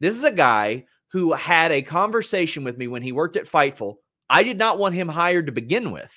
This 0.00 0.14
is 0.14 0.24
a 0.24 0.32
guy 0.32 0.84
who 1.08 1.32
had 1.32 1.72
a 1.72 1.82
conversation 1.82 2.64
with 2.64 2.76
me 2.76 2.88
when 2.88 3.02
he 3.02 3.12
worked 3.12 3.36
at 3.36 3.44
Fightful. 3.44 3.96
I 4.28 4.42
did 4.42 4.58
not 4.58 4.78
want 4.78 4.94
him 4.94 5.08
hired 5.08 5.46
to 5.46 5.52
begin 5.52 5.92
with. 5.92 6.12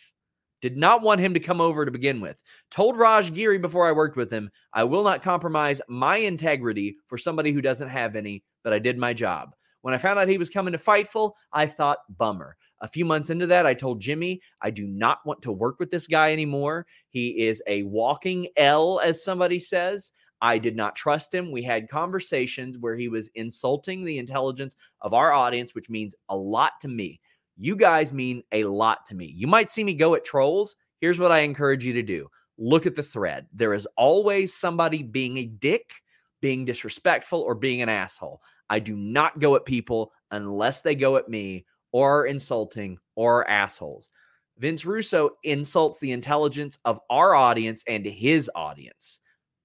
Did 0.62 0.76
not 0.76 1.04
want 1.04 1.22
him 1.22 1.36
to 1.36 1.40
come 1.40 1.62
over 1.62 1.86
to 1.86 1.92
begin 1.92 2.20
with. 2.20 2.42
Told 2.72 2.98
Raj 2.98 3.32
Giri 3.34 3.60
before 3.60 3.88
I 3.88 3.92
worked 3.92 4.18
with 4.18 4.32
him, 4.32 4.50
I 4.74 4.86
will 4.86 5.04
not 5.04 5.22
compromise 5.22 5.82
my 5.88 6.18
integrity 6.18 6.98
for 7.06 7.18
somebody 7.18 7.52
who 7.52 7.62
doesn't 7.62 7.90
have 7.90 8.16
any, 8.16 8.44
but 8.64 8.74
I 8.74 8.80
did 8.80 8.98
my 8.98 9.14
job. 9.14 9.54
When 9.88 9.94
I 9.94 10.00
found 10.00 10.20
out 10.20 10.28
he 10.28 10.38
was 10.38 10.50
coming 10.50 10.74
to 10.74 10.78
Fightful, 10.78 11.32
I 11.54 11.66
thought, 11.66 12.00
bummer. 12.18 12.58
A 12.82 12.90
few 12.90 13.06
months 13.06 13.30
into 13.30 13.48
that, 13.48 13.66
I 13.66 13.74
told 13.74 14.02
Jimmy, 14.02 14.42
I 14.62 14.70
do 14.70 14.86
not 14.86 15.20
want 15.26 15.42
to 15.44 15.52
work 15.54 15.80
with 15.80 15.92
this 15.92 16.08
guy 16.08 16.34
anymore. 16.34 16.86
He 17.08 17.48
is 17.48 17.64
a 17.68 17.84
walking 17.84 18.50
L, 18.58 19.00
as 19.02 19.24
somebody 19.24 19.60
says. 19.60 20.12
I 20.42 20.58
did 20.58 20.76
not 20.76 20.98
trust 20.98 21.34
him. 21.34 21.54
We 21.54 21.64
had 21.64 21.88
conversations 21.88 22.78
where 22.78 22.98
he 22.98 23.08
was 23.08 23.30
insulting 23.36 24.04
the 24.04 24.18
intelligence 24.18 24.76
of 25.00 25.14
our 25.14 25.32
audience, 25.32 25.74
which 25.74 25.90
means 25.90 26.18
a 26.28 26.36
lot 26.36 26.74
to 26.82 26.90
me. 26.90 27.22
You 27.56 27.78
guys 27.78 28.12
mean 28.12 28.44
a 28.52 28.66
lot 28.66 29.06
to 29.06 29.16
me. 29.16 29.34
You 29.38 29.48
might 29.48 29.70
see 29.70 29.86
me 29.86 29.94
go 29.94 30.16
at 30.16 30.26
trolls. 30.26 30.76
Here's 31.00 31.18
what 31.18 31.32
I 31.32 31.40
encourage 31.40 31.86
you 31.86 31.94
to 31.94 32.04
do 32.04 32.28
look 32.58 32.86
at 32.86 32.96
the 32.96 33.04
thread. 33.04 33.48
There 33.54 33.74
is 33.74 33.88
always 33.96 34.54
somebody 34.54 35.02
being 35.02 35.38
a 35.38 35.46
dick, 35.46 35.94
being 36.42 36.66
disrespectful 36.66 37.40
or 37.40 37.56
being 37.56 37.82
an 37.82 37.88
asshole. 37.88 38.42
I 38.70 38.80
do 38.80 38.96
not 38.96 39.40
go 39.40 39.56
at 39.56 39.66
people 39.66 40.12
unless 40.32 40.82
they 40.82 40.96
go 40.96 41.16
at 41.18 41.30
me 41.30 41.66
or 41.92 42.22
are 42.22 42.26
insulting 42.26 42.98
or 43.16 43.40
are 43.40 43.50
assholes. 43.50 44.10
Vince 44.58 44.86
Russo 44.86 45.32
insults 45.44 46.00
the 46.00 46.12
intelligence 46.12 46.78
of 46.86 47.00
our 47.10 47.36
audience 47.36 47.84
and 47.88 48.06
his 48.06 48.50
audience, 48.56 49.20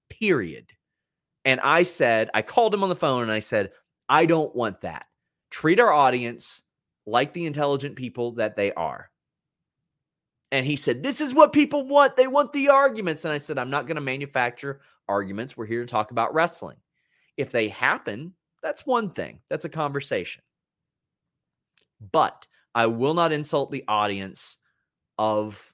period. 0.09 0.71
And 1.45 1.59
I 1.61 1.83
said, 1.83 2.29
I 2.33 2.41
called 2.41 2.73
him 2.73 2.83
on 2.83 2.89
the 2.89 2.95
phone 2.95 3.23
and 3.23 3.31
I 3.31 3.39
said, 3.39 3.71
I 4.07 4.25
don't 4.25 4.55
want 4.55 4.81
that. 4.81 5.07
Treat 5.49 5.79
our 5.79 5.91
audience 5.91 6.63
like 7.05 7.33
the 7.33 7.45
intelligent 7.45 7.95
people 7.95 8.33
that 8.33 8.55
they 8.55 8.71
are. 8.73 9.09
And 10.51 10.65
he 10.65 10.75
said, 10.75 11.01
This 11.01 11.19
is 11.19 11.33
what 11.33 11.51
people 11.51 11.87
want. 11.87 12.15
They 12.15 12.27
want 12.27 12.53
the 12.53 12.69
arguments. 12.69 13.25
And 13.25 13.33
I 13.33 13.39
said, 13.39 13.57
I'm 13.57 13.71
not 13.71 13.87
going 13.87 13.95
to 13.95 14.01
manufacture 14.01 14.79
arguments. 15.07 15.57
We're 15.57 15.65
here 15.65 15.81
to 15.81 15.87
talk 15.87 16.11
about 16.11 16.33
wrestling. 16.33 16.77
If 17.37 17.51
they 17.51 17.69
happen, 17.69 18.33
that's 18.63 18.85
one 18.85 19.11
thing, 19.11 19.39
that's 19.49 19.65
a 19.65 19.69
conversation. 19.69 20.41
But 22.11 22.47
I 22.73 22.87
will 22.87 23.13
not 23.13 23.31
insult 23.31 23.71
the 23.71 23.83
audience 23.87 24.57
of, 25.19 25.73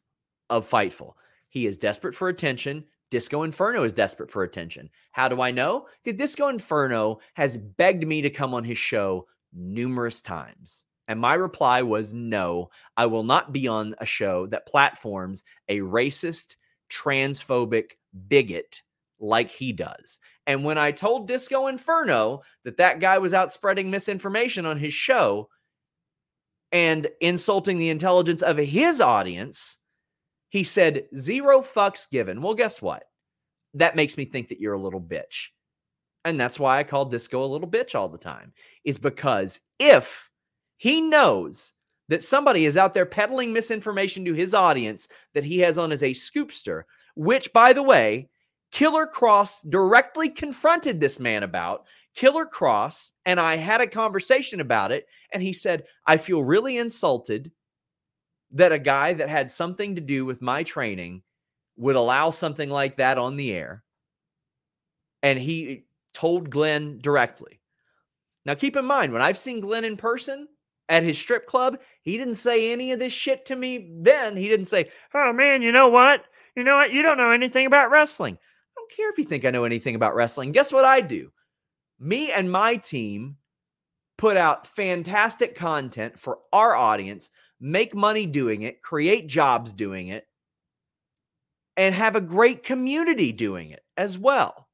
of 0.50 0.70
Fightful. 0.70 1.14
He 1.50 1.66
is 1.66 1.78
desperate 1.78 2.16
for 2.16 2.28
attention. 2.28 2.84
Disco 3.10 3.44
Inferno 3.44 3.84
is 3.84 3.94
desperate 3.94 4.30
for 4.30 4.44
attention. 4.44 4.90
How 5.12 5.30
do 5.30 5.42
I 5.42 5.52
know? 5.52 5.88
Because 6.04 6.18
Disco 6.18 6.50
Inferno 6.50 7.20
has 7.36 7.58
begged 7.58 8.06
me 8.06 8.22
to 8.22 8.30
come 8.30 8.54
on 8.54 8.64
his 8.64 8.78
show 8.78 9.28
numerous 9.54 10.22
times. 10.22 10.86
And 11.08 11.20
my 11.20 11.34
reply 11.34 11.82
was 11.82 12.14
no, 12.14 12.70
I 12.96 13.08
will 13.08 13.24
not 13.24 13.52
be 13.52 13.68
on 13.68 13.96
a 13.98 14.06
show 14.06 14.46
that 14.48 14.68
platforms 14.68 15.44
a 15.68 15.80
racist, 15.80 16.56
transphobic 16.92 17.94
bigot 18.28 18.84
like 19.20 19.50
he 19.50 19.74
does. 19.74 20.20
And 20.48 20.64
when 20.64 20.78
I 20.78 20.92
told 20.92 21.28
Disco 21.28 21.68
Inferno 21.68 22.42
that 22.64 22.78
that 22.78 23.00
guy 23.00 23.18
was 23.18 23.34
out 23.34 23.52
spreading 23.52 23.92
misinformation 23.92 24.66
on 24.66 24.78
his 24.78 24.94
show 24.94 25.50
and 26.72 27.08
insulting 27.20 27.78
the 27.78 27.90
intelligence 27.90 28.42
of 28.42 28.58
his 28.58 29.02
audience, 29.02 29.78
he 30.50 30.64
said, 30.64 31.06
zero 31.16 31.62
fucks 31.62 32.10
given. 32.10 32.42
Well, 32.42 32.56
guess 32.56 32.82
what? 32.82 33.04
That 33.76 33.96
makes 33.96 34.18
me 34.18 34.26
think 34.26 34.48
that 34.48 34.60
you're 34.60 34.74
a 34.74 34.82
little 34.82 35.02
bitch. 35.02 35.50
And 36.26 36.40
that's 36.40 36.60
why 36.60 36.80
I 36.80 36.84
call 36.84 37.06
Disco 37.06 37.44
a 37.44 37.46
little 37.46 37.70
bitch 37.70 37.96
all 37.96 38.10
the 38.10 38.18
time, 38.18 38.54
is 38.84 38.98
because 38.98 39.62
if 39.80 40.30
he 40.78 41.02
knows 41.02 41.74
that 42.08 42.24
somebody 42.24 42.66
is 42.66 42.78
out 42.78 42.94
there 42.94 43.06
peddling 43.06 43.54
misinformation 43.54 44.26
to 44.26 44.34
his 44.34 44.54
audience 44.54 45.08
that 45.34 45.44
he 45.44 45.60
has 45.60 45.78
on 45.78 45.92
as 45.92 46.02
a 46.02 46.12
scoopster, 46.12 46.84
which, 47.16 47.54
by 47.54 47.74
the 47.74 47.84
way, 47.84 48.30
Killer 48.72 49.08
Kross 49.08 49.68
directly 49.70 50.30
confronted 50.30 51.00
this 51.00 51.20
man 51.20 51.44
about. 51.44 51.86
Killer 52.16 52.46
Kross 52.46 53.12
and 53.26 53.40
I 53.40 53.56
had 53.56 53.82
a 53.82 53.88
conversation 53.88 54.60
about 54.60 54.92
it, 54.92 55.08
and 55.34 55.42
he 55.42 55.54
said, 55.54 55.86
I 56.06 56.18
feel 56.18 56.44
really 56.44 56.78
insulted 56.78 57.52
that 58.52 58.72
a 58.72 58.80
guy 58.80 59.14
that 59.14 59.30
had 59.30 59.52
something 59.52 59.96
to 59.96 60.02
do 60.02 60.26
with 60.26 60.42
my 60.42 60.64
training 60.64 61.22
would 61.78 61.96
allow 61.96 62.30
something 62.30 62.70
like 62.70 62.98
that 62.98 63.18
on 63.18 63.38
the 63.38 63.54
air. 63.54 63.84
And 65.22 65.40
he 65.40 65.86
told 66.14 66.50
Glenn 66.50 67.00
directly. 67.00 67.62
Now, 68.46 68.56
keep 68.56 68.76
in 68.76 68.86
mind, 68.86 69.14
when 69.14 69.22
I've 69.22 69.38
seen 69.38 69.62
Glenn 69.62 69.86
in 69.86 69.98
person, 69.98 70.48
at 70.90 71.04
his 71.04 71.20
strip 71.20 71.46
club, 71.46 71.80
he 72.02 72.18
didn't 72.18 72.34
say 72.34 72.72
any 72.72 72.92
of 72.92 73.00
this 73.00 73.14
shit 73.14 73.46
to 73.46 73.56
me 73.56 73.92
then. 74.02 74.36
He 74.36 74.50
didn't 74.50 74.66
say, 74.66 74.90
Oh 75.14 75.32
man, 75.32 75.62
you 75.62 75.72
know 75.72 75.88
what? 75.88 76.26
You 76.56 76.64
know 76.64 76.78
what? 76.78 76.92
You 76.92 77.04
don't 77.04 77.18
know 77.18 77.32
anything 77.32 77.68
about 77.68 77.92
wrestling. 77.92 78.38
Don't 78.90 78.96
care 78.96 79.12
if 79.12 79.18
you 79.18 79.24
think 79.24 79.46
I 79.46 79.52
know 79.52 79.66
anything 79.66 79.96
about 79.96 80.16
wrestling. 80.16 80.52
Guess 80.52 80.72
what 80.72 80.86
I 80.86 81.02
do? 81.02 81.32
Me 82.00 82.32
and 82.32 82.52
my 82.52 82.76
team 82.76 83.38
put 84.18 84.36
out 84.36 84.66
fantastic 84.66 85.56
content 85.56 86.20
for 86.20 86.40
our 86.52 86.76
audience, 86.76 87.30
make 87.60 87.94
money 87.94 88.26
doing 88.26 88.64
it, 88.64 88.82
create 88.82 89.28
jobs 89.28 89.74
doing 89.74 90.08
it, 90.08 90.28
and 91.78 91.94
have 91.94 92.16
a 92.16 92.22
great 92.22 92.64
community 92.64 93.32
doing 93.32 93.70
it 93.70 93.84
as 93.96 94.18
well. 94.18 94.68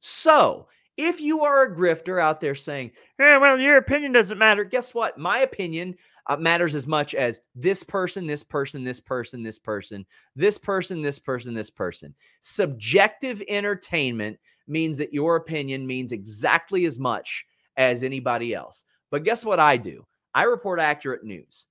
So, 0.00 0.66
if 0.96 1.20
you 1.20 1.44
are 1.44 1.62
a 1.62 1.74
grifter 1.74 2.20
out 2.20 2.40
there 2.40 2.54
saying, 2.54 2.92
"Yeah, 3.18 3.36
well, 3.36 3.58
your 3.58 3.76
opinion 3.76 4.12
doesn't 4.12 4.38
matter," 4.38 4.64
guess 4.64 4.92
what? 4.92 5.18
My 5.18 5.38
opinion 5.38 5.96
uh, 6.28 6.36
matters 6.36 6.74
as 6.74 6.86
much 6.86 7.14
as 7.14 7.40
this 7.54 7.82
person, 7.82 8.26
this 8.26 8.42
person, 8.42 8.84
this 8.84 9.00
person, 9.00 9.42
this 9.42 9.58
person, 9.58 10.06
this 10.36 10.58
person, 10.58 11.02
this 11.02 11.18
person, 11.18 11.54
this 11.54 11.70
person. 11.70 12.14
Subjective 12.40 13.42
entertainment 13.48 14.38
means 14.68 14.96
that 14.98 15.12
your 15.12 15.36
opinion 15.36 15.86
means 15.86 16.12
exactly 16.12 16.84
as 16.84 16.98
much 16.98 17.44
as 17.76 18.02
anybody 18.02 18.54
else. 18.54 18.84
But 19.10 19.24
guess 19.24 19.44
what 19.44 19.60
I 19.60 19.76
do? 19.76 20.06
I 20.34 20.44
report 20.44 20.80
accurate 20.80 21.24
news. 21.24 21.66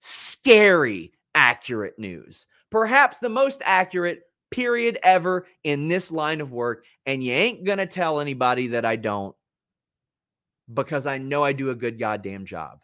Scary 0.00 1.12
accurate 1.34 1.98
news. 1.98 2.46
Perhaps 2.70 3.18
the 3.18 3.28
most 3.28 3.62
accurate 3.64 4.22
period 4.50 4.98
ever 5.02 5.46
in 5.64 5.88
this 5.88 6.10
line 6.10 6.40
of 6.40 6.52
work. 6.52 6.84
And 7.06 7.22
you 7.22 7.32
ain't 7.32 7.64
going 7.64 7.78
to 7.78 7.86
tell 7.86 8.20
anybody 8.20 8.68
that 8.68 8.84
I 8.84 8.96
don't 8.96 9.34
because 10.72 11.06
I 11.06 11.18
know 11.18 11.44
I 11.44 11.52
do 11.52 11.70
a 11.70 11.74
good 11.74 11.98
goddamn 11.98 12.44
job. 12.44 12.80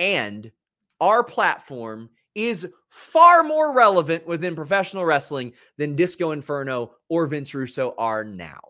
And 0.00 0.50
our 0.98 1.22
platform 1.22 2.08
is 2.34 2.66
far 2.88 3.44
more 3.44 3.76
relevant 3.76 4.26
within 4.26 4.56
professional 4.56 5.04
wrestling 5.04 5.52
than 5.76 5.94
Disco 5.94 6.30
Inferno 6.30 6.92
or 7.10 7.26
Vince 7.26 7.54
Russo 7.54 7.94
are 7.98 8.24
now. 8.24 8.60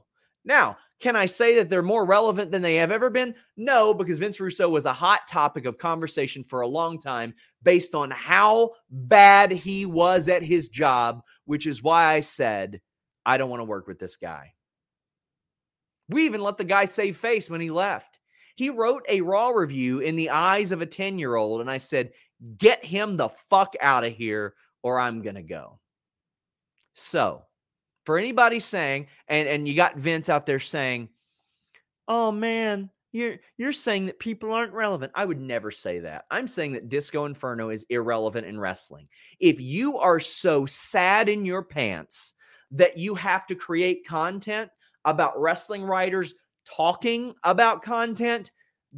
Now, 0.45 0.77
can 0.99 1.17
I 1.17 1.27
say 1.27 1.55
that 1.55 1.69
they're 1.69 1.83
more 1.83 2.05
relevant 2.05 2.51
than 2.51 2.63
they 2.63 2.75
have 2.77 2.91
ever 2.91 3.11
been? 3.11 3.35
No, 3.57 3.95
because 3.95 4.19
Vince 4.19 4.41
Russo 4.41 4.69
was 4.69 4.87
a 4.87 4.93
hot 4.93 5.21
topic 5.29 5.67
of 5.67 5.79
conversation 5.79 6.43
for 6.43 6.63
a 6.63 6.69
long 6.69 6.99
time 6.99 7.33
based 7.63 7.95
on 7.95 8.11
how 8.11 8.71
bad 8.91 9.53
he 9.53 9.87
was 9.87 10.29
at 10.29 10.43
his 10.43 10.69
job, 10.69 11.23
which 11.45 11.67
is 11.67 11.83
why 11.83 12.13
I 12.13 12.21
said, 12.21 12.81
I 13.25 13.39
don't 13.39 13.51
want 13.51 13.61
to 13.61 13.65
work 13.65 13.87
with 13.87 13.99
this 13.99 14.17
guy. 14.17 14.53
We 16.09 16.27
even 16.27 16.43
let 16.43 16.59
the 16.59 16.65
guy 16.65 16.87
save 16.87 17.17
face 17.17 17.49
when 17.49 17.61
he 17.61 17.71
left. 17.71 18.20
He 18.61 18.69
wrote 18.69 19.07
a 19.09 19.23
Raw 19.23 19.49
review 19.49 20.01
in 20.01 20.17
the 20.17 20.29
eyes 20.29 20.71
of 20.71 20.83
a 20.83 20.87
10 20.87 21.19
year 21.19 21.35
old, 21.35 21.63
and 21.63 21.71
I 21.71 21.79
said, 21.79 22.13
Get 22.59 22.85
him 22.85 23.17
the 23.17 23.31
fuck 23.31 23.73
out 23.81 24.05
of 24.05 24.13
here, 24.13 24.53
or 24.83 25.01
I'm 25.01 25.23
going 25.23 25.37
to 25.37 25.43
go. 25.43 25.81
So, 26.93 27.47
for 28.05 28.19
anybody 28.19 28.61
saying, 28.61 29.07
and 29.29 29.49
and 29.49 29.67
you 29.67 29.75
got 29.75 29.99
Vince 29.99 30.29
out 30.29 30.45
there 30.45 30.59
saying, 30.59 31.09
"Oh 32.07 32.31
man, 32.33 32.91
you're 33.13 33.39
you're 33.57 33.73
saying 33.73 34.05
that 34.07 34.19
people 34.19 34.53
aren't 34.53 34.75
relevant." 34.75 35.13
I 35.15 35.25
would 35.25 35.41
never 35.41 35.71
say 35.71 36.01
that. 36.01 36.27
I'm 36.31 36.47
saying 36.47 36.73
that 36.73 36.91
Disco 36.91 37.25
Inferno 37.25 37.71
is 37.71 37.87
irrelevant 37.89 38.47
in 38.47 38.61
wrestling. 38.61 39.09
If 39.39 39.59
you 39.59 39.97
are 39.97 40.21
so 40.21 40.67
sad 40.67 41.31
in 41.31 41.47
your 41.47 41.63
pants 41.63 42.35
that 42.73 42.99
you 42.99 43.15
have 43.15 43.47
to 43.47 43.55
create 43.55 44.07
content 44.07 44.71
about 45.07 45.41
wrestling 45.41 45.83
writers 45.83 46.35
talking 46.75 47.35
about 47.45 47.83
content, 47.83 48.51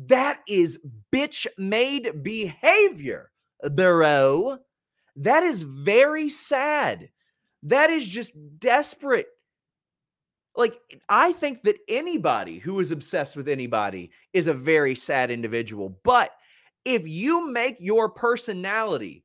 that 0.07 0.41
is 0.49 0.79
bitch 1.13 1.47
made 1.59 2.23
behavior, 2.23 3.31
bro. 3.75 4.59
That 5.17 5.43
is 5.43 5.63
very 5.63 6.29
sad. 6.31 7.11
That 7.65 7.91
is 7.91 8.09
just 8.09 8.35
desperate. 8.59 9.27
Like, 10.57 10.79
I 11.09 11.33
think 11.33 11.63
that 11.63 11.79
anybody 11.89 12.59
who 12.59 12.81
is 12.81 12.93
obsessed 12.93 13.37
with 13.37 13.49
anybody 13.49 14.11
is 14.33 14.47
a 14.47 14.55
very 14.55 14.95
sad 14.95 15.31
individual. 15.31 15.99
But 16.03 16.31
if 16.85 17.07
you 17.07 17.51
make 17.51 17.77
your 17.79 18.11
personality 18.11 19.25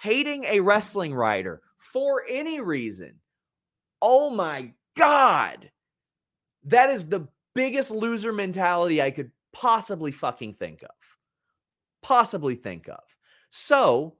hating 0.00 0.44
a 0.44 0.60
wrestling 0.60 1.14
writer 1.14 1.62
for 1.78 2.24
any 2.28 2.60
reason, 2.60 3.14
oh 4.02 4.30
my 4.30 4.72
God, 4.96 5.70
that 6.64 6.90
is 6.90 7.06
the 7.06 7.26
biggest 7.58 7.90
loser 7.90 8.32
mentality 8.32 9.02
I 9.02 9.10
could 9.10 9.32
possibly 9.52 10.12
fucking 10.12 10.54
think 10.54 10.84
of. 10.84 10.94
Possibly 12.02 12.54
think 12.54 12.88
of. 12.88 13.02
So, 13.50 14.14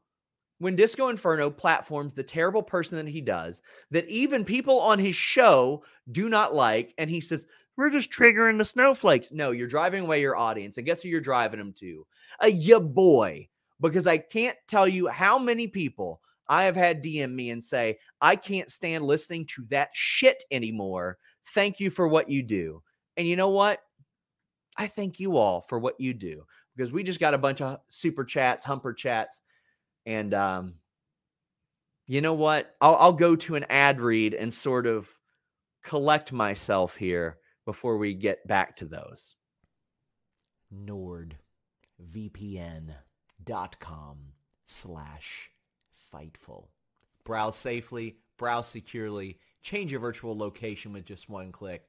when 0.59 0.75
Disco 0.75 1.09
Inferno 1.09 1.49
platforms 1.49 2.15
the 2.15 2.25
terrible 2.25 2.65
person 2.65 2.97
that 2.97 3.07
he 3.07 3.21
does, 3.21 3.63
that 3.93 4.09
even 4.09 4.45
people 4.45 4.81
on 4.81 4.99
his 4.99 5.15
show 5.15 5.85
do 6.11 6.29
not 6.29 6.53
like, 6.53 6.93
and 6.99 7.09
he 7.09 7.21
says, 7.21 7.47
We're 7.77 7.91
just 7.91 8.11
triggering 8.11 8.59
the 8.59 8.65
snowflakes. 8.65 9.31
No, 9.31 9.53
you're 9.53 9.69
driving 9.69 10.03
away 10.03 10.21
your 10.21 10.37
audience. 10.37 10.77
And 10.77 10.85
guess 10.85 11.03
who 11.03 11.09
you're 11.09 11.21
driving 11.21 11.61
them 11.61 11.73
to? 11.75 12.05
A 12.41 12.49
ya 12.49 12.81
boy. 12.81 13.49
Because 13.81 14.09
I 14.09 14.19
can't 14.19 14.57
tell 14.67 14.89
you 14.89 15.07
how 15.07 15.39
many 15.39 15.69
people 15.69 16.21
I 16.49 16.65
have 16.65 16.75
had 16.75 17.05
DM 17.05 17.33
me 17.33 17.51
and 17.51 17.63
say, 17.63 18.01
I 18.21 18.35
can't 18.35 18.69
stand 18.69 19.05
listening 19.05 19.47
to 19.55 19.65
that 19.69 19.91
shit 19.93 20.43
anymore. 20.51 21.19
Thank 21.55 21.79
you 21.79 21.91
for 21.91 22.09
what 22.09 22.29
you 22.29 22.43
do. 22.43 22.83
And 23.19 23.27
you 23.27 23.37
know 23.37 23.51
what? 23.51 23.83
I 24.79 24.87
thank 24.87 25.21
you 25.21 25.37
all 25.37 25.61
for 25.61 25.79
what 25.79 26.01
you 26.01 26.15
do 26.15 26.45
because 26.77 26.93
we 26.93 27.03
just 27.03 27.19
got 27.19 27.35
a 27.35 27.39
bunch 27.39 27.61
of 27.61 27.81
super 27.89 28.25
chats, 28.25 28.65
humper 28.65 28.95
chats 28.95 29.43
and 30.07 30.33
um, 30.33 30.75
you 32.07 32.21
know 32.21 32.35
what? 32.35 32.75
I'll, 32.81 32.95
I'll 32.97 33.13
go 33.13 33.35
to 33.37 33.57
an 33.57 33.67
ad 33.69 34.01
read 34.01 34.35
and 34.35 34.55
sort 34.55 34.87
of 34.87 35.11
collect 35.83 36.33
myself 36.33 36.97
here 36.97 37.39
before 37.67 37.99
we 37.99 38.15
get 38.15 38.47
back 38.47 38.77
to 38.77 38.85
those. 38.87 39.35
NordVPN.com 40.73 41.33
slash 44.65 45.51
Fightful. 46.15 46.69
Browse 47.25 47.57
safely, 47.57 48.17
browse 48.39 48.69
securely, 48.69 49.41
change 49.61 49.91
your 49.91 50.01
virtual 50.01 50.39
location 50.39 50.95
with 50.95 51.05
just 51.05 51.29
one 51.29 51.53
click 51.53 51.83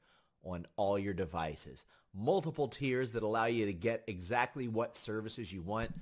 on 0.44 0.66
all 0.78 0.98
your 0.98 1.14
devices. 1.14 1.86
Multiple 2.14 2.68
tiers 2.68 3.12
that 3.12 3.24
allow 3.24 3.46
you 3.46 3.66
to 3.66 3.74
get 3.74 4.04
exactly 4.08 4.68
what 4.68 4.96
services 4.96 5.52
you 5.54 5.62
want. 5.62 5.94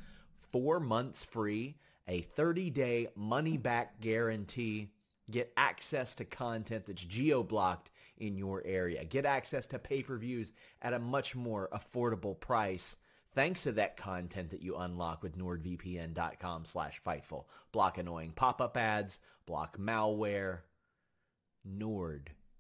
Four 0.52 0.80
months 0.80 1.26
free, 1.26 1.76
a 2.08 2.22
30-day 2.38 3.10
money-back 3.16 4.00
guarantee. 4.00 4.92
Get 5.30 5.52
access 5.58 6.16
to 6.16 6.26
content 6.26 6.86
that's 6.86 7.04
geo-blocked 7.04 7.92
in 8.18 8.38
your 8.38 8.64
area. 8.66 9.04
Get 9.04 9.26
access 9.26 9.68
to 9.68 9.80
pay-per-views 9.80 10.54
at 10.82 10.94
a 10.94 11.00
much 11.00 11.36
more 11.36 11.70
affordable 11.74 12.40
price 12.40 12.96
thanks 13.38 13.62
to 13.62 13.72
that 13.74 13.96
content 13.98 14.50
that 14.50 14.64
you 14.64 14.76
unlock 14.78 15.22
with 15.22 15.38
nordvpn.com 15.38 16.66
slash 16.66 17.00
fightful. 17.06 17.46
Block 17.72 18.00
annoying 18.00 18.32
pop-up 18.36 18.76
ads, 18.76 19.20
block 19.46 19.78
malware. 19.78 20.62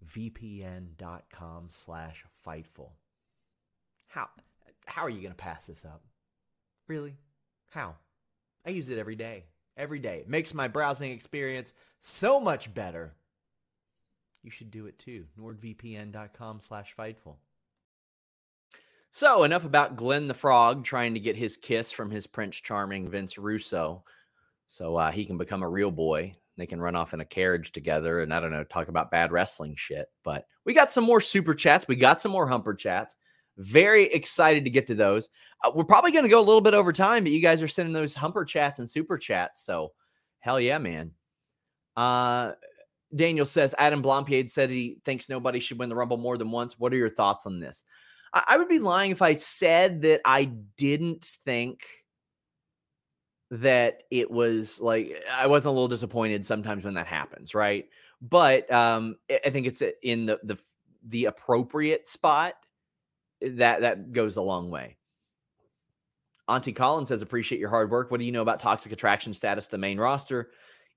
nordvpn.com 0.05 1.67
slash 1.69 2.25
fightful. 2.45 2.91
How, 4.07 4.29
how 4.85 5.03
are 5.03 5.09
you 5.09 5.21
going 5.21 5.31
to 5.31 5.35
pass 5.35 5.65
this 5.65 5.85
up? 5.85 6.03
Really? 6.87 7.15
How? 7.69 7.95
I 8.65 8.71
use 8.71 8.89
it 8.89 8.97
every 8.97 9.15
day. 9.15 9.45
Every 9.75 9.99
day. 9.99 10.19
It 10.19 10.29
makes 10.29 10.53
my 10.53 10.67
browsing 10.67 11.11
experience 11.11 11.73
so 11.99 12.39
much 12.39 12.73
better. 12.73 13.13
You 14.43 14.51
should 14.51 14.71
do 14.71 14.85
it 14.87 14.97
too. 14.97 15.25
NordVPN.com 15.39 16.61
slash 16.61 16.95
Fightful. 16.95 17.35
So 19.11 19.43
enough 19.43 19.65
about 19.65 19.95
Glenn 19.95 20.27
the 20.27 20.33
Frog 20.33 20.83
trying 20.83 21.13
to 21.15 21.19
get 21.19 21.35
his 21.35 21.57
kiss 21.57 21.91
from 21.91 22.11
his 22.11 22.27
Prince 22.27 22.57
Charming 22.57 23.09
Vince 23.09 23.37
Russo 23.37 24.03
so 24.67 24.97
uh, 24.97 25.11
he 25.11 25.25
can 25.25 25.37
become 25.37 25.63
a 25.63 25.69
real 25.69 25.91
boy. 25.91 26.33
They 26.57 26.65
can 26.65 26.81
run 26.81 26.95
off 26.95 27.13
in 27.13 27.21
a 27.21 27.25
carriage 27.25 27.71
together 27.71 28.19
and 28.19 28.33
I 28.33 28.39
don't 28.39 28.51
know, 28.51 28.63
talk 28.63 28.87
about 28.87 29.11
bad 29.11 29.31
wrestling 29.31 29.75
shit. 29.77 30.07
But 30.23 30.45
we 30.65 30.73
got 30.73 30.91
some 30.91 31.03
more 31.03 31.21
super 31.21 31.53
chats. 31.53 31.87
We 31.87 31.95
got 31.95 32.21
some 32.21 32.31
more 32.31 32.47
humper 32.47 32.73
chats. 32.73 33.15
Very 33.57 34.03
excited 34.05 34.63
to 34.65 34.69
get 34.69 34.87
to 34.87 34.95
those. 34.95 35.29
Uh, 35.63 35.71
we're 35.73 35.83
probably 35.83 36.11
going 36.11 36.23
to 36.23 36.29
go 36.29 36.39
a 36.39 36.41
little 36.41 36.61
bit 36.61 36.73
over 36.73 36.91
time, 36.91 37.23
but 37.23 37.31
you 37.31 37.41
guys 37.41 37.61
are 37.63 37.67
sending 37.67 37.93
those 37.93 38.15
humper 38.15 38.45
chats 38.45 38.79
and 38.79 38.89
super 38.89 39.17
chats. 39.17 39.63
So 39.63 39.93
hell 40.39 40.59
yeah, 40.59 40.77
man. 40.77 41.11
Uh, 41.95 42.53
Daniel 43.15 43.45
says 43.45 43.73
Adam 43.77 44.03
Blampied 44.03 44.49
said 44.49 44.69
he 44.69 44.97
thinks 45.05 45.29
nobody 45.29 45.59
should 45.59 45.79
win 45.79 45.89
the 45.89 45.95
Rumble 45.95 46.17
more 46.17 46.37
than 46.37 46.51
once. 46.51 46.77
What 46.77 46.93
are 46.93 46.97
your 46.97 47.09
thoughts 47.09 47.45
on 47.45 47.59
this? 47.59 47.83
I, 48.33 48.43
I 48.47 48.57
would 48.57 48.67
be 48.67 48.79
lying 48.79 49.11
if 49.11 49.21
I 49.21 49.35
said 49.35 50.01
that 50.01 50.21
I 50.25 50.45
didn't 50.77 51.25
think 51.45 51.81
that 53.49 54.03
it 54.11 54.29
was 54.29 54.81
like 54.81 55.23
I 55.31 55.47
wasn't 55.47 55.69
a 55.69 55.73
little 55.73 55.87
disappointed 55.87 56.45
sometimes 56.45 56.83
when 56.83 56.95
that 56.95 57.07
happens, 57.07 57.55
right? 57.55 57.85
But 58.21 58.71
um, 58.71 59.15
I 59.29 59.49
think 59.49 59.67
it's 59.67 59.81
in 60.03 60.25
the 60.25 60.39
the 60.43 60.57
the 61.05 61.25
appropriate 61.25 62.07
spot 62.07 62.55
eh, 63.41 63.51
that 63.55 63.81
that 63.81 64.11
goes 64.11 64.35
a 64.35 64.41
long 64.41 64.69
way. 64.69 64.97
Auntie 66.47 66.73
Colin 66.73 67.05
says, 67.05 67.21
"Appreciate 67.21 67.59
your 67.59 67.69
hard 67.69 67.91
work. 67.91 68.11
What 68.11 68.19
do 68.19 68.25
you 68.25 68.31
know 68.31 68.41
about 68.41 68.59
toxic 68.59 68.91
attraction 68.91 69.33
status? 69.33 69.67
The 69.67 69.77
main 69.77 69.99
roster 69.99 70.51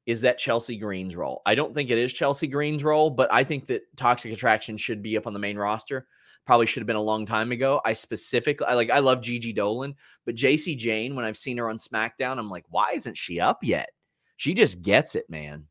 is 0.07 0.23
that 0.23 0.39
Chelsea 0.39 0.77
Green's 0.77 1.15
role. 1.15 1.43
I 1.47 1.55
don't 1.55 1.75
think 1.75 1.91
it 1.91 1.99
is 1.99 2.13
Chelsea 2.13 2.47
Green's 2.47 2.83
role, 2.83 3.11
but 3.11 3.33
I 3.33 3.45
think 3.45 3.67
that 3.67 3.83
toxic 3.97 4.33
attraction 4.33 4.77
should 4.77 5.03
be 5.03 5.17
up 5.17 5.27
on 5.27 5.35
the 5.35 5.39
main 5.39 5.59
roster 5.59 6.07
probably 6.47 6.67
should 6.67 6.81
have 6.81 6.87
been 6.87 6.97
a 6.97 7.03
long 7.03 7.27
time 7.27 7.53
ago. 7.53 7.81
I 7.85 7.93
specifically 7.93 8.67
I 8.67 8.75
like 8.75 8.91
I 8.91 8.99
love 8.99 9.23
Gigi 9.23 9.53
Dolan, 9.53 9.95
but 10.25 10.35
Jacy 10.35 10.75
Jayne, 10.75 11.15
when 11.15 11.25
I've 11.25 11.37
seen 11.37 11.59
her 11.59 11.69
on 11.69 11.79
SmackDown, 11.79 12.39
I'm 12.39 12.51
like, 12.51 12.65
why 12.69 12.93
isn't 12.95 13.17
she 13.17 13.41
up 13.41 13.59
yet? 13.63 13.91
She 14.37 14.55
just 14.55 14.83
gets 14.83 15.15
it, 15.15 15.29
man. 15.29 15.67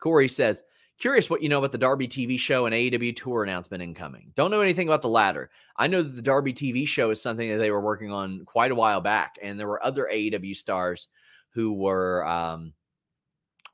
Corey 0.00 0.28
says, 0.28 0.62
curious 0.98 1.30
what 1.30 1.42
you 1.42 1.48
know 1.48 1.58
about 1.58 1.72
the 1.72 1.78
Darby 1.78 2.06
TV 2.06 2.38
show 2.38 2.66
and 2.66 2.74
AEW 2.74 3.16
tour 3.16 3.42
announcement 3.42 3.82
incoming. 3.82 4.32
Don't 4.34 4.50
know 4.50 4.60
anything 4.60 4.88
about 4.88 5.02
the 5.02 5.08
latter. 5.08 5.50
I 5.76 5.86
know 5.86 6.02
that 6.02 6.14
the 6.14 6.22
Darby 6.22 6.52
TV 6.52 6.86
show 6.86 7.10
is 7.10 7.22
something 7.22 7.48
that 7.48 7.56
they 7.56 7.70
were 7.70 7.80
working 7.80 8.12
on 8.12 8.44
quite 8.44 8.70
a 8.70 8.74
while 8.74 9.00
back, 9.00 9.38
and 9.42 9.58
there 9.58 9.66
were 9.66 9.84
other 9.84 10.08
AEW 10.12 10.54
stars 10.54 11.08
who 11.54 11.72
were 11.72 12.26
um, 12.26 12.74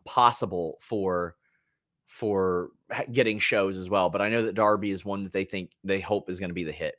possible 0.04 0.78
for 0.80 1.34
for 2.06 2.70
getting 3.12 3.38
shows 3.38 3.76
as 3.76 3.90
well. 3.90 4.10
But 4.10 4.22
I 4.22 4.28
know 4.28 4.42
that 4.44 4.54
Darby 4.54 4.90
is 4.90 5.04
one 5.04 5.22
that 5.24 5.32
they 5.32 5.44
think 5.44 5.70
they 5.84 6.00
hope 6.00 6.30
is 6.30 6.40
going 6.40 6.50
to 6.50 6.54
be 6.54 6.64
the 6.64 6.72
hit. 6.72 6.94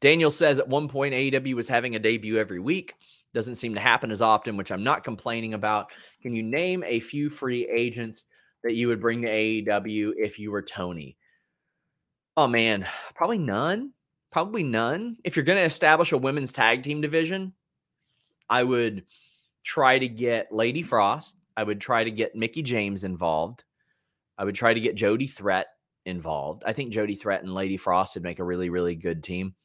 Daniel 0.00 0.30
says 0.30 0.58
at 0.58 0.68
one 0.68 0.88
point 0.88 1.14
AEW 1.14 1.54
was 1.54 1.68
having 1.68 1.96
a 1.96 1.98
debut 1.98 2.38
every 2.38 2.60
week. 2.60 2.94
Doesn't 3.34 3.56
seem 3.56 3.74
to 3.74 3.80
happen 3.80 4.10
as 4.10 4.22
often, 4.22 4.56
which 4.56 4.70
I'm 4.70 4.84
not 4.84 5.04
complaining 5.04 5.54
about. 5.54 5.90
Can 6.22 6.34
you 6.34 6.42
name 6.42 6.82
a 6.86 7.00
few 7.00 7.30
free 7.30 7.68
agents 7.68 8.24
that 8.62 8.74
you 8.74 8.88
would 8.88 9.00
bring 9.00 9.22
to 9.22 9.28
AEW 9.28 10.12
if 10.16 10.38
you 10.38 10.50
were 10.50 10.62
Tony? 10.62 11.16
Oh 12.36 12.46
man, 12.46 12.86
probably 13.14 13.38
none. 13.38 13.92
Probably 14.30 14.62
none. 14.62 15.16
If 15.24 15.36
you're 15.36 15.44
going 15.44 15.58
to 15.58 15.64
establish 15.64 16.12
a 16.12 16.18
women's 16.18 16.52
tag 16.52 16.82
team 16.82 17.00
division, 17.00 17.54
I 18.48 18.62
would 18.62 19.04
try 19.64 19.98
to 19.98 20.08
get 20.08 20.52
Lady 20.52 20.82
Frost. 20.82 21.36
I 21.58 21.64
would 21.64 21.80
try 21.80 22.04
to 22.04 22.10
get 22.12 22.36
Mickie 22.36 22.62
James 22.62 23.02
involved. 23.02 23.64
I 24.38 24.44
would 24.44 24.54
try 24.54 24.72
to 24.72 24.78
get 24.78 24.94
Jody 24.94 25.26
Threat 25.26 25.66
involved. 26.06 26.62
I 26.64 26.72
think 26.72 26.92
Jody 26.92 27.16
Threat 27.16 27.42
and 27.42 27.52
Lady 27.52 27.76
Frost 27.76 28.14
would 28.14 28.22
make 28.22 28.38
a 28.38 28.44
really, 28.44 28.70
really 28.70 28.94
good 28.94 29.24
team, 29.24 29.56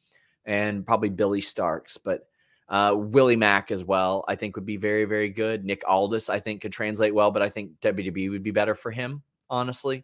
and 0.44 0.84
probably 0.88 1.10
Billie 1.10 1.40
Starkz, 1.40 2.00
but 2.04 2.22
uh, 2.68 2.96
Willie 2.98 3.36
Mack 3.36 3.70
as 3.70 3.84
well. 3.84 4.26
I 4.28 4.34
think 4.34 4.56
would 4.56 4.66
be 4.66 4.78
very, 4.78 5.06
very 5.06 5.30
good. 5.30 5.66
Nick 5.66 5.84
Aldis, 5.88 6.32
I 6.32 6.40
think, 6.40 6.64
could 6.64 6.72
translate 6.72 7.14
well, 7.14 7.30
but 7.30 7.44
I 7.44 7.50
think 7.50 7.80
WWE 7.82 8.32
would 8.32 8.42
be 8.42 8.50
better 8.50 8.74
for 8.74 8.90
him, 8.90 9.22
honestly. 9.48 10.04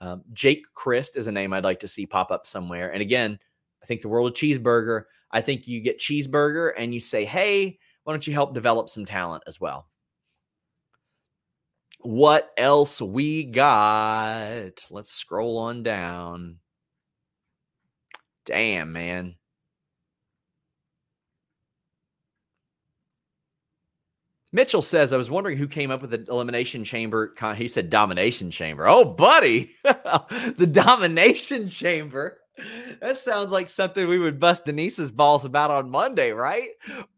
Um, 0.00 0.22
Jake 0.32 0.64
Crist 0.74 1.16
is 1.16 1.26
a 1.26 1.32
name 1.32 1.52
I'd 1.52 1.64
like 1.64 1.80
to 1.80 1.88
see 1.88 2.06
pop 2.06 2.30
up 2.30 2.46
somewhere. 2.46 2.92
And 2.92 3.02
again, 3.02 3.36
I 3.82 3.86
think 3.86 4.00
the 4.00 4.08
world 4.08 4.28
of 4.28 4.34
cheeseburger. 4.34 5.06
I 5.32 5.40
think 5.40 5.66
you 5.66 5.80
get 5.80 5.98
cheeseburger 5.98 6.70
and 6.78 6.94
you 6.94 7.00
say, 7.00 7.24
hey, 7.24 7.80
why 8.04 8.12
don't 8.12 8.28
you 8.28 8.32
help 8.32 8.54
develop 8.54 8.88
some 8.88 9.04
talent 9.04 9.42
as 9.48 9.60
well? 9.60 9.89
What 12.02 12.50
else 12.56 13.00
we 13.00 13.44
got? 13.44 14.84
Let's 14.90 15.12
scroll 15.12 15.58
on 15.58 15.82
down. 15.82 16.56
Damn, 18.44 18.92
man. 18.92 19.36
Mitchell 24.52 24.82
says, 24.82 25.12
I 25.12 25.16
was 25.16 25.30
wondering 25.30 25.56
who 25.56 25.68
came 25.68 25.90
up 25.90 26.02
with 26.02 26.10
the 26.10 26.24
elimination 26.28 26.82
chamber. 26.82 27.34
He 27.54 27.68
said 27.68 27.88
domination 27.88 28.50
chamber. 28.50 28.88
Oh, 28.88 29.04
buddy. 29.04 29.72
the 29.84 30.68
domination 30.70 31.68
chamber. 31.68 32.38
That 33.00 33.16
sounds 33.16 33.52
like 33.52 33.68
something 33.68 34.08
we 34.08 34.18
would 34.18 34.40
bust 34.40 34.64
Denise's 34.64 35.12
balls 35.12 35.44
about 35.44 35.70
on 35.70 35.90
Monday, 35.90 36.32
right? 36.32 36.70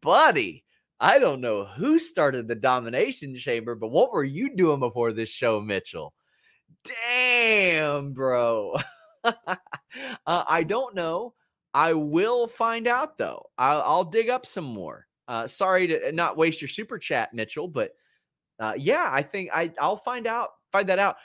Buddy. 0.02 0.61
I 1.02 1.18
don't 1.18 1.40
know 1.40 1.64
who 1.64 1.98
started 1.98 2.46
the 2.46 2.54
domination 2.54 3.34
chamber, 3.34 3.74
but 3.74 3.88
what 3.88 4.12
were 4.12 4.22
you 4.22 4.54
doing 4.54 4.78
before 4.78 5.12
this 5.12 5.30
show, 5.30 5.60
Mitchell? 5.60 6.14
Damn, 6.84 8.12
bro. 8.12 8.76
uh, 9.24 9.34
I 10.26 10.62
don't 10.62 10.94
know. 10.94 11.34
I 11.74 11.94
will 11.94 12.46
find 12.46 12.86
out 12.86 13.18
though. 13.18 13.46
I'll, 13.58 13.82
I'll 13.82 14.04
dig 14.04 14.30
up 14.30 14.46
some 14.46 14.64
more. 14.64 15.08
Uh, 15.26 15.48
sorry 15.48 15.88
to 15.88 16.12
not 16.12 16.36
waste 16.36 16.62
your 16.62 16.68
super 16.68 16.98
chat, 16.98 17.34
Mitchell, 17.34 17.66
but 17.66 17.92
uh, 18.60 18.74
yeah, 18.76 19.08
I 19.10 19.22
think 19.22 19.50
I 19.52 19.72
I'll 19.80 19.96
find 19.96 20.28
out 20.28 20.50
find 20.70 20.88
that 20.88 21.00
out. 21.00 21.16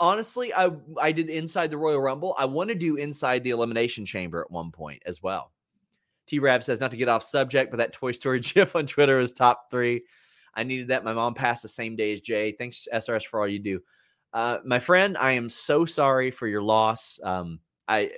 Honestly, 0.00 0.54
I 0.54 0.70
I 0.98 1.12
did 1.12 1.28
inside 1.28 1.70
the 1.70 1.76
Royal 1.76 2.00
Rumble. 2.00 2.34
I 2.38 2.46
want 2.46 2.68
to 2.68 2.74
do 2.74 2.96
inside 2.96 3.44
the 3.44 3.50
Elimination 3.50 4.06
Chamber 4.06 4.40
at 4.40 4.50
one 4.50 4.70
point 4.70 5.02
as 5.04 5.22
well. 5.22 5.52
T 6.28 6.38
Rab 6.38 6.62
says, 6.62 6.80
not 6.80 6.90
to 6.92 6.96
get 6.96 7.08
off 7.08 7.22
subject, 7.22 7.70
but 7.70 7.78
that 7.78 7.92
Toy 7.92 8.12
Story 8.12 8.40
GIF 8.40 8.76
on 8.76 8.86
Twitter 8.86 9.18
is 9.20 9.32
top 9.32 9.70
three. 9.70 10.04
I 10.54 10.64
needed 10.64 10.88
that. 10.88 11.04
My 11.04 11.12
mom 11.12 11.34
passed 11.34 11.62
the 11.62 11.68
same 11.68 11.96
day 11.96 12.12
as 12.12 12.20
Jay. 12.20 12.52
Thanks, 12.52 12.86
SRS, 12.92 13.26
for 13.26 13.40
all 13.40 13.48
you 13.48 13.58
do. 13.58 13.80
Uh, 14.32 14.58
my 14.64 14.78
friend, 14.78 15.16
I 15.18 15.32
am 15.32 15.48
so 15.48 15.84
sorry 15.84 16.30
for 16.30 16.46
your 16.46 16.62
loss. 16.62 17.18
Um, 17.22 17.60
I 17.86 18.10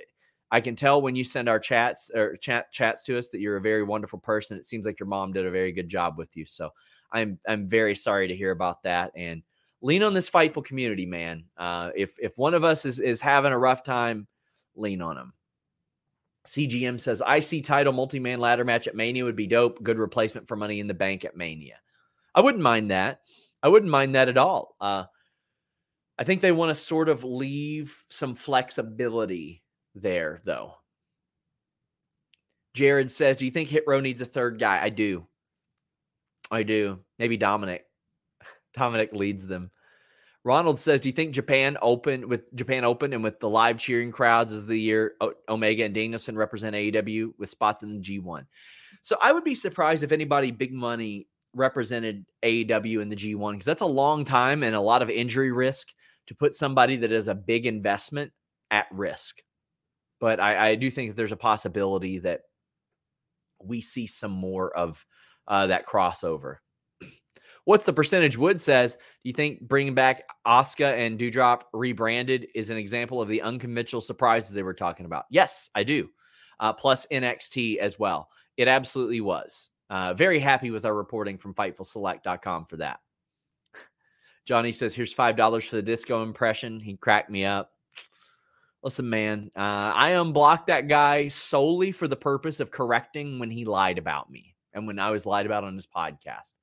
I 0.51 0.59
can 0.59 0.75
tell 0.75 1.01
when 1.01 1.15
you 1.15 1.23
send 1.23 1.47
our 1.47 1.59
chats 1.59 2.11
or 2.13 2.35
chat 2.35 2.71
chats 2.73 3.05
to 3.05 3.17
us 3.17 3.29
that 3.29 3.39
you're 3.39 3.55
a 3.55 3.61
very 3.61 3.83
wonderful 3.83 4.19
person. 4.19 4.57
It 4.57 4.65
seems 4.65 4.85
like 4.85 4.99
your 4.99 5.07
mom 5.07 5.31
did 5.31 5.45
a 5.45 5.51
very 5.51 5.71
good 5.71 5.87
job 5.87 6.17
with 6.17 6.35
you. 6.35 6.45
So 6.45 6.71
I'm 7.13 7.39
I'm 7.47 7.69
very 7.69 7.95
sorry 7.95 8.27
to 8.27 8.35
hear 8.35 8.51
about 8.51 8.83
that. 8.83 9.11
And 9.15 9.43
lean 9.81 10.03
on 10.03 10.13
this 10.13 10.29
fightful 10.29 10.65
community, 10.65 11.05
man. 11.05 11.45
Uh, 11.57 11.91
if 11.95 12.17
if 12.19 12.37
one 12.37 12.53
of 12.53 12.63
us 12.63 12.85
is 12.85 12.99
is 12.99 13.21
having 13.21 13.53
a 13.53 13.59
rough 13.59 13.83
time, 13.83 14.27
lean 14.75 15.01
on 15.01 15.15
them. 15.15 15.33
CGM 16.45 16.99
says 16.99 17.21
I 17.21 17.39
see 17.39 17.61
title 17.61 17.93
multi 17.93 18.19
man 18.19 18.39
ladder 18.39 18.65
match 18.65 18.87
at 18.87 18.95
Mania 18.95 19.23
would 19.23 19.35
be 19.35 19.47
dope. 19.47 19.81
Good 19.83 19.99
replacement 19.99 20.47
for 20.47 20.55
Money 20.55 20.79
in 20.79 20.87
the 20.87 20.93
Bank 20.93 21.23
at 21.25 21.37
Mania. 21.37 21.77
I 22.33 22.41
wouldn't 22.41 22.63
mind 22.63 22.91
that. 22.91 23.21
I 23.61 23.67
wouldn't 23.67 23.91
mind 23.91 24.15
that 24.15 24.29
at 24.29 24.37
all. 24.37 24.75
Uh, 24.81 25.05
I 26.17 26.23
think 26.23 26.41
they 26.41 26.51
want 26.51 26.69
to 26.69 26.75
sort 26.75 27.09
of 27.09 27.23
leave 27.23 28.05
some 28.09 28.35
flexibility 28.35 29.63
there, 29.95 30.41
though. 30.45 30.75
Jared 32.73 33.11
says, 33.11 33.37
Do 33.37 33.45
you 33.45 33.51
think 33.51 33.69
Hit 33.69 33.83
Row 33.85 33.99
needs 33.99 34.21
a 34.21 34.25
third 34.25 34.59
guy? 34.59 34.81
I 34.81 34.89
do. 34.89 35.27
I 36.49 36.63
do. 36.63 36.99
Maybe 37.19 37.37
Dominic. 37.37 37.85
Dominic 38.73 39.13
leads 39.13 39.45
them. 39.45 39.71
Ronald 40.43 40.79
says, 40.79 41.01
"Do 41.01 41.09
you 41.09 41.13
think 41.13 41.33
Japan 41.33 41.77
Open 41.81 42.27
with 42.27 42.53
Japan 42.55 42.83
Open 42.83 43.13
and 43.13 43.23
with 43.23 43.39
the 43.39 43.49
live 43.49 43.77
cheering 43.77 44.11
crowds 44.11 44.51
is 44.51 44.65
the 44.65 44.77
year 44.77 45.15
Omega 45.47 45.83
and 45.83 45.93
Danielson 45.93 46.35
represent 46.35 46.75
AEW 46.75 47.33
with 47.37 47.49
spots 47.49 47.83
in 47.83 47.95
the 47.95 48.01
G1?" 48.01 48.45
So 49.01 49.17
I 49.21 49.31
would 49.31 49.43
be 49.43 49.55
surprised 49.55 50.03
if 50.03 50.11
anybody 50.11 50.51
big 50.51 50.73
money 50.73 51.27
represented 51.53 52.25
AEW 52.43 53.01
in 53.01 53.09
the 53.09 53.15
G1 53.15 53.53
because 53.53 53.65
that's 53.65 53.81
a 53.81 53.85
long 53.85 54.23
time 54.23 54.63
and 54.63 54.75
a 54.75 54.81
lot 54.81 55.01
of 55.01 55.09
injury 55.09 55.51
risk 55.51 55.93
to 56.27 56.35
put 56.35 56.55
somebody 56.55 56.95
that 56.97 57.11
is 57.11 57.27
a 57.27 57.35
big 57.35 57.65
investment 57.65 58.31
at 58.69 58.87
risk. 58.91 59.41
But 60.19 60.39
I, 60.39 60.69
I 60.69 60.75
do 60.75 60.89
think 60.89 61.15
there's 61.15 61.31
a 61.31 61.37
possibility 61.37 62.19
that 62.19 62.41
we 63.63 63.81
see 63.81 64.07
some 64.07 64.31
more 64.31 64.75
of 64.75 65.05
uh, 65.47 65.67
that 65.67 65.87
crossover. 65.87 66.57
What's 67.65 67.85
the 67.85 67.93
percentage? 67.93 68.37
Wood 68.37 68.59
says, 68.59 68.95
do 68.95 69.01
you 69.29 69.33
think 69.33 69.61
bringing 69.61 69.93
back 69.93 70.23
Oscar 70.45 70.85
and 70.85 71.19
Doudrop 71.19 71.61
rebranded 71.73 72.47
is 72.55 72.69
an 72.69 72.77
example 72.77 73.21
of 73.21 73.27
the 73.27 73.41
unconventional 73.41 74.01
surprises 74.01 74.51
they 74.51 74.63
were 74.63 74.73
talking 74.73 75.05
about? 75.05 75.25
Yes, 75.29 75.69
I 75.75 75.83
do. 75.83 76.09
Uh, 76.59 76.73
plus 76.73 77.05
NXT 77.11 77.77
as 77.77 77.99
well. 77.99 78.29
It 78.57 78.67
absolutely 78.67 79.21
was. 79.21 79.69
Uh, 79.89 80.13
very 80.13 80.39
happy 80.39 80.71
with 80.71 80.85
our 80.85 80.95
reporting 80.95 81.37
from 81.37 81.53
FightfulSelect.com 81.53 82.65
for 82.65 82.77
that. 82.77 82.99
Johnny 84.45 84.71
says, 84.71 84.95
here's 84.95 85.13
$5 85.13 85.67
for 85.67 85.75
the 85.75 85.81
disco 85.81 86.23
impression. 86.23 86.79
He 86.79 86.95
cracked 86.95 87.29
me 87.29 87.45
up. 87.45 87.71
Listen, 88.83 89.07
man, 89.07 89.51
uh, 89.55 89.91
I 89.93 90.11
unblocked 90.11 90.67
that 90.67 90.87
guy 90.87 91.27
solely 91.27 91.91
for 91.91 92.07
the 92.07 92.15
purpose 92.15 92.59
of 92.59 92.71
correcting 92.71 93.37
when 93.37 93.51
he 93.51 93.65
lied 93.65 93.99
about 93.99 94.31
me 94.31 94.55
and 94.73 94.87
when 94.87 94.97
I 94.97 95.11
was 95.11 95.27
lied 95.27 95.45
about 95.45 95.63
on 95.63 95.75
his 95.75 95.85
podcast. 95.85 96.55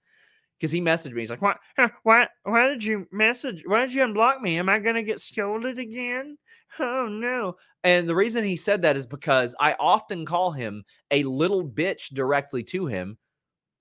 Because 0.59 0.73
he 0.73 0.81
messaged 0.81 1.13
me. 1.13 1.23
He's 1.23 1.31
like, 1.31 1.43
Why, 1.43 1.57
why, 2.03 2.29
why 2.43 2.67
did 2.69 2.83
you 2.83 3.07
message? 3.13 3.63
Why 3.65 3.81
did 3.81 3.95
you 3.95 4.03
unblock 4.03 4.41
me? 4.41 4.59
Am 4.59 4.69
I 4.69 4.81
to 4.81 5.03
get 5.03 5.21
scolded 5.21 5.79
again? 5.79 6.37
Oh, 6.81 7.07
no. 7.09 7.57
And 7.85 8.09
the 8.09 8.15
reason 8.15 8.45
he 8.45 8.57
said 8.57 8.83
that 8.83 8.97
is 8.97 9.07
because 9.07 9.55
I 9.59 9.75
often 9.79 10.27
call 10.27 10.51
him 10.51 10.85
a 11.11 11.23
little 11.23 11.65
bitch 11.65 12.13
directly 12.13 12.63
to 12.65 12.87
him 12.87 13.19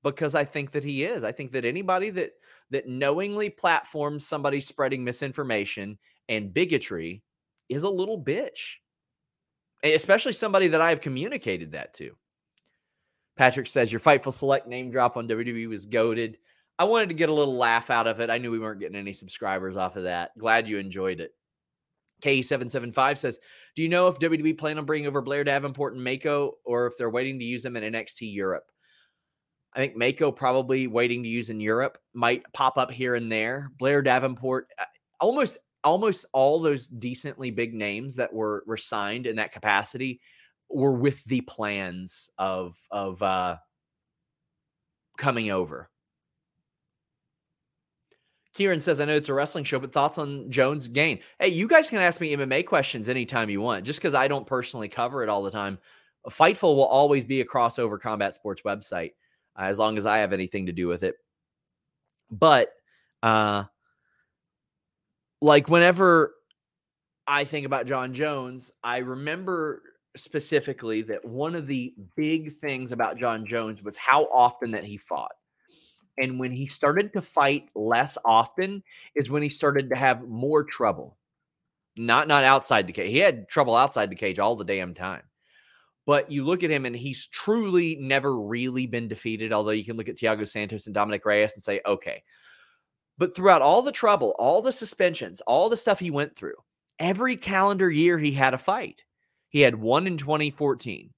because 0.04 0.36
I 0.36 0.46
think 0.46 0.72
that 0.72 0.84
he 0.84 1.04
is. 1.04 1.24
I 1.24 1.32
think 1.32 1.52
that 1.52 1.66
anybody 1.66 2.10
that 2.12 2.32
that 2.70 2.88
knowingly 2.88 3.50
platforms 3.50 4.28
somebody 4.28 4.60
spreading 4.60 5.04
misinformation 5.04 5.98
and 6.30 6.54
bigotry 6.54 7.24
is 7.70 7.84
a 7.84 7.90
little 7.90 8.22
bitch. 8.22 8.76
Especially 9.84 10.34
somebody 10.34 10.68
that 10.70 10.82
I've 10.82 11.02
communicated 11.02 11.72
that 11.74 11.94
to. 11.96 12.12
Patrick 13.38 13.68
says 13.68 13.92
your 13.92 14.00
Fightful 14.00 14.34
Select 14.34 14.68
name 14.68 14.90
drop 14.90 15.16
on 15.16 15.28
WWE 15.28 15.70
was 15.70 15.86
goaded. 15.86 16.38
I 16.80 16.84
wanted 16.84 17.10
to 17.10 17.16
get 17.16 17.30
a 17.30 17.34
little 17.34 17.58
laugh 17.58 17.90
out 17.90 18.08
of 18.08 18.20
it. 18.20 18.30
I 18.30 18.38
knew 18.38 18.52
we 18.52 18.60
weren't 18.60 18.80
getting 18.80 18.96
any 18.96 19.14
subscribers 19.14 19.78
off 19.78 19.96
of 19.96 20.04
that. 20.04 20.38
Glad 20.38 20.70
you 20.70 20.78
enjoyed 20.78 21.20
it. 21.20 21.32
KE775 22.24 23.18
says, 23.18 23.40
Do 23.76 23.82
you 23.82 23.90
know 23.90 24.08
if 24.08 24.20
WWE 24.20 24.58
plan 24.58 24.78
on 24.78 24.86
bringing 24.86 25.08
over 25.08 25.22
Blair 25.22 25.44
Davenport 25.44 25.96
and 25.96 26.06
Meiko 26.06 26.52
or 26.66 26.88
if 26.88 26.94
they're 26.98 27.10
waiting 27.10 27.40
to 27.40 27.46
use 27.46 27.64
them 27.64 27.76
in 27.76 27.94
NXT 27.94 28.34
Europe? 28.34 28.72
I 29.74 29.80
think 29.80 29.96
Meiko 29.96 30.36
probably 30.36 30.88
waiting 30.88 31.24
to 31.24 31.30
use 31.30 31.50
in 31.50 31.60
Europe 31.60 32.00
might 32.14 32.44
pop 32.54 32.78
up 32.78 32.90
here 32.90 33.16
and 33.16 33.32
there. 33.32 33.72
Blair 33.78 34.02
Davenport, 34.02 34.70
uh, 34.80 34.86
almost 35.20 35.58
almost 35.84 36.26
all 36.34 36.60
those 36.60 36.88
decently 36.88 37.52
big 37.52 37.74
names 37.74 38.16
that 38.16 38.34
were 38.34 38.64
were 38.66 38.78
signed 38.78 39.28
in 39.28 39.36
that 39.36 39.52
capacity 39.52 40.20
were 40.70 40.94
with 40.94 41.24
the 41.26 41.42
plans 41.42 42.30
of 42.38 42.76
of 42.90 43.22
uh 43.22 43.58
coming 45.18 45.52
over. 45.52 45.90
Kieran 48.58 48.82
says, 48.82 49.00
I 49.00 49.06
know 49.06 49.16
it's 49.16 49.30
a 49.30 49.36
wrestling 49.36 49.64
show, 49.64 49.78
but 49.78 49.92
thoughts 49.94 50.18
on 50.18 50.50
Jones' 50.50 50.88
Gane? 50.88 51.20
Hey, 51.38 51.50
you 51.50 51.68
guys 51.68 51.92
can 51.92 52.00
ask 52.00 52.20
me 52.20 52.36
MMA 52.36 52.66
questions 52.66 53.08
anytime 53.08 53.52
you 53.52 53.62
want, 53.62 53.86
just 53.86 54.00
because 54.00 54.16
I 54.16 54.28
don't 54.28 54.48
personally 54.48 54.90
cover 54.90 55.22
it 55.22 55.30
all 55.30 55.44
the 55.44 55.52
time. 55.52 55.78
Fightful 56.28 56.76
will 56.76 56.88
always 56.88 57.24
be 57.24 57.40
a 57.40 57.46
crossover 57.46 58.00
combat 58.00 58.34
sports 58.34 58.64
website 58.64 59.12
uh, 59.56 59.66
as 59.66 59.78
long 59.78 59.96
as 59.96 60.08
I 60.08 60.18
have 60.18 60.34
anything 60.34 60.66
to 60.66 60.72
do 60.72 60.88
with 60.88 61.04
it. 61.04 61.18
But, 62.32 62.70
uh, 63.22 63.66
like, 65.40 65.70
whenever 65.70 66.34
I 67.28 67.44
think 67.44 67.68
about 67.68 67.86
Jon 67.86 68.12
Jones, 68.12 68.72
I 68.84 68.98
remember 68.98 69.84
specifically 70.16 71.04
that 71.04 71.24
one 71.24 71.54
of 71.54 71.68
the 71.68 71.94
big 72.16 72.60
things 72.60 72.92
about 72.92 73.20
Jon 73.20 73.46
Jones 73.46 73.84
was 73.84 73.98
how 73.98 74.26
often 74.26 74.72
that 74.72 74.84
he 74.84 74.98
fought. 74.98 75.34
And 76.18 76.40
when 76.40 76.52
he 76.52 76.68
started 76.68 77.14
to 77.14 77.22
fight 77.22 77.70
less 77.76 78.18
often 78.26 78.84
is 79.16 79.30
when 79.30 79.44
he 79.44 79.50
started 79.50 79.90
to 79.90 79.96
have 79.96 80.28
more 80.28 80.64
trouble. 80.64 81.18
Not 81.98 82.28
not 82.28 82.44
outside 82.44 82.88
the 82.88 82.94
cage. 82.94 83.12
He 83.12 83.20
had 83.20 83.50
trouble 83.50 83.76
outside 83.76 84.10
the 84.10 84.16
cage 84.16 84.40
all 84.40 84.56
the 84.56 84.64
damn 84.64 84.94
time. 84.94 85.24
But 86.06 86.32
you 86.32 86.46
look 86.46 86.64
at 86.64 86.72
him 86.72 86.86
and 86.86 86.96
he's 86.96 87.28
truly 87.28 87.98
never 88.00 88.40
really 88.40 88.88
been 88.88 89.08
defeated. 89.08 89.52
Although 89.52 89.72
you 89.72 89.84
can 89.84 89.98
look 89.98 90.08
at 90.08 90.16
Thiago 90.16 90.48
Santos 90.48 90.86
and 90.86 90.94
Dominick 90.94 91.26
Reyes 91.26 91.54
and 91.54 91.62
say, 91.62 91.82
okay. 91.86 92.24
But 93.18 93.36
throughout 93.36 93.62
all 93.62 93.82
the 93.82 93.92
trouble, 93.92 94.34
all 94.40 94.62
the 94.62 94.72
suspensions, 94.72 95.42
all 95.42 95.70
the 95.70 95.76
stuff 95.76 96.00
he 96.00 96.12
went 96.12 96.36
through, 96.36 96.56
every 97.00 97.36
calendar 97.36 97.92
year 97.92 98.18
he 98.18 98.32
had 98.32 98.54
a 98.54 98.60
fight. 98.60 99.04
He 99.50 99.62
had 99.62 99.76
one 99.76 100.08
in 100.08 100.18
2014. 100.18 101.14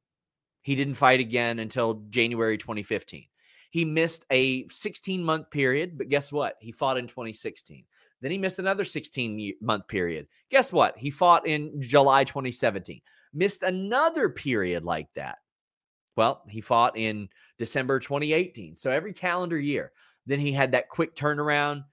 He 0.62 0.76
didn't 0.76 0.96
fight 0.96 1.20
again 1.20 1.60
until 1.60 2.02
January 2.10 2.58
2015. 2.58 3.26
He 3.70 3.86
missed 3.86 4.26
a 4.32 4.68
16 4.70 5.24
month 5.24 5.52
period, 5.52 5.98
but 5.98 6.10
guess 6.10 6.32
what? 6.32 6.56
He 6.60 6.72
fought 6.72 6.98
in 6.98 7.08
2016. 7.08 7.86
Then 8.22 8.32
he 8.32 8.38
missed 8.38 8.60
another 8.60 8.84
16 8.84 9.54
month 9.62 9.88
period. 9.88 10.28
Guess 10.50 10.74
what? 10.74 10.98
He 10.98 11.10
fought 11.10 11.48
in 11.48 11.82
July 11.82 12.24
2017. 12.24 13.02
Missed 13.34 13.64
another 13.64 14.30
period 14.30 14.84
like 14.84 15.08
that. 15.16 15.38
Well, 16.16 16.42
he 16.50 16.62
fought 16.62 16.98
in 16.98 17.30
December 17.58 18.00
2018. 18.00 18.76
So 18.76 18.92
every 18.92 19.14
calendar 19.14 19.58
year. 19.58 19.92
Then 20.26 20.40
he 20.40 20.52
had 20.52 20.74
that 20.74 20.90
quick 20.90 21.16
turnaround 21.16 21.86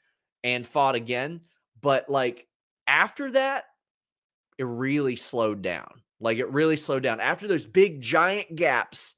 and 0.42 0.66
fought 0.66 0.94
again. 0.94 1.42
But 1.80 2.08
like 2.08 2.46
after 2.86 3.30
that, 3.32 3.64
it 4.58 4.64
really 4.64 5.16
slowed 5.16 5.62
down. 5.62 6.02
Like 6.18 6.38
it 6.38 6.50
really 6.50 6.76
slowed 6.76 7.02
down. 7.02 7.20
After 7.20 7.46
those 7.46 7.66
big 7.66 8.00
giant 8.00 8.54
gaps, 8.56 9.14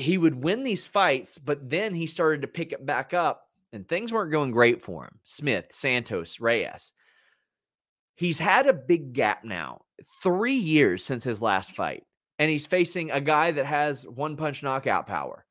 he 0.00 0.18
would 0.18 0.42
win 0.42 0.62
these 0.62 0.86
fights, 0.86 1.38
but 1.38 1.68
then 1.68 1.94
he 1.94 2.06
started 2.06 2.42
to 2.42 2.48
pick 2.48 2.72
it 2.72 2.84
back 2.84 3.14
up 3.14 3.46
and 3.72 3.86
things 3.86 4.12
weren't 4.12 4.32
going 4.32 4.50
great 4.50 4.80
for 4.80 5.04
him. 5.04 5.18
Smith, 5.24 5.66
Santos, 5.72 6.40
Reyes. 6.40 6.92
He's 8.14 8.38
had 8.38 8.66
a 8.66 8.74
big 8.74 9.12
gap 9.12 9.44
now, 9.44 9.82
three 10.22 10.54
years 10.54 11.04
since 11.04 11.24
his 11.24 11.40
last 11.40 11.72
fight, 11.72 12.04
and 12.38 12.50
he's 12.50 12.66
facing 12.66 13.10
a 13.10 13.20
guy 13.20 13.52
that 13.52 13.64
has 13.66 14.06
one 14.06 14.36
punch 14.36 14.62
knockout 14.62 15.06
power. 15.06 15.46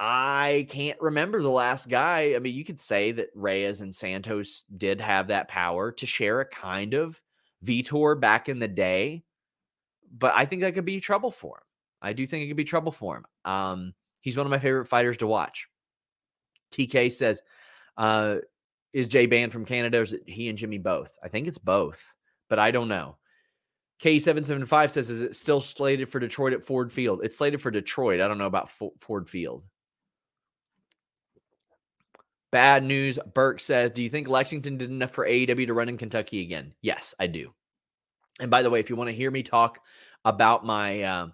I 0.00 0.66
can't 0.68 1.00
remember 1.00 1.42
the 1.42 1.50
last 1.50 1.88
guy. 1.88 2.34
I 2.34 2.38
mean, 2.38 2.54
you 2.54 2.64
could 2.64 2.78
say 2.78 3.12
that 3.12 3.30
Reyes 3.34 3.80
and 3.80 3.94
Santos 3.94 4.62
did 4.76 5.00
have 5.00 5.28
that 5.28 5.48
power 5.48 5.90
to 5.92 6.06
share 6.06 6.40
a 6.40 6.46
kind 6.46 6.94
of 6.94 7.20
Vitor 7.64 8.20
back 8.20 8.48
in 8.48 8.58
the 8.58 8.68
day, 8.68 9.24
but 10.12 10.32
I 10.36 10.44
think 10.44 10.62
that 10.62 10.74
could 10.74 10.84
be 10.84 11.00
trouble 11.00 11.30
for 11.30 11.56
him. 11.56 11.67
I 12.00 12.12
do 12.12 12.26
think 12.26 12.44
it 12.44 12.48
could 12.48 12.56
be 12.56 12.64
trouble 12.64 12.92
for 12.92 13.16
him. 13.16 13.24
Um, 13.44 13.94
he's 14.20 14.36
one 14.36 14.46
of 14.46 14.50
my 14.50 14.58
favorite 14.58 14.86
fighters 14.86 15.18
to 15.18 15.26
watch. 15.26 15.68
TK 16.72 17.12
says, 17.12 17.42
uh, 17.96 18.36
is 18.92 19.08
Jey 19.08 19.26
banned 19.26 19.52
from 19.52 19.64
Canada 19.64 19.98
or 19.98 20.02
is 20.02 20.12
it 20.12 20.22
he 20.26 20.48
and 20.48 20.58
Jimmy 20.58 20.78
both? 20.78 21.16
I 21.22 21.28
think 21.28 21.46
it's 21.46 21.58
both, 21.58 22.14
but 22.48 22.58
I 22.58 22.70
don't 22.70 22.88
know. 22.88 23.16
K775 24.02 24.90
says, 24.90 25.10
is 25.10 25.22
it 25.22 25.34
still 25.34 25.60
slated 25.60 26.08
for 26.08 26.20
Detroit 26.20 26.52
at 26.52 26.64
Ford 26.64 26.92
Field? 26.92 27.20
It's 27.24 27.36
slated 27.36 27.60
for 27.60 27.70
Detroit. 27.70 28.20
I 28.20 28.28
don't 28.28 28.38
know 28.38 28.46
about 28.46 28.70
Ford 28.70 29.28
Field. 29.28 29.64
Bad 32.50 32.84
news. 32.84 33.18
Burke 33.34 33.60
says, 33.60 33.90
Do 33.90 34.02
you 34.02 34.08
think 34.08 34.26
Lexington 34.26 34.78
did 34.78 34.90
enough 34.90 35.10
for 35.10 35.26
AEW 35.26 35.66
to 35.66 35.74
run 35.74 35.88
in 35.88 35.98
Kentucky 35.98 36.42
again? 36.42 36.72
Yes, 36.80 37.14
I 37.18 37.26
do. 37.26 37.52
And 38.40 38.50
by 38.50 38.62
the 38.62 38.70
way, 38.70 38.80
if 38.80 38.88
you 38.88 38.96
want 38.96 39.10
to 39.10 39.16
hear 39.16 39.30
me 39.30 39.42
talk 39.42 39.80
about 40.24 40.64
my 40.64 41.02
um, 41.02 41.32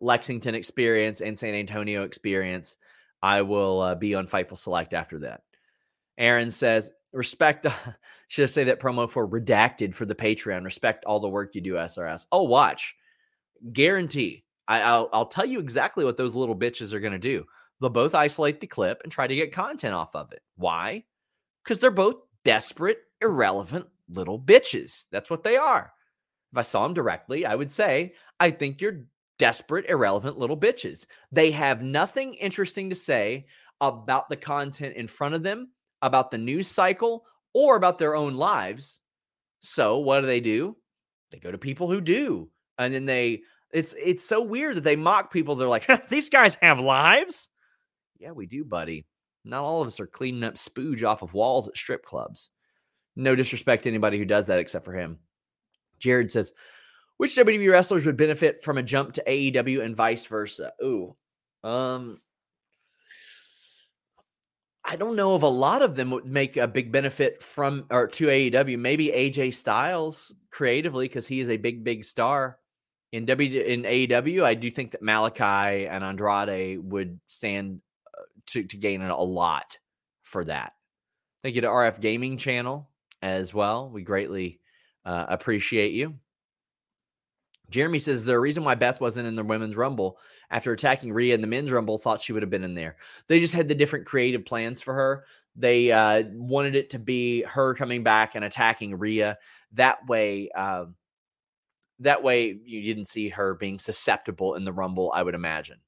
Lexington 0.00 0.54
experience 0.54 1.20
and 1.20 1.38
San 1.38 1.54
Antonio 1.54 2.02
experience, 2.02 2.76
I 3.22 3.42
will 3.42 3.80
uh, 3.80 3.94
be 3.94 4.14
on 4.14 4.26
Fightful 4.26 4.58
Select 4.58 4.92
after 4.92 5.20
that. 5.20 5.42
Aaron 6.18 6.50
says, 6.50 6.90
respect, 7.12 7.66
should 8.28 8.42
I 8.42 8.46
say 8.46 8.64
that 8.64 8.80
promo 8.80 9.08
for 9.08 9.26
redacted 9.26 9.94
for 9.94 10.04
the 10.04 10.14
Patreon? 10.14 10.64
Respect 10.64 11.04
all 11.04 11.20
the 11.20 11.28
work 11.28 11.54
you 11.54 11.60
do, 11.60 11.74
SRS. 11.74 12.26
Oh, 12.30 12.42
watch. 12.42 12.94
Guarantee. 13.72 14.44
I, 14.66 14.98
will 14.98 15.08
I'll 15.12 15.26
tell 15.26 15.46
you 15.46 15.60
exactly 15.60 16.04
what 16.04 16.16
those 16.16 16.36
little 16.36 16.56
bitches 16.56 16.92
are 16.92 17.00
going 17.00 17.12
to 17.12 17.18
do. 17.18 17.44
They'll 17.80 17.90
both 17.90 18.14
isolate 18.14 18.60
the 18.60 18.66
clip 18.66 19.00
and 19.02 19.12
try 19.12 19.26
to 19.26 19.34
get 19.34 19.52
content 19.52 19.94
off 19.94 20.14
of 20.14 20.32
it. 20.32 20.42
Why? 20.56 21.04
Because 21.62 21.80
they're 21.80 21.90
both 21.90 22.16
desperate 22.44 22.98
irrelevant 23.20 23.86
little 24.08 24.38
bitches. 24.38 25.06
That's 25.10 25.30
what 25.30 25.42
they 25.42 25.56
are. 25.56 25.92
If 26.52 26.58
I 26.58 26.62
saw 26.62 26.84
them 26.84 26.94
directly, 26.94 27.46
I 27.46 27.54
would 27.54 27.70
say, 27.70 28.14
I 28.38 28.50
think 28.50 28.80
you're 28.80 29.06
desperate, 29.44 29.84
irrelevant 29.90 30.38
little 30.38 30.56
bitches. 30.56 31.04
They 31.30 31.50
have 31.50 31.82
nothing 31.82 32.32
interesting 32.32 32.88
to 32.88 32.96
say 32.96 33.44
about 33.78 34.30
the 34.30 34.38
content 34.38 34.96
in 34.96 35.06
front 35.06 35.34
of 35.34 35.42
them, 35.42 35.68
about 36.00 36.30
the 36.30 36.38
news 36.38 36.66
cycle, 36.66 37.26
or 37.52 37.76
about 37.76 37.98
their 37.98 38.16
own 38.16 38.36
lives. 38.36 39.02
So 39.60 39.98
what 39.98 40.22
do 40.22 40.26
they 40.26 40.40
do? 40.40 40.78
They 41.30 41.40
go 41.40 41.50
to 41.50 41.58
people 41.58 41.90
who 41.90 42.00
do. 42.00 42.48
And 42.78 42.94
then 42.94 43.04
they 43.04 43.42
it's 43.70 43.94
it's 44.02 44.24
so 44.24 44.42
weird 44.42 44.78
that 44.78 44.84
they 44.84 44.96
mock 44.96 45.30
people. 45.30 45.56
They're 45.56 45.68
like, 45.68 45.90
These 46.08 46.30
guys 46.30 46.56
have 46.62 46.80
lives. 46.80 47.50
Yeah, 48.18 48.30
we 48.30 48.46
do, 48.46 48.64
buddy. 48.64 49.04
Not 49.44 49.62
all 49.62 49.82
of 49.82 49.88
us 49.88 50.00
are 50.00 50.06
cleaning 50.06 50.44
up 50.44 50.54
spooge 50.54 51.06
off 51.06 51.20
of 51.20 51.34
walls 51.34 51.68
at 51.68 51.76
strip 51.76 52.02
clubs. 52.02 52.48
No 53.14 53.36
disrespect 53.36 53.82
to 53.82 53.90
anybody 53.90 54.16
who 54.16 54.24
does 54.24 54.46
that 54.46 54.58
except 54.58 54.86
for 54.86 54.94
him. 54.94 55.18
Jared 55.98 56.32
says, 56.32 56.54
which 57.16 57.36
WWE 57.36 57.70
wrestlers 57.70 58.06
would 58.06 58.16
benefit 58.16 58.62
from 58.62 58.78
a 58.78 58.82
jump 58.82 59.12
to 59.14 59.24
AEW 59.26 59.82
and 59.84 59.96
vice 59.96 60.26
versa? 60.26 60.72
Ooh. 60.82 61.16
Um 61.62 62.20
I 64.86 64.96
don't 64.96 65.16
know 65.16 65.34
if 65.34 65.42
a 65.42 65.46
lot 65.46 65.80
of 65.80 65.96
them 65.96 66.10
would 66.10 66.26
make 66.26 66.58
a 66.58 66.68
big 66.68 66.92
benefit 66.92 67.42
from 67.42 67.86
or 67.90 68.06
to 68.08 68.26
AEW. 68.26 68.78
Maybe 68.78 69.08
AJ 69.08 69.54
Styles 69.54 70.34
creatively 70.50 71.08
because 71.08 71.26
he 71.26 71.40
is 71.40 71.48
a 71.48 71.56
big, 71.56 71.82
big 71.82 72.04
star 72.04 72.58
in 73.12 73.24
W 73.24 73.60
in 73.62 73.82
AEW. 73.84 74.44
I 74.44 74.54
do 74.54 74.70
think 74.70 74.90
that 74.90 75.02
Malakai 75.02 75.88
and 75.88 76.04
Andrade 76.04 76.78
would 76.80 77.18
stand 77.26 77.80
uh, 78.06 78.22
to 78.48 78.64
to 78.64 78.76
gain 78.76 79.00
a 79.00 79.22
lot 79.22 79.78
for 80.22 80.44
that. 80.44 80.74
Thank 81.42 81.54
you 81.54 81.62
to 81.62 81.68
RF 81.68 82.00
Gaming 82.00 82.36
Channel 82.36 82.90
as 83.22 83.54
well. 83.54 83.88
We 83.88 84.02
greatly 84.02 84.60
uh, 85.06 85.26
appreciate 85.28 85.92
you. 85.92 86.18
Jeremy 87.74 87.98
says 87.98 88.22
the 88.22 88.38
reason 88.38 88.62
why 88.62 88.76
Beth 88.76 89.00
wasn't 89.00 89.26
in 89.26 89.34
the 89.34 89.42
women's 89.42 89.74
rumble 89.74 90.20
after 90.48 90.72
attacking 90.72 91.12
Rhea 91.12 91.34
in 91.34 91.40
the 91.40 91.48
men's 91.48 91.72
rumble 91.72 91.98
thought 91.98 92.22
she 92.22 92.32
would 92.32 92.44
have 92.44 92.50
been 92.50 92.62
in 92.62 92.74
there. 92.74 92.94
They 93.26 93.40
just 93.40 93.52
had 93.52 93.66
the 93.66 93.74
different 93.74 94.06
creative 94.06 94.44
plans 94.44 94.80
for 94.80 94.94
her. 94.94 95.24
They 95.56 95.90
uh, 95.90 96.22
wanted 96.34 96.76
it 96.76 96.90
to 96.90 97.00
be 97.00 97.42
her 97.42 97.74
coming 97.74 98.04
back 98.04 98.36
and 98.36 98.44
attacking 98.44 98.96
Rhea. 98.96 99.38
That 99.72 100.06
way, 100.06 100.50
uh, 100.54 100.84
that 101.98 102.22
way 102.22 102.56
you 102.64 102.82
didn't 102.82 103.08
see 103.08 103.30
her 103.30 103.54
being 103.54 103.80
susceptible 103.80 104.54
in 104.54 104.64
the 104.64 104.72
rumble. 104.72 105.10
I 105.12 105.24
would 105.24 105.34
imagine. 105.34 105.78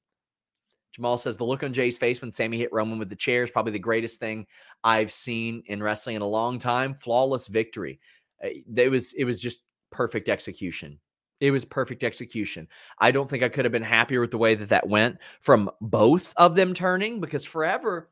Jamal 0.91 1.15
says 1.15 1.37
the 1.37 1.45
look 1.45 1.63
on 1.63 1.71
Jey's 1.71 1.97
face 1.97 2.19
when 2.19 2.33
Sami 2.33 2.57
hit 2.57 2.73
Roman 2.73 2.99
with 2.99 3.07
the 3.07 3.15
chair 3.15 3.43
is 3.43 3.51
probably 3.51 3.71
the 3.71 3.79
greatest 3.79 4.19
thing 4.19 4.45
I've 4.83 5.13
seen 5.13 5.63
in 5.67 5.81
wrestling 5.81 6.17
in 6.17 6.21
a 6.21 6.27
long 6.27 6.59
time. 6.59 6.95
Flawless 6.95 7.47
victory. 7.47 8.01
Uh, 8.43 8.49
it 8.75 8.91
was 8.91 9.13
it 9.13 9.23
was 9.23 9.39
just 9.39 9.63
perfect 9.89 10.27
execution. 10.27 10.99
It 11.39 11.51
was 11.51 11.65
perfect 11.65 12.03
execution. 12.03 12.67
I 12.99 13.11
don't 13.11 13.29
think 13.29 13.43
I 13.43 13.49
could 13.49 13.65
have 13.65 13.71
been 13.71 13.83
happier 13.83 14.21
with 14.21 14.31
the 14.31 14.37
way 14.37 14.55
that 14.55 14.69
that 14.69 14.87
went 14.87 15.17
from 15.39 15.69
both 15.81 16.33
of 16.37 16.55
them 16.55 16.73
turning 16.73 17.19
because 17.19 17.45
forever 17.45 18.09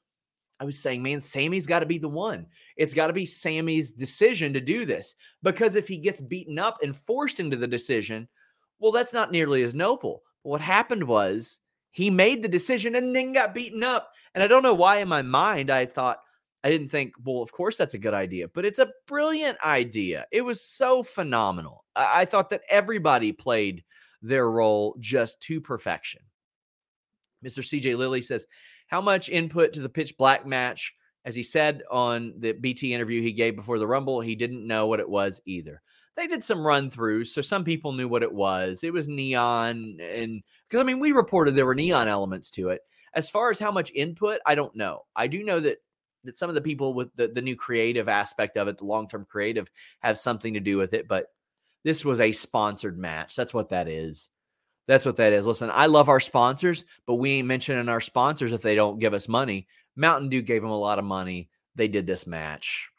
I 0.59 0.63
was 0.63 0.79
saying, 0.79 1.03
man, 1.03 1.19
Sami's 1.19 1.67
got 1.67 1.79
to 1.79 1.85
be 1.85 1.97
the 1.97 2.07
one. 2.07 2.47
It's 2.77 2.93
got 2.93 3.07
to 3.07 3.13
be 3.13 3.25
Sami's 3.25 3.91
decision 3.91 4.53
to 4.53 4.61
do 4.61 4.85
this 4.85 5.15
because 5.43 5.75
if 5.75 5.87
he 5.87 5.97
gets 5.97 6.21
beaten 6.21 6.59
up 6.59 6.77
and 6.81 6.95
forced 6.95 7.39
into 7.39 7.57
the 7.57 7.67
decision, 7.67 8.27
well, 8.79 8.91
that's 8.91 9.13
not 9.13 9.31
nearly 9.31 9.63
as 9.63 9.75
noble. 9.75 10.23
But 10.43 10.49
what 10.51 10.61
happened 10.61 11.03
was 11.03 11.59
he 11.91 12.09
made 12.09 12.41
the 12.41 12.47
decision 12.47 12.95
and 12.95 13.15
then 13.15 13.33
got 13.33 13.53
beaten 13.53 13.83
up. 13.83 14.11
And 14.33 14.43
I 14.43 14.47
don't 14.47 14.63
know 14.63 14.73
why 14.73 14.97
in 14.97 15.07
my 15.07 15.21
mind 15.21 15.69
I 15.69 15.85
thought, 15.85 16.19
I 16.63 16.69
didn't 16.69 16.89
think, 16.89 17.13
well, 17.23 17.41
of 17.41 17.51
course 17.51 17.77
that's 17.77 17.93
a 17.93 17.99
good 17.99 18.13
idea, 18.13 18.47
but 18.47 18.65
it's 18.65 18.79
a 18.79 18.91
brilliant 19.07 19.57
idea. 19.63 20.25
It 20.31 20.41
was 20.41 20.61
so 20.61 21.03
phenomenal. 21.03 21.84
I, 21.95 22.25
thought 22.25 22.49
that 22.49 22.63
everybody 22.69 23.31
played 23.31 23.83
their 24.21 24.49
role 24.49 24.95
just 24.99 25.41
to 25.41 25.61
perfection. 25.61 26.21
Mr. 27.43 27.59
CJ 27.59 27.97
Lilly 27.97 28.21
says, 28.21 28.47
How 28.87 29.01
much 29.01 29.29
input 29.29 29.73
to 29.73 29.81
the 29.81 29.89
pitch 29.89 30.17
black 30.17 30.45
match? 30.45 30.93
As 31.25 31.35
he 31.35 31.41
said 31.41 31.81
on 31.89 32.33
the 32.37 32.51
BT 32.51 32.93
interview 32.93 33.19
he 33.19 33.31
gave 33.31 33.55
before 33.55 33.79
the 33.79 33.87
Rumble, 33.87 34.21
he 34.21 34.35
didn't 34.35 34.67
know 34.67 34.85
what 34.85 34.99
it 34.99 35.09
was 35.09 35.41
either. 35.45 35.81
They 36.15 36.27
did 36.27 36.43
some 36.43 36.65
run 36.65 36.91
throughs, 36.91 37.27
so 37.27 37.41
some 37.41 37.63
people 37.63 37.93
knew 37.93 38.07
what 38.07 38.23
it 38.23 38.31
was. 38.31 38.83
It 38.83 38.93
was 38.93 39.07
neon, 39.07 39.97
and 39.99 40.43
because 40.69 40.81
I 40.81 40.83
mean, 40.83 40.99
we 40.99 41.11
reported 41.11 41.55
there 41.55 41.65
were 41.65 41.75
neon 41.75 42.07
elements 42.07 42.51
to 42.51 42.69
it. 42.69 42.81
As 43.13 43.29
far 43.29 43.49
as 43.49 43.59
how 43.59 43.71
much 43.71 43.91
input, 43.93 44.39
I 44.45 44.55
don't 44.55 44.75
know. 44.75 45.01
I 45.15 45.27
do 45.27 45.43
know 45.43 45.59
that 45.59 45.79
that 46.25 46.37
some 46.37 46.49
of 46.49 46.55
the 46.55 46.61
people 46.61 46.93
with 46.93 47.15
the, 47.15 47.27
the 47.27 47.41
new 47.41 47.55
creative 47.55 48.09
aspect 48.09 48.57
of 48.57 48.67
it, 48.67 48.77
the 48.77 48.85
long 48.85 49.07
term 49.07 49.25
creative, 49.29 49.69
have 49.99 50.17
something 50.17 50.53
to 50.53 50.59
do 50.59 50.77
with 50.77 50.93
it. 50.93 51.07
But 51.07 51.27
this 51.85 52.03
was 52.03 52.19
a 52.19 52.31
sponsored 52.31 52.97
match. 52.97 53.35
That's 53.35 53.53
what 53.53 53.69
that 53.69 53.87
is. 53.87 54.29
That's 54.87 55.05
what 55.05 55.17
that 55.17 55.33
is. 55.33 55.45
Listen, 55.45 55.69
I 55.71 55.85
love 55.85 56.09
our 56.09 56.19
sponsors, 56.19 56.83
but 57.05 57.15
we 57.15 57.33
ain't 57.33 57.47
mentioning 57.47 57.87
our 57.87 58.01
sponsors 58.01 58.51
if 58.51 58.63
they 58.63 58.73
don't 58.73 58.99
give 58.99 59.13
us 59.13 59.27
money. 59.27 59.67
Mountain 59.95 60.29
Dew 60.29 60.41
gave 60.41 60.63
them 60.63 60.71
a 60.71 60.77
lot 60.77 60.99
of 60.99 61.05
money. 61.05 61.47
They 61.75 61.87
did 61.87 62.07
this 62.07 62.25
match. 62.25 62.89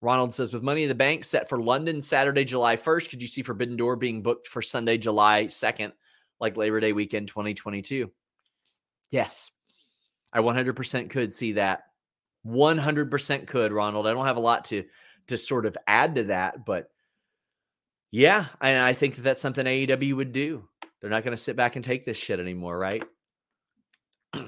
Ronald 0.00 0.32
says, 0.32 0.52
with 0.52 0.62
Money 0.62 0.84
in 0.84 0.88
the 0.88 0.94
Bank 0.94 1.24
set 1.24 1.48
for 1.48 1.60
London 1.60 2.00
Saturday, 2.00 2.44
July 2.44 2.76
1st, 2.76 3.10
could 3.10 3.22
you 3.22 3.28
see 3.28 3.42
Forbidden 3.42 3.76
Door 3.76 3.96
being 3.96 4.22
booked 4.22 4.46
for 4.46 4.62
Sunday, 4.62 4.96
July 4.96 5.44
2nd, 5.44 5.92
like 6.40 6.56
Labor 6.56 6.80
Day 6.80 6.92
weekend 6.92 7.28
2022? 7.28 8.10
Yes. 9.10 9.50
I 10.32 10.40
100% 10.40 11.10
could 11.10 11.32
see 11.32 11.52
that. 11.52 11.84
100% 12.46 13.46
could, 13.46 13.72
Ronald. 13.72 14.06
I 14.06 14.12
don't 14.12 14.26
have 14.26 14.36
a 14.36 14.40
lot 14.40 14.64
to 14.66 14.84
to 15.28 15.36
sort 15.36 15.66
of 15.66 15.76
add 15.86 16.14
to 16.16 16.24
that, 16.24 16.64
but 16.64 16.88
yeah, 18.10 18.46
and 18.60 18.78
I 18.78 18.92
think 18.92 19.16
that 19.16 19.22
that's 19.22 19.40
something 19.40 19.66
AEW 19.66 20.16
would 20.16 20.32
do. 20.32 20.68
They're 21.00 21.10
not 21.10 21.24
going 21.24 21.36
to 21.36 21.42
sit 21.42 21.56
back 21.56 21.76
and 21.76 21.84
take 21.84 22.04
this 22.04 22.16
shit 22.16 22.40
anymore, 22.40 22.78
right? 22.78 23.04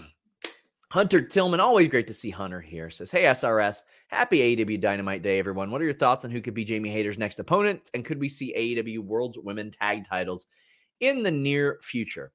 Hunter 0.91 1.21
Tillman, 1.21 1.61
always 1.61 1.89
great 1.89 2.07
to 2.07 2.15
see 2.15 2.31
Hunter 2.31 2.61
here. 2.61 2.89
Says, 2.89 3.11
Hey, 3.11 3.25
SRS, 3.25 3.83
happy 4.09 4.57
AEW 4.57 4.81
Dynamite 4.81 5.23
Day, 5.23 5.39
everyone. 5.39 5.71
What 5.71 5.83
are 5.83 5.85
your 5.85 5.93
thoughts 5.93 6.25
on 6.25 6.31
who 6.31 6.41
could 6.41 6.55
be 6.55 6.65
Jamie 6.65 6.89
Hayter's 6.89 7.19
next 7.19 7.39
opponent? 7.39 7.91
And 7.93 8.05
could 8.05 8.19
we 8.19 8.29
see 8.29 8.55
AEW 8.57 9.01
World's 9.01 9.39
Women 9.39 9.71
Tag 9.71 10.09
titles 10.09 10.47
in 11.01 11.23
the 11.23 11.31
near 11.31 11.79
future? 11.83 12.33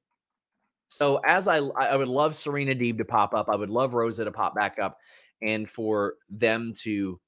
So 0.89 1.19
as 1.25 1.47
I 1.47 1.57
I 1.57 1.95
would 1.95 2.07
love 2.07 2.35
Serena 2.35 2.75
Deeb 2.75 2.99
to 2.99 3.05
pop 3.05 3.33
up. 3.33 3.49
I 3.49 3.55
would 3.55 3.71
love 3.71 3.95
Rosa 3.95 4.23
to 4.23 4.31
pop 4.31 4.53
back 4.53 4.77
up 4.77 4.99
and 5.41 5.67
for 5.67 6.15
them 6.29 6.73
to 6.81 7.19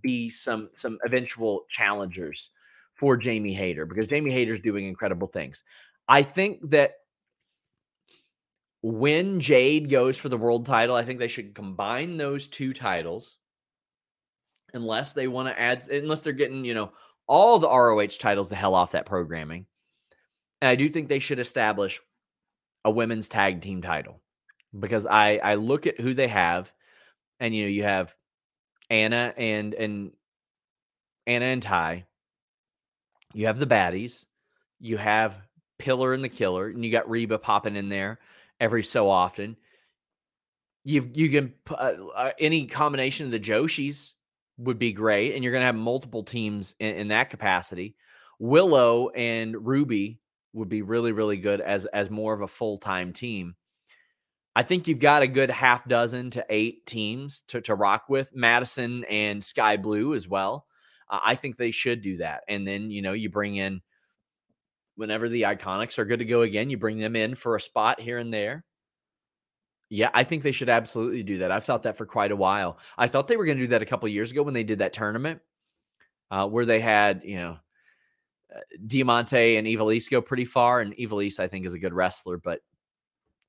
be 0.00 0.30
some 0.30 0.70
some 0.72 0.98
eventual 1.04 1.66
challengers 1.68 2.50
for 3.00 3.16
Jamie 3.16 3.54
Hayter 3.54 3.86
because 3.86 4.06
Jamie 4.06 4.30
Hayter's 4.30 4.60
doing 4.60 4.86
incredible 4.86 5.26
things. 5.26 5.64
I 6.06 6.22
think 6.22 6.70
that 6.70 6.96
when 8.82 9.40
Jade 9.40 9.88
goes 9.88 10.18
for 10.18 10.28
the 10.28 10.36
world 10.36 10.66
title, 10.66 10.94
I 10.94 11.02
think 11.02 11.18
they 11.18 11.28
should 11.28 11.54
combine 11.54 12.18
those 12.18 12.46
two 12.46 12.74
titles 12.74 13.38
unless 14.74 15.14
they 15.14 15.28
want 15.28 15.48
to 15.48 15.58
add 15.58 15.88
unless 15.88 16.20
they're 16.20 16.34
getting, 16.34 16.64
you 16.64 16.74
know, 16.74 16.92
all 17.26 17.58
the 17.58 17.68
ROH 17.68 18.18
titles 18.18 18.50
the 18.50 18.54
hell 18.54 18.74
off 18.74 18.92
that 18.92 19.06
programming. 19.06 19.64
And 20.60 20.68
I 20.68 20.74
do 20.74 20.88
think 20.88 21.08
they 21.08 21.18
should 21.20 21.40
establish 21.40 22.00
a 22.84 22.90
women's 22.90 23.30
tag 23.30 23.62
team 23.62 23.80
title 23.80 24.20
because 24.78 25.06
I 25.06 25.38
I 25.38 25.54
look 25.54 25.86
at 25.86 26.00
who 26.00 26.12
they 26.12 26.28
have, 26.28 26.70
and 27.38 27.54
you 27.54 27.62
know 27.62 27.70
you 27.70 27.84
have 27.84 28.14
Anna 28.90 29.32
and 29.38 29.72
and 29.72 30.12
Anna 31.26 31.46
and 31.46 31.62
Tay. 31.62 32.04
You 33.32 33.46
have 33.46 33.58
the 33.58 33.66
baddies. 33.66 34.26
You 34.80 34.96
have 34.96 35.38
Pillar 35.78 36.12
and 36.12 36.24
the 36.24 36.28
Killer, 36.28 36.68
and 36.68 36.84
you 36.84 36.90
got 36.90 37.08
Reba 37.08 37.38
popping 37.38 37.76
in 37.76 37.88
there 37.88 38.18
every 38.58 38.82
so 38.82 39.08
often. 39.08 39.56
You 40.84 41.08
you 41.12 41.30
can 41.30 41.54
uh, 41.70 41.94
uh, 42.14 42.30
any 42.38 42.66
combination 42.66 43.26
of 43.26 43.32
the 43.32 43.40
Joshis 43.40 44.14
would 44.58 44.78
be 44.78 44.92
great, 44.92 45.34
and 45.34 45.44
you're 45.44 45.52
going 45.52 45.62
to 45.62 45.66
have 45.66 45.74
multiple 45.74 46.22
teams 46.22 46.74
in, 46.78 46.94
in 46.96 47.08
that 47.08 47.30
capacity. 47.30 47.96
Willow 48.38 49.10
and 49.10 49.66
Ruby 49.66 50.20
would 50.52 50.68
be 50.68 50.82
really 50.82 51.12
really 51.12 51.36
good 51.36 51.60
as 51.60 51.84
as 51.86 52.10
more 52.10 52.34
of 52.34 52.40
a 52.40 52.48
full-time 52.48 53.12
team. 53.12 53.54
I 54.56 54.62
think 54.64 54.88
you've 54.88 54.98
got 54.98 55.22
a 55.22 55.28
good 55.28 55.50
half 55.50 55.86
dozen 55.86 56.30
to 56.30 56.44
eight 56.50 56.84
teams 56.84 57.42
to, 57.48 57.60
to 57.62 57.74
rock 57.74 58.08
with 58.08 58.34
Madison 58.34 59.04
and 59.04 59.44
Skye 59.44 59.76
Blue 59.76 60.14
as 60.14 60.26
well. 60.26 60.66
Uh, 61.10 61.20
I 61.22 61.34
think 61.34 61.56
they 61.56 61.72
should 61.72 62.00
do 62.00 62.16
that. 62.18 62.44
And 62.48 62.66
then, 62.66 62.90
you 62.90 63.02
know, 63.02 63.12
you 63.12 63.28
bring 63.28 63.56
in 63.56 63.82
whenever 64.96 65.28
the 65.28 65.42
iconics 65.42 65.98
are 65.98 66.04
good 66.04 66.20
to 66.20 66.24
go 66.24 66.42
again, 66.42 66.70
you 66.70 66.78
bring 66.78 66.98
them 66.98 67.16
in 67.16 67.34
for 67.34 67.56
a 67.56 67.60
spot 67.60 68.00
here 68.00 68.18
and 68.18 68.32
there. 68.32 68.64
Yeah, 69.88 70.10
I 70.14 70.22
think 70.22 70.42
they 70.42 70.52
should 70.52 70.68
absolutely 70.68 71.24
do 71.24 71.38
that. 71.38 71.50
I've 71.50 71.64
thought 71.64 71.82
that 71.82 71.96
for 71.96 72.06
quite 72.06 72.30
a 72.30 72.36
while. 72.36 72.78
I 72.96 73.08
thought 73.08 73.26
they 73.26 73.36
were 73.36 73.44
going 73.44 73.58
to 73.58 73.64
do 73.64 73.70
that 73.70 73.82
a 73.82 73.86
couple 73.86 74.08
years 74.08 74.30
ago 74.30 74.44
when 74.44 74.54
they 74.54 74.62
did 74.62 74.78
that 74.78 74.92
tournament 74.92 75.40
uh, 76.30 76.46
where 76.46 76.64
they 76.64 76.80
had, 76.80 77.22
you 77.24 77.36
know, 77.36 77.56
Diamante 78.86 79.56
and 79.56 79.66
Ivelisse 79.66 80.10
go 80.10 80.20
pretty 80.20 80.44
far, 80.44 80.80
and 80.80 80.94
Ivelisse 80.96 81.40
I 81.40 81.48
think 81.48 81.66
is 81.66 81.74
a 81.74 81.78
good 81.78 81.92
wrestler, 81.92 82.36
but 82.36 82.60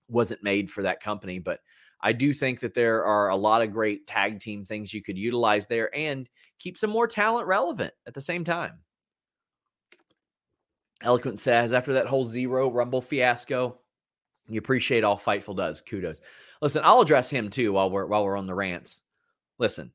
wasn't 0.07 0.43
made 0.43 0.70
for 0.70 0.84
that 0.84 1.01
company. 1.01 1.39
But 1.39 1.59
I 2.01 2.14
do 2.14 2.34
think 2.34 2.59
that 2.62 2.74
there 2.74 3.03
are 3.03 3.30
a 3.30 3.36
lot 3.36 3.62
of 3.62 3.72
great 3.72 4.07
tag 4.07 4.39
team 4.39 4.66
things 4.66 4.93
you 4.93 5.01
could 5.01 5.18
utilize 5.18 5.68
there 5.68 5.95
and 5.95 6.28
keep 6.62 6.78
some 6.78 6.89
more 6.89 7.07
talent 7.07 7.47
relevant 7.47 7.93
at 8.05 8.14
the 8.14 8.22
same 8.22 8.43
time. 8.43 8.80
Eloquent 11.01 11.39
says 11.39 11.74
after 11.74 11.93
that 11.93 12.07
whole 12.07 12.26
zero 12.26 12.70
rumble 12.72 13.01
fiasco, 13.01 13.80
you 14.47 14.59
appreciate 14.59 15.03
all 15.03 15.18
Fightful 15.18 15.55
does. 15.55 15.82
Kudos. 15.82 16.20
Listen, 16.62 16.82
I'll 16.86 17.01
address 17.01 17.30
him 17.30 17.49
too 17.49 17.74
while 17.74 17.89
we're 17.89 18.05
while 18.05 18.24
we're 18.24 18.38
on 18.38 18.45
the 18.45 18.53
rants. 18.53 19.01
Listen, 19.57 19.91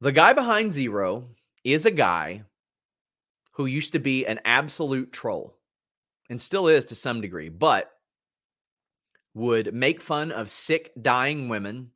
the 0.00 0.12
guy 0.12 0.32
behind 0.32 0.72
zero 0.72 1.28
is 1.64 1.86
a 1.86 1.90
guy 1.90 2.42
who 3.52 3.66
used 3.66 3.92
to 3.92 3.98
be 3.98 4.26
an 4.26 4.40
absolute 4.44 5.12
troll 5.12 5.56
and 6.28 6.40
still 6.40 6.68
is 6.68 6.86
to 6.86 6.94
some 6.94 7.20
degree, 7.20 7.48
but 7.48 7.90
would 9.34 9.72
make 9.72 10.00
fun 10.00 10.32
of 10.32 10.50
sick, 10.50 10.90
dying 11.00 11.48
women, 11.48 11.91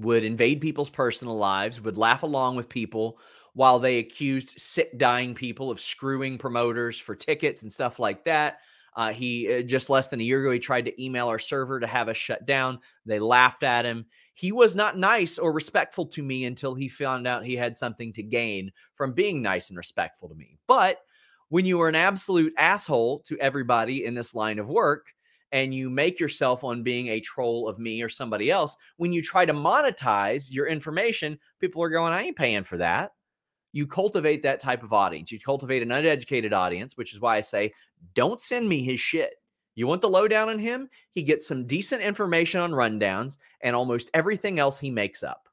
would 0.00 0.24
invade 0.24 0.60
people's 0.60 0.90
personal 0.90 1.36
lives, 1.36 1.80
would 1.80 1.98
laugh 1.98 2.22
along 2.22 2.56
with 2.56 2.68
people 2.68 3.18
while 3.52 3.78
they 3.78 3.98
accused 3.98 4.58
sick, 4.58 4.96
dying 4.98 5.34
people 5.34 5.70
of 5.70 5.80
screwing 5.80 6.38
promoters 6.38 6.98
for 6.98 7.14
tickets 7.14 7.62
and 7.62 7.72
stuff 7.72 7.98
like 7.98 8.24
that. 8.24 8.60
Uh, 8.96 9.12
he 9.12 9.58
uh, 9.58 9.62
just 9.62 9.90
less 9.90 10.08
than 10.08 10.20
a 10.20 10.24
year 10.24 10.40
ago, 10.40 10.50
he 10.50 10.58
tried 10.58 10.84
to 10.84 11.02
email 11.02 11.28
our 11.28 11.38
server 11.38 11.78
to 11.78 11.86
have 11.86 12.08
us 12.08 12.16
shut 12.16 12.46
down. 12.46 12.78
They 13.06 13.18
laughed 13.18 13.62
at 13.62 13.84
him. 13.84 14.06
He 14.34 14.52
was 14.52 14.74
not 14.74 14.96
nice 14.96 15.38
or 15.38 15.52
respectful 15.52 16.06
to 16.06 16.22
me 16.22 16.44
until 16.46 16.74
he 16.74 16.88
found 16.88 17.26
out 17.26 17.44
he 17.44 17.56
had 17.56 17.76
something 17.76 18.12
to 18.14 18.22
gain 18.22 18.72
from 18.94 19.12
being 19.12 19.42
nice 19.42 19.68
and 19.68 19.76
respectful 19.76 20.28
to 20.28 20.34
me. 20.34 20.58
But 20.66 20.98
when 21.50 21.66
you 21.66 21.80
are 21.82 21.88
an 21.88 21.94
absolute 21.94 22.54
asshole 22.56 23.20
to 23.26 23.38
everybody 23.38 24.06
in 24.06 24.14
this 24.14 24.34
line 24.34 24.58
of 24.58 24.68
work, 24.68 25.12
and 25.52 25.74
you 25.74 25.90
make 25.90 26.20
yourself 26.20 26.62
on 26.64 26.82
being 26.82 27.08
a 27.08 27.20
troll 27.20 27.68
of 27.68 27.78
me 27.78 28.02
or 28.02 28.08
somebody 28.08 28.50
else, 28.50 28.76
when 28.96 29.12
you 29.12 29.22
try 29.22 29.44
to 29.44 29.52
monetize 29.52 30.52
your 30.52 30.66
information, 30.66 31.38
people 31.58 31.82
are 31.82 31.88
going, 31.88 32.12
I 32.12 32.22
ain't 32.22 32.36
paying 32.36 32.64
for 32.64 32.76
that. 32.78 33.12
You 33.72 33.86
cultivate 33.86 34.42
that 34.42 34.60
type 34.60 34.82
of 34.82 34.92
audience. 34.92 35.30
You 35.30 35.40
cultivate 35.40 35.82
an 35.82 35.92
uneducated 35.92 36.52
audience, 36.52 36.96
which 36.96 37.14
is 37.14 37.20
why 37.20 37.36
I 37.36 37.40
say, 37.40 37.72
don't 38.14 38.40
send 38.40 38.68
me 38.68 38.82
his 38.82 39.00
shit. 39.00 39.34
You 39.74 39.86
want 39.86 40.00
the 40.00 40.08
lowdown 40.08 40.48
on 40.48 40.58
him? 40.58 40.88
He 41.10 41.22
gets 41.22 41.46
some 41.46 41.66
decent 41.66 42.02
information 42.02 42.60
on 42.60 42.72
rundowns 42.72 43.38
and 43.60 43.76
almost 43.76 44.10
everything 44.12 44.58
else 44.58 44.80
he 44.80 44.90
makes 44.90 45.22
up. 45.22 45.48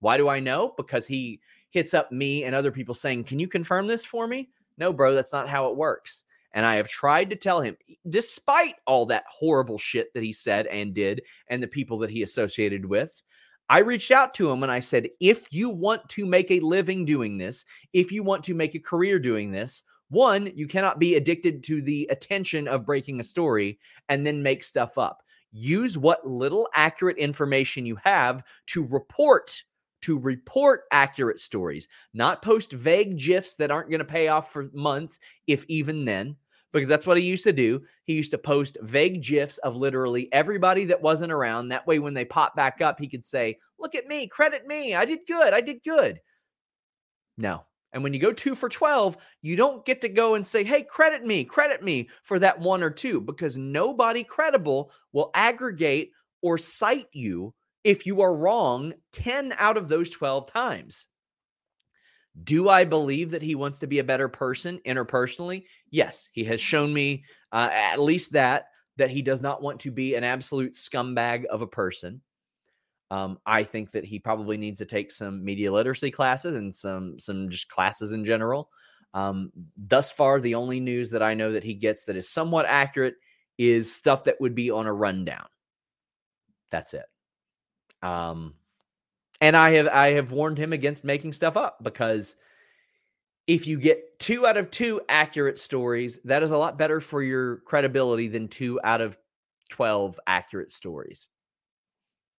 Why 0.00 0.16
do 0.16 0.28
I 0.28 0.40
know? 0.40 0.74
Because 0.76 1.06
he 1.06 1.40
hits 1.70 1.92
up 1.92 2.12
me 2.12 2.44
and 2.44 2.54
other 2.54 2.70
people 2.70 2.94
saying, 2.94 3.24
Can 3.24 3.38
you 3.38 3.48
confirm 3.48 3.86
this 3.86 4.04
for 4.04 4.26
me? 4.26 4.50
No, 4.78 4.92
bro, 4.92 5.14
that's 5.14 5.32
not 5.32 5.48
how 5.48 5.68
it 5.68 5.76
works. 5.76 6.24
And 6.52 6.64
I 6.64 6.76
have 6.76 6.88
tried 6.88 7.30
to 7.30 7.36
tell 7.36 7.60
him, 7.60 7.76
despite 8.08 8.76
all 8.86 9.06
that 9.06 9.24
horrible 9.28 9.78
shit 9.78 10.12
that 10.14 10.22
he 10.22 10.32
said 10.32 10.66
and 10.66 10.94
did, 10.94 11.22
and 11.48 11.62
the 11.62 11.68
people 11.68 11.98
that 11.98 12.10
he 12.10 12.22
associated 12.22 12.86
with, 12.86 13.22
I 13.68 13.80
reached 13.80 14.12
out 14.12 14.32
to 14.34 14.50
him 14.50 14.62
and 14.62 14.70
I 14.70 14.80
said, 14.80 15.08
if 15.20 15.52
you 15.52 15.68
want 15.68 16.08
to 16.10 16.24
make 16.24 16.50
a 16.50 16.60
living 16.60 17.04
doing 17.04 17.36
this, 17.36 17.64
if 17.92 18.12
you 18.12 18.22
want 18.22 18.44
to 18.44 18.54
make 18.54 18.74
a 18.74 18.80
career 18.80 19.18
doing 19.18 19.50
this, 19.50 19.82
one, 20.08 20.52
you 20.54 20.68
cannot 20.68 21.00
be 21.00 21.16
addicted 21.16 21.64
to 21.64 21.82
the 21.82 22.06
attention 22.10 22.68
of 22.68 22.86
breaking 22.86 23.20
a 23.20 23.24
story 23.24 23.80
and 24.08 24.24
then 24.24 24.42
make 24.42 24.62
stuff 24.62 24.98
up. 24.98 25.22
Use 25.50 25.98
what 25.98 26.28
little 26.28 26.68
accurate 26.74 27.18
information 27.18 27.86
you 27.86 27.96
have 28.04 28.44
to 28.66 28.84
report 28.86 29.62
to 30.06 30.18
report 30.18 30.82
accurate 30.90 31.40
stories, 31.40 31.88
not 32.14 32.42
post 32.42 32.72
vague 32.72 33.18
gifs 33.18 33.54
that 33.56 33.70
aren't 33.70 33.90
going 33.90 34.00
to 34.00 34.04
pay 34.04 34.28
off 34.28 34.52
for 34.52 34.70
months, 34.72 35.18
if 35.46 35.64
even 35.68 36.04
then 36.04 36.36
because 36.72 36.88
that's 36.88 37.06
what 37.06 37.16
he 37.16 37.24
used 37.24 37.44
to 37.44 37.52
do. 37.52 37.82
He 38.04 38.14
used 38.14 38.30
to 38.32 38.38
post 38.38 38.76
vague 38.82 39.22
gifs 39.22 39.56
of 39.58 39.76
literally 39.76 40.30
everybody 40.32 40.84
that 40.86 41.00
wasn't 41.00 41.32
around. 41.32 41.68
That 41.68 41.86
way, 41.86 41.98
when 41.98 42.12
they 42.14 42.24
pop 42.24 42.54
back 42.54 42.80
up, 42.80 43.00
he 43.00 43.08
could 43.08 43.24
say, 43.24 43.58
Look 43.78 43.94
at 43.94 44.06
me, 44.06 44.26
credit 44.26 44.66
me. 44.66 44.94
I 44.94 45.04
did 45.06 45.20
good. 45.26 45.54
I 45.54 45.60
did 45.60 45.82
good. 45.82 46.20
No. 47.38 47.64
And 47.92 48.02
when 48.02 48.12
you 48.12 48.20
go 48.20 48.32
two 48.32 48.54
for 48.54 48.68
12, 48.68 49.16
you 49.40 49.56
don't 49.56 49.86
get 49.86 50.02
to 50.02 50.08
go 50.10 50.34
and 50.34 50.44
say, 50.44 50.64
Hey, 50.64 50.82
credit 50.82 51.24
me, 51.24 51.44
credit 51.44 51.82
me 51.82 52.10
for 52.22 52.38
that 52.40 52.60
one 52.60 52.82
or 52.82 52.90
two, 52.90 53.20
because 53.20 53.56
nobody 53.56 54.22
credible 54.22 54.90
will 55.12 55.30
aggregate 55.34 56.12
or 56.42 56.58
cite 56.58 57.08
you 57.12 57.54
if 57.86 58.04
you 58.04 58.20
are 58.20 58.36
wrong 58.36 58.92
10 59.12 59.54
out 59.58 59.76
of 59.76 59.88
those 59.88 60.10
12 60.10 60.50
times. 60.50 61.06
Do 62.42 62.68
I 62.68 62.82
believe 62.82 63.30
that 63.30 63.42
he 63.42 63.54
wants 63.54 63.78
to 63.78 63.86
be 63.86 64.00
a 64.00 64.04
better 64.04 64.28
person 64.28 64.80
interpersonally? 64.84 65.66
Yes, 65.90 66.28
he 66.32 66.42
has 66.44 66.60
shown 66.60 66.92
me 66.92 67.24
uh, 67.52 67.70
at 67.72 68.00
least 68.00 68.32
that 68.32 68.66
that 68.96 69.10
he 69.10 69.22
does 69.22 69.40
not 69.40 69.62
want 69.62 69.78
to 69.80 69.92
be 69.92 70.16
an 70.16 70.24
absolute 70.24 70.74
scumbag 70.74 71.44
of 71.44 71.62
a 71.62 71.66
person. 71.66 72.22
Um, 73.10 73.38
I 73.46 73.62
think 73.62 73.92
that 73.92 74.04
he 74.04 74.18
probably 74.18 74.56
needs 74.56 74.78
to 74.80 74.84
take 74.84 75.12
some 75.12 75.44
media 75.44 75.72
literacy 75.72 76.10
classes 76.10 76.56
and 76.56 76.74
some 76.74 77.20
some 77.20 77.48
just 77.48 77.68
classes 77.68 78.10
in 78.10 78.24
general. 78.24 78.68
Um, 79.14 79.52
thus 79.76 80.10
far, 80.10 80.40
the 80.40 80.56
only 80.56 80.80
news 80.80 81.10
that 81.12 81.22
I 81.22 81.34
know 81.34 81.52
that 81.52 81.62
he 81.62 81.74
gets 81.74 82.02
that 82.04 82.16
is 82.16 82.28
somewhat 82.28 82.66
accurate 82.66 83.14
is 83.58 83.94
stuff 83.94 84.24
that 84.24 84.40
would 84.40 84.56
be 84.56 84.72
on 84.72 84.86
a 84.86 84.92
rundown. 84.92 85.46
That's 86.70 86.92
it. 86.92 87.06
Um, 88.06 88.54
and 89.40 89.56
I 89.56 89.72
have 89.72 89.88
I 89.88 90.12
have 90.12 90.32
warned 90.32 90.58
him 90.58 90.72
against 90.72 91.04
making 91.04 91.32
stuff 91.32 91.56
up 91.56 91.82
because 91.82 92.36
if 93.46 93.66
you 93.66 93.78
get 93.78 94.18
two 94.18 94.46
out 94.46 94.56
of 94.56 94.70
two 94.70 95.00
accurate 95.08 95.58
stories, 95.58 96.18
that 96.24 96.42
is 96.42 96.50
a 96.50 96.56
lot 96.56 96.78
better 96.78 97.00
for 97.00 97.22
your 97.22 97.58
credibility 97.58 98.28
than 98.28 98.48
two 98.48 98.80
out 98.82 99.00
of 99.00 99.16
12 99.70 100.18
accurate 100.26 100.70
stories. 100.70 101.26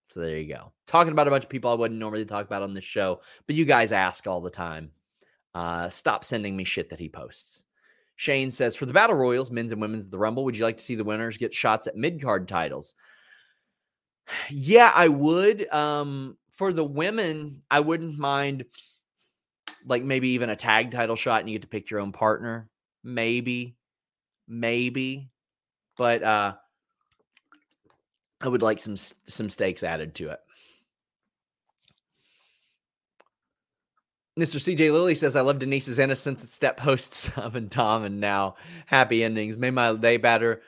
So 0.09 0.21
there 0.21 0.37
you 0.37 0.53
go. 0.53 0.71
Talking 0.85 1.11
about 1.11 1.27
a 1.27 1.31
bunch 1.31 1.43
of 1.43 1.49
people 1.49 1.69
I 1.69 1.75
wouldn't 1.75 1.99
normally 1.99 2.25
talk 2.25 2.45
about 2.45 2.63
on 2.63 2.73
this 2.73 2.83
show, 2.83 3.21
but 3.45 3.55
you 3.55 3.65
guys 3.65 3.91
ask 3.91 4.25
all 4.25 4.41
the 4.41 4.49
time. 4.49 4.91
Uh, 5.53 5.89
stop 5.89 6.23
sending 6.23 6.55
me 6.55 6.63
shit 6.63 6.89
that 6.89 6.99
he 6.99 7.09
posts. 7.09 7.63
Shane 8.15 8.51
says, 8.51 8.75
for 8.75 8.85
the 8.85 8.93
battle 8.93 9.15
royals, 9.15 9.51
men's 9.51 9.71
and 9.71 9.81
women's 9.81 10.07
the 10.07 10.17
Rumble, 10.17 10.45
would 10.45 10.57
you 10.57 10.63
like 10.63 10.77
to 10.77 10.83
see 10.83 10.95
the 10.95 11.03
winners 11.03 11.37
get 11.37 11.53
shots 11.53 11.87
at 11.87 11.97
mid 11.97 12.21
card 12.21 12.47
titles? 12.47 12.93
Yeah, 14.49 14.91
I 14.93 15.07
would. 15.07 15.71
Um, 15.73 16.37
for 16.49 16.73
the 16.73 16.83
women, 16.83 17.61
I 17.69 17.79
wouldn't 17.79 18.17
mind 18.17 18.65
like 19.85 20.03
maybe 20.03 20.29
even 20.29 20.49
a 20.49 20.55
tag 20.55 20.91
title 20.91 21.15
shot 21.15 21.41
and 21.41 21.49
you 21.49 21.55
get 21.55 21.63
to 21.63 21.67
pick 21.67 21.89
your 21.89 21.99
own 21.99 22.11
partner. 22.11 22.69
Maybe. 23.03 23.75
Maybe. 24.47 25.29
But 25.95 26.23
uh 26.23 26.53
I 28.41 28.47
would 28.47 28.61
like 28.61 28.79
some 28.79 28.97
some 28.97 29.49
stakes 29.49 29.83
added 29.83 30.15
to 30.15 30.29
it. 30.29 30.39
Mr. 34.37 34.57
CJ 34.57 34.91
Lilly 34.93 35.15
says, 35.15 35.35
I 35.35 35.41
love 35.41 35.57
Denise's 35.57 35.97
innocence 35.97 36.43
at 36.43 36.49
step 36.51 36.79
hosts 36.79 37.31
of 37.35 37.55
and 37.55 37.71
Tom 37.71 38.03
and 38.03 38.19
now 38.19 38.55
happy 38.85 39.23
endings. 39.23 39.57
Made 39.57 39.71
my 39.71 39.95
day 39.95 40.17
better 40.17 40.61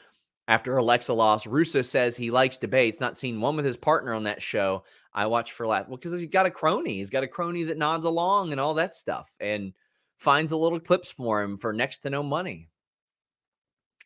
after 0.50 0.76
Alexa 0.76 1.14
lost. 1.14 1.46
Russo 1.46 1.84
says 1.84 2.18
he 2.18 2.32
likes 2.32 2.58
debates, 2.58 3.00
not 3.00 3.16
seen 3.16 3.40
one 3.40 3.56
with 3.56 3.66
his 3.66 3.78
partner 3.78 4.16
on 4.16 4.24
that 4.24 4.42
show. 4.42 4.84
I 5.14 5.28
watch 5.28 5.52
for 5.52 5.68
laugh. 5.68 5.88
Well, 5.88 5.98
because 5.98 6.12
he's 6.12 6.26
got 6.26 6.48
a 6.48 6.52
crony. 6.52 6.96
He's 6.96 7.12
got 7.12 7.24
a 7.24 7.28
crony 7.28 7.64
that 7.66 7.78
nods 7.78 8.04
along 8.04 8.52
and 8.52 8.60
all 8.60 8.74
that 8.74 8.96
stuff 8.96 9.30
and 9.40 9.74
finds 10.18 10.52
a 10.52 10.58
little 10.58 10.80
clips 10.80 11.12
for 11.12 11.44
him 11.44 11.60
for 11.60 11.72
next 11.72 12.00
to 12.00 12.10
no 12.10 12.24
money. 12.24 12.68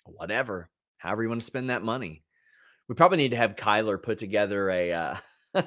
Whatever. 0.04 0.70
However 0.98 1.24
you 1.24 1.30
want 1.30 1.39
to 1.39 1.48
spend 1.48 1.70
that 1.70 1.82
money. 1.82 2.24
We 2.89 2.96
probably 2.96 3.20
need 3.20 3.32
to 3.32 3.38
have 3.38 3.56
Kyler 3.56 4.02
put 4.02 4.18
together 4.18 4.70
a 4.70 4.91
uh, 4.91 5.16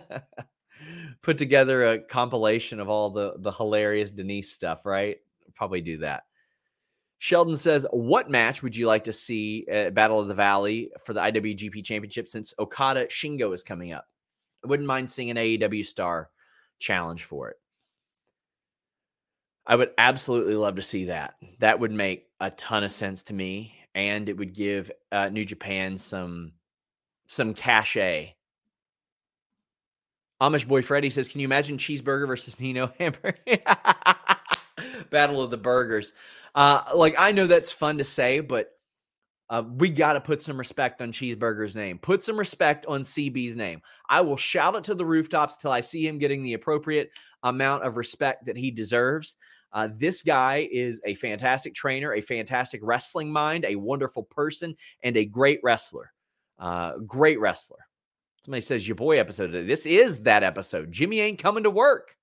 put 1.22 1.38
together 1.38 1.86
a 1.86 1.98
compilation 2.00 2.80
of 2.80 2.90
all 2.90 3.08
the 3.08 3.36
the 3.38 3.50
hilarious 3.50 4.12
Denise 4.12 4.52
stuff, 4.52 4.84
right? 4.84 5.16
Probably 5.54 5.80
do 5.80 5.98
that. 5.98 6.24
Sheldon 7.18 7.56
says, 7.56 7.86
"What 7.90 8.30
match 8.30 8.62
would 8.62 8.76
you 8.76 8.86
like 8.86 9.04
to 9.04 9.12
see 9.12 9.66
at 9.68 9.94
Battle 9.94 10.20
of 10.20 10.28
the 10.28 10.34
Valley 10.34 10.90
for 11.04 11.14
the 11.14 11.20
IWGP 11.20 11.84
Championship 11.84 12.28
since 12.28 12.54
Okada 12.58 13.06
Shingo 13.06 13.54
is 13.54 13.62
coming 13.62 13.92
up?" 13.92 14.06
I 14.64 14.68
wouldn't 14.68 14.86
mind 14.86 15.08
seeing 15.08 15.30
an 15.30 15.36
AEW 15.36 15.86
star 15.86 16.30
challenge 16.78 17.24
for 17.24 17.50
it. 17.50 17.56
I 19.66 19.76
would 19.76 19.90
absolutely 19.98 20.54
love 20.54 20.76
to 20.76 20.82
see 20.82 21.06
that. 21.06 21.34
That 21.58 21.80
would 21.80 21.92
make 21.92 22.28
a 22.40 22.50
ton 22.52 22.84
of 22.84 22.92
sense 22.92 23.24
to 23.24 23.34
me, 23.34 23.74
and 23.94 24.28
it 24.28 24.36
would 24.36 24.54
give 24.54 24.90
uh, 25.10 25.28
New 25.28 25.44
Japan 25.44 25.98
some 25.98 26.52
some 27.26 27.54
cachet. 27.54 28.34
Amish 30.40 30.68
boy 30.68 30.82
Freddy 30.82 31.10
says, 31.10 31.28
"Can 31.28 31.40
you 31.40 31.46
imagine 31.46 31.78
cheeseburger 31.78 32.26
versus 32.26 32.60
Nino 32.60 32.92
hamburger? 32.98 33.38
Battle 35.10 35.42
of 35.42 35.50
the 35.50 35.56
burgers." 35.56 36.12
Uh, 36.56 36.82
like 36.94 37.14
I 37.18 37.32
know 37.32 37.46
that's 37.46 37.70
fun 37.70 37.98
to 37.98 38.04
say, 38.04 38.40
but 38.40 38.70
uh, 39.48 39.62
we 39.76 39.90
got 39.90 40.14
to 40.14 40.20
put 40.20 40.40
some 40.40 40.58
respect 40.58 41.00
on 41.02 41.12
Cheeseburger's 41.12 41.76
name. 41.76 41.98
Put 41.98 42.22
some 42.22 42.38
respect 42.38 42.86
on 42.86 43.02
CB's 43.02 43.54
name. 43.54 43.80
I 44.08 44.22
will 44.22 44.36
shout 44.36 44.74
it 44.74 44.84
to 44.84 44.94
the 44.94 45.04
rooftops 45.04 45.58
till 45.58 45.70
I 45.70 45.82
see 45.82 46.06
him 46.06 46.18
getting 46.18 46.42
the 46.42 46.54
appropriate 46.54 47.10
amount 47.42 47.84
of 47.84 47.96
respect 47.96 48.46
that 48.46 48.56
he 48.56 48.70
deserves. 48.70 49.36
Uh, 49.72 49.88
this 49.94 50.22
guy 50.22 50.66
is 50.72 51.00
a 51.04 51.14
fantastic 51.14 51.74
trainer, 51.74 52.14
a 52.14 52.20
fantastic 52.20 52.80
wrestling 52.82 53.30
mind, 53.30 53.64
a 53.66 53.76
wonderful 53.76 54.22
person, 54.22 54.74
and 55.02 55.16
a 55.16 55.24
great 55.24 55.60
wrestler. 55.62 56.12
Uh, 56.58 56.96
great 57.06 57.38
wrestler. 57.38 57.86
Somebody 58.44 58.62
says 58.62 58.88
your 58.88 58.94
boy 58.94 59.18
episode 59.18 59.48
today. 59.48 59.66
This 59.66 59.86
is 59.86 60.22
that 60.22 60.42
episode. 60.42 60.90
Jimmy 60.90 61.20
ain't 61.20 61.38
coming 61.38 61.64
to 61.64 61.70
work. 61.70 62.16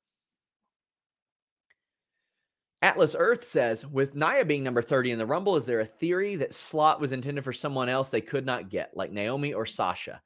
Atlas 2.83 3.15
Earth 3.17 3.45
says, 3.45 3.85
with 3.85 4.13
Nia 4.13 4.43
being 4.43 4.61
number 4.61 4.81
30 4.81 5.11
in 5.11 5.17
the 5.17 5.25
Rumble, 5.25 5.55
is 5.55 5.63
there 5.63 5.79
a 5.79 5.85
theory 5.85 6.35
that 6.35 6.53
slot 6.53 6.99
was 6.99 7.13
intended 7.13 7.45
for 7.45 7.53
someone 7.53 7.87
else 7.87 8.09
they 8.09 8.19
could 8.19 8.45
not 8.45 8.69
get, 8.69 8.91
like 8.93 9.09
Naomi 9.09 9.53
or 9.53 9.65
Sasha? 9.65 10.21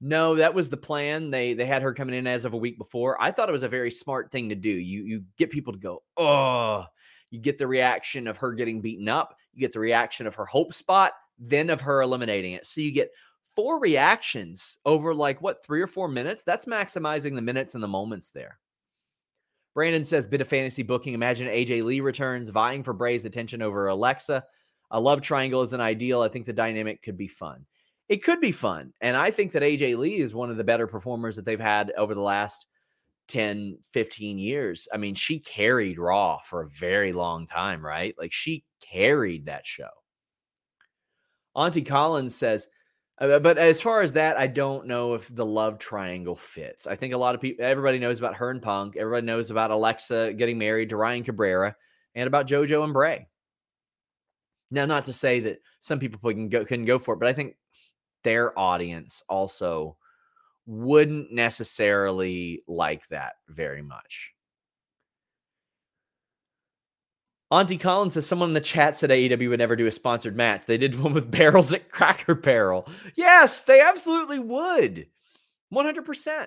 No, 0.00 0.34
that 0.34 0.52
was 0.52 0.70
the 0.70 0.76
plan. 0.76 1.30
They 1.30 1.52
they 1.52 1.66
had 1.66 1.82
her 1.82 1.94
coming 1.94 2.16
in 2.16 2.26
as 2.26 2.44
of 2.44 2.52
a 2.52 2.58
week 2.58 2.78
before. 2.78 3.22
I 3.22 3.30
thought 3.30 3.48
it 3.48 3.52
was 3.52 3.62
a 3.62 3.68
very 3.68 3.92
smart 3.92 4.32
thing 4.32 4.48
to 4.48 4.56
do. 4.56 4.70
You 4.70 5.04
you 5.04 5.24
get 5.38 5.50
people 5.50 5.72
to 5.72 5.78
go, 5.78 6.02
oh, 6.16 6.84
you 7.30 7.38
get 7.38 7.58
the 7.58 7.68
reaction 7.68 8.26
of 8.26 8.38
her 8.38 8.54
getting 8.54 8.80
beaten 8.80 9.08
up, 9.08 9.36
you 9.52 9.60
get 9.60 9.72
the 9.72 9.78
reaction 9.78 10.26
of 10.26 10.34
her 10.34 10.46
hope 10.46 10.72
spot, 10.72 11.12
then 11.38 11.70
of 11.70 11.82
her 11.82 12.02
eliminating 12.02 12.54
it. 12.54 12.66
So 12.66 12.80
you 12.80 12.92
get 12.92 13.12
four 13.54 13.78
reactions 13.78 14.78
over 14.84 15.14
like 15.14 15.40
what 15.40 15.64
three 15.64 15.80
or 15.80 15.86
four 15.86 16.08
minutes. 16.08 16.42
That's 16.42 16.66
maximizing 16.66 17.36
the 17.36 17.42
minutes 17.42 17.74
and 17.74 17.84
the 17.84 17.88
moments 17.88 18.30
there. 18.30 18.58
Brandon 19.74 20.04
says, 20.04 20.26
bit 20.26 20.40
of 20.40 20.48
fantasy 20.48 20.82
booking. 20.82 21.14
Imagine 21.14 21.48
AJ 21.48 21.84
Lee 21.84 22.00
returns, 22.00 22.50
vying 22.50 22.82
for 22.82 22.92
Bray's 22.92 23.24
attention 23.24 23.62
over 23.62 23.88
Alexa. 23.88 24.44
A 24.90 25.00
love 25.00 25.20
triangle 25.20 25.62
is 25.62 25.72
an 25.72 25.80
ideal. 25.80 26.22
I 26.22 26.28
think 26.28 26.46
the 26.46 26.52
dynamic 26.52 27.02
could 27.02 27.16
be 27.16 27.28
fun. 27.28 27.64
It 28.08 28.24
could 28.24 28.40
be 28.40 28.50
fun. 28.50 28.92
And 29.00 29.16
I 29.16 29.30
think 29.30 29.52
that 29.52 29.62
AJ 29.62 29.96
Lee 29.96 30.16
is 30.16 30.34
one 30.34 30.50
of 30.50 30.56
the 30.56 30.64
better 30.64 30.88
performers 30.88 31.36
that 31.36 31.44
they've 31.44 31.60
had 31.60 31.92
over 31.96 32.14
the 32.14 32.20
last 32.20 32.66
10, 33.28 33.78
15 33.92 34.38
years. 34.38 34.88
I 34.92 34.96
mean, 34.96 35.14
she 35.14 35.38
carried 35.38 35.98
Raw 35.98 36.38
for 36.38 36.62
a 36.62 36.68
very 36.68 37.12
long 37.12 37.46
time, 37.46 37.84
right? 37.84 38.14
Like 38.18 38.32
she 38.32 38.64
carried 38.80 39.46
that 39.46 39.64
show. 39.64 39.88
Auntie 41.54 41.82
Collins 41.82 42.34
says, 42.34 42.66
Uh, 43.20 43.38
but 43.38 43.58
as 43.58 43.82
far 43.82 44.00
as 44.00 44.14
that, 44.14 44.38
I 44.38 44.46
don't 44.46 44.86
know 44.86 45.12
if 45.12 45.34
the 45.34 45.44
love 45.44 45.78
triangle 45.78 46.34
fits. 46.34 46.86
I 46.86 46.96
think 46.96 47.12
a 47.12 47.18
lot 47.18 47.34
of 47.34 47.40
people, 47.40 47.64
everybody 47.64 47.98
knows 47.98 48.18
about 48.18 48.36
her 48.36 48.50
and 48.50 48.62
Punk. 48.62 48.96
Everybody 48.96 49.26
knows 49.26 49.50
about 49.50 49.70
Alexa 49.70 50.32
getting 50.34 50.56
married 50.56 50.90
to 50.90 50.96
Ryan 50.96 51.22
Cabrera 51.22 51.76
and 52.14 52.26
about 52.26 52.46
JoJo 52.46 52.82
and 52.82 52.94
Bray. 52.94 53.28
Now, 54.70 54.86
not 54.86 55.04
to 55.04 55.12
say 55.12 55.40
that 55.40 55.58
some 55.80 55.98
people 55.98 56.30
can 56.30 56.48
go, 56.48 56.64
couldn't 56.64 56.86
go 56.86 56.98
for 56.98 57.14
it, 57.14 57.20
but 57.20 57.28
I 57.28 57.32
think 57.34 57.56
their 58.24 58.58
audience 58.58 59.22
also 59.28 59.96
wouldn't 60.66 61.32
necessarily 61.32 62.62
like 62.66 63.06
that 63.08 63.34
very 63.48 63.82
much. 63.82 64.32
Auntie 67.50 67.78
Collins 67.78 68.14
says 68.14 68.26
someone 68.26 68.50
in 68.50 68.54
the 68.54 68.60
chat 68.60 68.96
said 68.96 69.10
AEW 69.10 69.48
would 69.50 69.58
never 69.58 69.74
do 69.74 69.86
a 69.86 69.90
sponsored 69.90 70.36
match. 70.36 70.66
They 70.66 70.78
did 70.78 71.00
one 71.00 71.14
with 71.14 71.30
barrels 71.32 71.72
at 71.72 71.90
Cracker 71.90 72.34
Barrel. 72.34 72.88
Yes, 73.16 73.60
they 73.60 73.80
absolutely 73.80 74.38
would. 74.38 75.06
100%. 75.74 76.46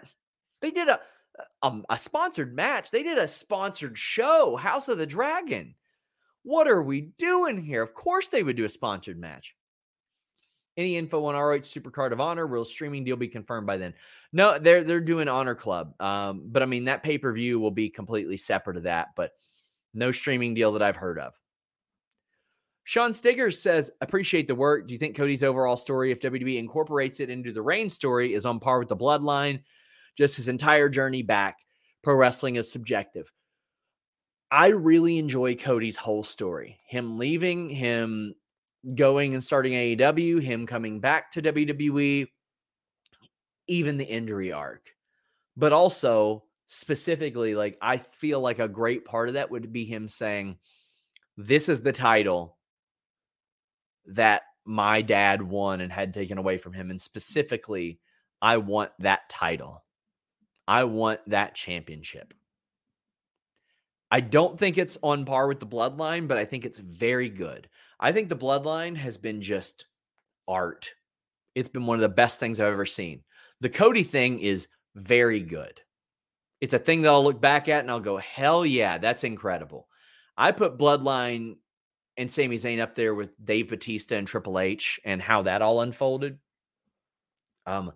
They 0.62 0.72
did 0.72 0.88
a, 0.88 1.00
a, 1.38 1.44
um, 1.68 1.86
a 1.90 1.98
sponsored 1.98 2.56
match. 2.56 2.90
They 2.90 3.04
did 3.04 3.18
a 3.18 3.28
sponsored 3.28 3.98
show, 3.98 4.56
House 4.56 4.88
of 4.88 4.98
the 4.98 5.06
Dragon. 5.06 5.76
What 6.44 6.68
are 6.68 6.82
we 6.82 7.02
doing 7.18 7.60
here? 7.60 7.82
Of 7.82 7.94
course 7.94 8.30
they 8.30 8.44
would 8.44 8.56
do 8.56 8.66
a 8.66 8.70
sponsored 8.70 9.20
match. 9.20 9.56
Any 10.76 10.98
info 10.98 11.24
on 11.26 11.36
ROH 11.36 11.60
Supercard 11.60 12.14
of 12.14 12.20
Honor? 12.20 12.48
Will 12.48 12.66
streaming 12.66 13.04
deal 13.04 13.16
be 13.16 13.28
confirmed 13.28 13.68
by 13.68 13.78
then? 13.78 13.94
No, 14.32 14.58
they're 14.58 14.84
they're 14.84 15.00
doing 15.00 15.28
Honor 15.28 15.54
Club. 15.54 15.94
Um, 16.02 16.46
but 16.48 16.64
I 16.64 16.66
mean 16.66 16.86
that 16.86 17.04
pay 17.04 17.20
per 17.20 17.32
view 17.32 17.60
will 17.60 17.72
be 17.72 17.90
completely 17.90 18.38
separate 18.38 18.78
of 18.78 18.84
that. 18.84 19.10
But 19.16 19.34
no 19.94 20.12
streaming 20.12 20.54
deal 20.54 20.72
that 20.74 20.82
I've 20.82 20.96
heard 20.96 21.20
of. 21.20 21.34
Sean 22.86 23.12
Stiggers 23.12 23.56
says, 23.56 23.92
appreciate 24.02 24.48
the 24.48 24.56
work. 24.56 24.88
Do 24.88 24.94
you 24.94 25.00
think 25.00 25.16
Cody's 25.16 25.44
overall 25.44 25.78
story, 25.78 26.12
if 26.12 26.20
WWE 26.20 26.58
incorporates 26.58 27.20
it 27.20 27.30
into 27.30 27.54
the 27.54 27.62
Reign 27.62 27.88
story, 27.88 28.34
is 28.34 28.46
on 28.46 28.60
par 28.60 28.80
with 28.80 28.90
the 28.90 28.98
bloodline? 28.98 29.62
Just 30.18 30.36
his 30.36 30.50
entire 30.50 30.90
journey 30.90 31.24
back. 31.24 31.58
Pro 32.04 32.16
wrestling 32.16 32.58
is 32.58 32.72
subjective. 32.72 33.32
I 34.52 34.68
really 34.68 35.18
enjoy 35.18 35.56
Cody's 35.56 35.96
whole 35.96 36.24
story. 36.24 36.78
Him 36.86 37.18
leaving, 37.18 37.70
him 37.70 38.36
going 38.94 39.34
and 39.34 39.44
starting 39.44 39.74
AEW, 39.74 40.42
him 40.42 40.68
coming 40.68 41.00
back 41.00 41.32
to 41.32 41.42
WWE, 41.42 42.28
even 43.68 43.98
the 43.98 44.06
injury 44.06 44.52
arc. 44.52 44.90
But 45.56 45.72
also 45.72 46.44
specifically, 46.68 47.56
like 47.56 47.78
I 47.82 47.98
feel 47.98 48.40
like 48.40 48.60
a 48.60 48.68
great 48.68 49.06
part 49.06 49.30
of 49.30 49.36
that 49.36 49.52
would 49.52 49.72
be 49.72 49.86
him 49.86 50.08
saying, 50.08 50.58
This 51.38 51.70
is 51.70 51.82
the 51.82 51.94
title 51.94 52.58
that 54.08 54.44
my 54.66 55.02
dad 55.02 55.42
won 55.42 55.82
and 55.82 55.92
had 55.92 56.14
taken 56.14 56.38
away 56.38 56.58
from 56.58 56.74
him. 56.74 56.90
And 56.90 57.02
specifically, 57.02 58.00
I 58.42 58.58
want 58.58 58.92
that 59.00 59.30
title. 59.30 59.84
I 60.68 60.86
want 60.86 61.20
that 61.28 61.56
championship. 61.56 62.34
I 64.10 64.20
don't 64.20 64.60
think 64.60 64.78
it's 64.78 64.98
on 65.02 65.26
par 65.26 65.48
with 65.48 65.60
the 65.60 65.66
bloodline, 65.66 66.28
but 66.28 66.38
I 66.38 66.46
think 66.46 66.66
it's 66.66 66.78
very 66.78 67.30
good. 67.30 67.68
I 68.00 68.12
think 68.12 68.30
the 68.30 68.36
bloodline 68.36 68.96
has 68.96 69.18
been 69.18 69.42
just 69.42 69.86
art. 70.48 70.94
It's 71.56 71.70
been 71.70 71.86
one 71.86 71.98
of 71.98 72.02
the 72.02 72.10
best 72.10 72.40
things 72.40 72.60
I've 72.60 72.68
ever 72.68 72.86
seen. 72.86 73.24
The 73.62 73.70
Cody 73.70 74.04
thing 74.04 74.40
is 74.40 74.68
very 74.96 75.40
good. 75.40 75.82
It's 76.64 76.74
a 76.74 76.80
thing 76.80 77.02
that 77.02 77.10
I'll 77.10 77.26
look 77.26 77.42
back 77.42 77.68
at 77.68 77.82
and 77.82 77.92
I'll 77.92 78.00
go, 78.00 78.16
hell 78.16 78.66
yeah, 78.66 78.98
that's 78.98 79.26
incredible. 79.26 79.90
I 80.38 80.54
put 80.54 80.78
Bloodline 80.78 81.58
and 82.16 82.32
Sami 82.32 82.56
Zayn 82.56 82.80
up 82.80 82.96
there 82.96 83.14
with 83.14 83.32
Dave 83.44 83.68
Batista 83.68 84.16
and 84.16 84.26
Triple 84.26 84.58
H 84.58 84.98
and 85.04 85.22
how 85.22 85.42
that 85.42 85.62
all 85.62 85.82
unfolded. 85.82 86.40
Um, 87.66 87.92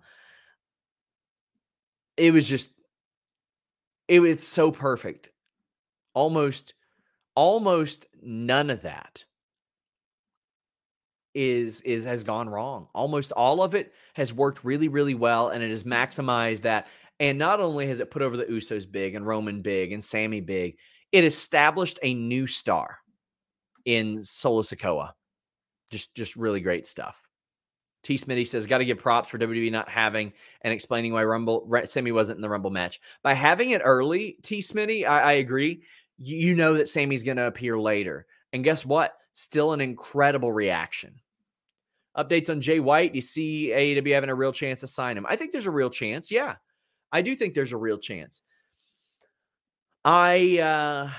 it 2.18 2.34
was 2.34 2.50
just, 2.50 2.72
it 4.10 4.20
was 4.20 4.46
so 4.46 4.72
perfect. 4.72 5.30
Almost, 6.14 6.74
almost 7.36 8.06
none 8.22 8.70
of 8.70 8.82
that 8.82 9.24
is 11.34 11.80
is 11.82 12.04
has 12.04 12.26
gone 12.26 12.50
wrong. 12.50 12.90
Almost 12.94 13.32
all 13.32 13.64
of 13.64 13.76
it 13.76 13.94
has 14.16 14.34
worked 14.34 14.66
really, 14.66 14.90
really 14.90 15.16
well, 15.16 15.48
and 15.48 15.64
it 15.64 15.72
has 15.72 15.86
maximized 15.86 16.64
that. 16.64 16.88
And 17.20 17.38
not 17.38 17.60
only 17.60 17.88
has 17.88 18.00
it 18.00 18.12
put 18.12 18.22
over 18.22 18.38
the 18.38 18.46
Usos 18.46 18.90
big 18.90 19.16
and 19.16 19.26
Roman 19.26 19.62
big 19.62 19.92
and 19.92 20.04
Sami 20.04 20.42
big, 20.42 20.78
it 21.12 21.24
established 21.24 22.00
a 22.04 22.14
new 22.14 22.46
star 22.46 23.00
in 23.86 24.24
Solo 24.24 24.62
Sikoa. 24.62 25.12
Just, 25.92 26.14
just 26.14 26.36
really 26.36 26.60
great 26.60 26.86
stuff. 26.86 27.28
T. 28.04 28.16
Smitty 28.16 28.48
says, 28.48 28.66
got 28.66 28.78
to 28.78 28.86
give 28.86 29.00
props 29.00 29.30
for 29.30 29.38
WWE 29.38 29.72
not 29.72 29.90
having 29.90 30.34
and 30.62 30.74
explaining 30.74 31.14
why 31.14 31.24
Rumble 31.24 31.70
Sami 31.86 32.12
wasn't 32.12 32.38
in 32.38 32.42
the 32.42 32.50
Rumble 32.50 32.70
match. 32.70 33.00
By 33.24 33.34
having 33.34 33.72
it 33.72 33.82
early, 33.84 34.38
T. 34.44 34.60
Smitty, 34.60 35.06
I, 35.06 35.20
I 35.20 35.32
agree. 35.34 35.82
You, 36.18 36.38
you 36.38 36.56
know 36.56 36.76
that 36.76 36.88
Sami's 36.88 37.24
going 37.24 37.38
to 37.38 37.48
appear 37.48 37.80
later. 37.80 38.26
And 38.54 38.64
guess 38.64 38.86
what? 38.86 39.14
Still 39.34 39.74
an 39.74 39.82
incredible 39.82 40.52
reaction. 40.52 41.16
Updates 42.18 42.50
on 42.50 42.62
Jay 42.62 42.80
White. 42.80 43.14
You 43.14 43.22
see 43.22 43.72
AEW 43.74 44.14
having 44.14 44.30
a 44.30 44.36
real 44.36 44.54
chance 44.54 44.80
to 44.82 44.88
sign 44.88 45.18
him. 45.18 45.26
I 45.28 45.36
think 45.36 45.52
there's 45.52 45.66
a 45.66 45.72
real 45.72 45.90
chance. 45.90 46.32
Yeah. 46.32 46.56
I 47.12 47.22
do 47.22 47.36
think 47.36 47.54
there's 47.54 47.72
a 47.72 47.78
real 47.78 47.98
chance. 47.98 48.42
I 50.04 50.60
uh 50.60 51.10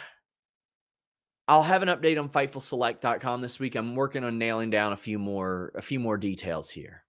I'll 1.47 1.63
have 1.63 1.83
an 1.83 1.89
update 1.89 2.19
on 2.19 2.29
fightfulselect.com 2.29 3.41
this 3.41 3.59
week. 3.59 3.75
I'm 3.75 3.97
working 3.97 4.23
on 4.23 4.37
nailing 4.37 4.69
down 4.69 4.93
a 4.93 4.97
few 4.97 5.19
more 5.19 5.73
a 5.75 5.83
few 5.83 5.99
more 5.99 6.19
details 6.19 6.69
here. 6.69 7.05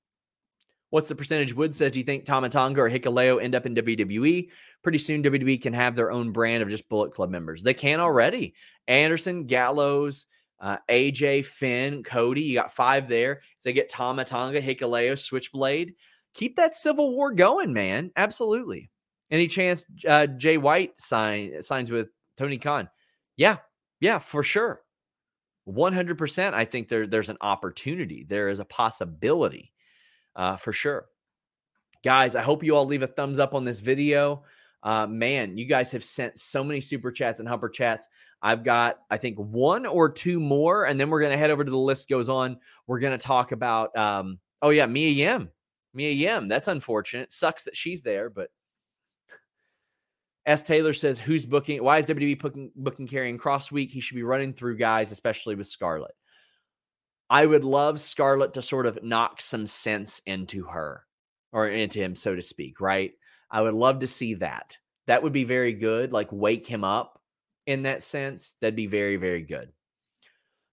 What's 0.92 1.10
the 1.10 1.16
percentage? 1.16 1.54
Wood 1.54 1.76
says, 1.76 1.92
Do 1.92 2.00
you 2.00 2.06
think 2.06 2.26
Tama 2.26 2.50
Tonga 2.50 2.82
or 2.82 2.90
Hikuleo 2.90 3.42
end 3.42 3.54
up 3.54 3.66
in 3.66 3.76
WWE? 3.76 4.50
Pretty 4.82 4.98
soon, 4.98 5.22
WWE 5.22 5.62
can 5.62 5.74
have 5.74 5.96
their 5.96 6.12
own 6.12 6.32
brand 6.32 6.64
of 6.64 6.70
just 6.70 6.90
Bullet 6.90 7.12
Club 7.12 7.30
members. 7.30 7.62
They 7.62 7.76
can 7.76 8.00
already. 8.00 8.56
Anderson, 8.88 9.46
Gallows, 9.46 10.26
uh, 10.60 10.78
AJ, 10.90 11.46
Finn, 11.46 12.02
Cody. 12.02 12.42
You 12.42 12.56
got 12.56 12.74
five 12.74 13.08
there. 13.08 13.34
If 13.34 13.64
they 13.64 13.74
get 13.74 13.90
Tama 13.90 14.26
Tonga, 14.26 14.62
Hikuleo, 14.62 15.20
Switchblade, 15.20 15.94
keep 16.34 16.56
that 16.56 16.74
civil 16.74 17.16
war 17.16 17.32
going, 17.34 17.74
man. 17.74 18.12
Absolutely. 18.16 18.90
Any 19.32 19.48
chance 19.48 19.84
uh, 20.08 20.28
Jay 20.28 20.58
White 20.58 21.00
sign 21.00 21.62
signs 21.62 21.92
with 21.92 22.08
Tony 22.38 22.58
Khan? 22.58 22.90
Yeah, 23.38 23.58
yeah, 24.00 24.20
for 24.20 24.44
sure. 24.44 24.82
100%. 25.68 26.54
I 26.54 26.66
think 26.66 26.88
there, 26.88 27.06
there's 27.06 27.30
an 27.30 27.38
opportunity. 27.42 28.26
There 28.28 28.50
is 28.50 28.60
a 28.60 28.66
possibility 28.66 29.72
uh, 30.36 30.56
for 30.56 30.74
sure. 30.74 31.06
Guys, 32.04 32.36
I 32.36 32.42
hope 32.42 32.64
you 32.64 32.76
all 32.76 32.86
leave 32.86 33.04
a 33.04 33.08
thumbs 33.08 33.40
up 33.40 33.54
on 33.54 33.66
this 33.66 33.80
video. 33.80 34.44
Uh, 34.82 35.06
man, 35.06 35.58
you 35.58 35.66
guys 35.66 35.92
have 35.92 36.04
sent 36.04 36.40
so 36.40 36.64
many 36.64 36.80
super 36.80 37.12
chats 37.12 37.40
and 37.40 37.48
humper 37.48 37.70
chats. 37.70 38.08
I've 38.42 38.64
got, 38.64 39.00
I 39.12 39.18
think, 39.18 39.38
one 39.38 39.86
or 39.86 40.10
two 40.10 40.40
more, 40.40 40.86
and 40.86 40.98
then 41.00 41.10
we're 41.10 41.20
going 41.20 41.34
to 41.34 41.38
head 41.38 41.52
over 41.52 41.66
to 41.66 41.72
the 41.72 41.78
list 41.78 42.08
goes 42.08 42.30
on. 42.30 42.58
We're 42.88 43.00
going 43.00 43.18
to 43.18 43.24
talk 43.24 43.52
about, 43.52 43.96
um, 43.98 44.40
oh, 44.62 44.70
yeah, 44.70 44.86
Mia 44.86 45.10
Yim. 45.10 45.50
Mia 45.94 46.11
Yim. 46.11 46.48
That's 46.48 46.68
unfortunate. 46.68 47.32
Sucks 47.32 47.64
that 47.64 47.76
she's 47.76 48.02
there, 48.02 48.30
but 48.30 48.49
S. 50.45 50.61
Taylor 50.61 50.94
says, 50.94 51.20
"Who's 51.20 51.45
booking? 51.45 51.84
Why 51.84 51.98
is 51.99 52.07
WWE 52.07 52.40
booking 52.40 52.72
booking 52.76 53.07
Karrion 53.07 53.38
Kross 53.38 53.72
weak? 53.72 53.91
He 53.91 53.99
should 54.02 54.16
be 54.16 54.24
running 54.24 54.53
through 54.53 54.78
guys, 54.78 55.11
especially 55.11 55.56
with 55.56 55.68
Scarlett. 55.68 56.16
I 57.30 57.45
would 57.45 57.64
love 57.64 57.99
Scarlett 57.99 58.53
to 58.53 58.61
sort 58.61 58.86
of 58.88 59.03
knock 59.03 59.41
some 59.41 59.68
sense 59.68 60.22
into 60.26 60.64
her. 60.66 61.06
or 61.52 61.68
into 61.68 61.99
him, 61.99 62.16
so 62.16 62.36
to 62.36 62.41
speak, 62.44 62.80
right? 62.80 63.14
I 63.49 63.61
would 63.61 63.74
love 63.74 63.99
to 63.99 64.07
see 64.07 64.36
that. 64.36 64.78
That 65.07 65.24
would 65.24 65.34
be 65.34 65.44
very 65.45 65.74
good. 65.74 66.14
Like 66.14 66.32
wake 66.32 66.68
him 66.68 66.84
up 66.84 67.20
in 67.66 67.84
that 67.84 68.03
sense. 68.03 68.53
That'd 68.61 68.76
be 68.76 68.86
very, 68.86 69.16
very 69.18 69.41
good. 69.41 69.72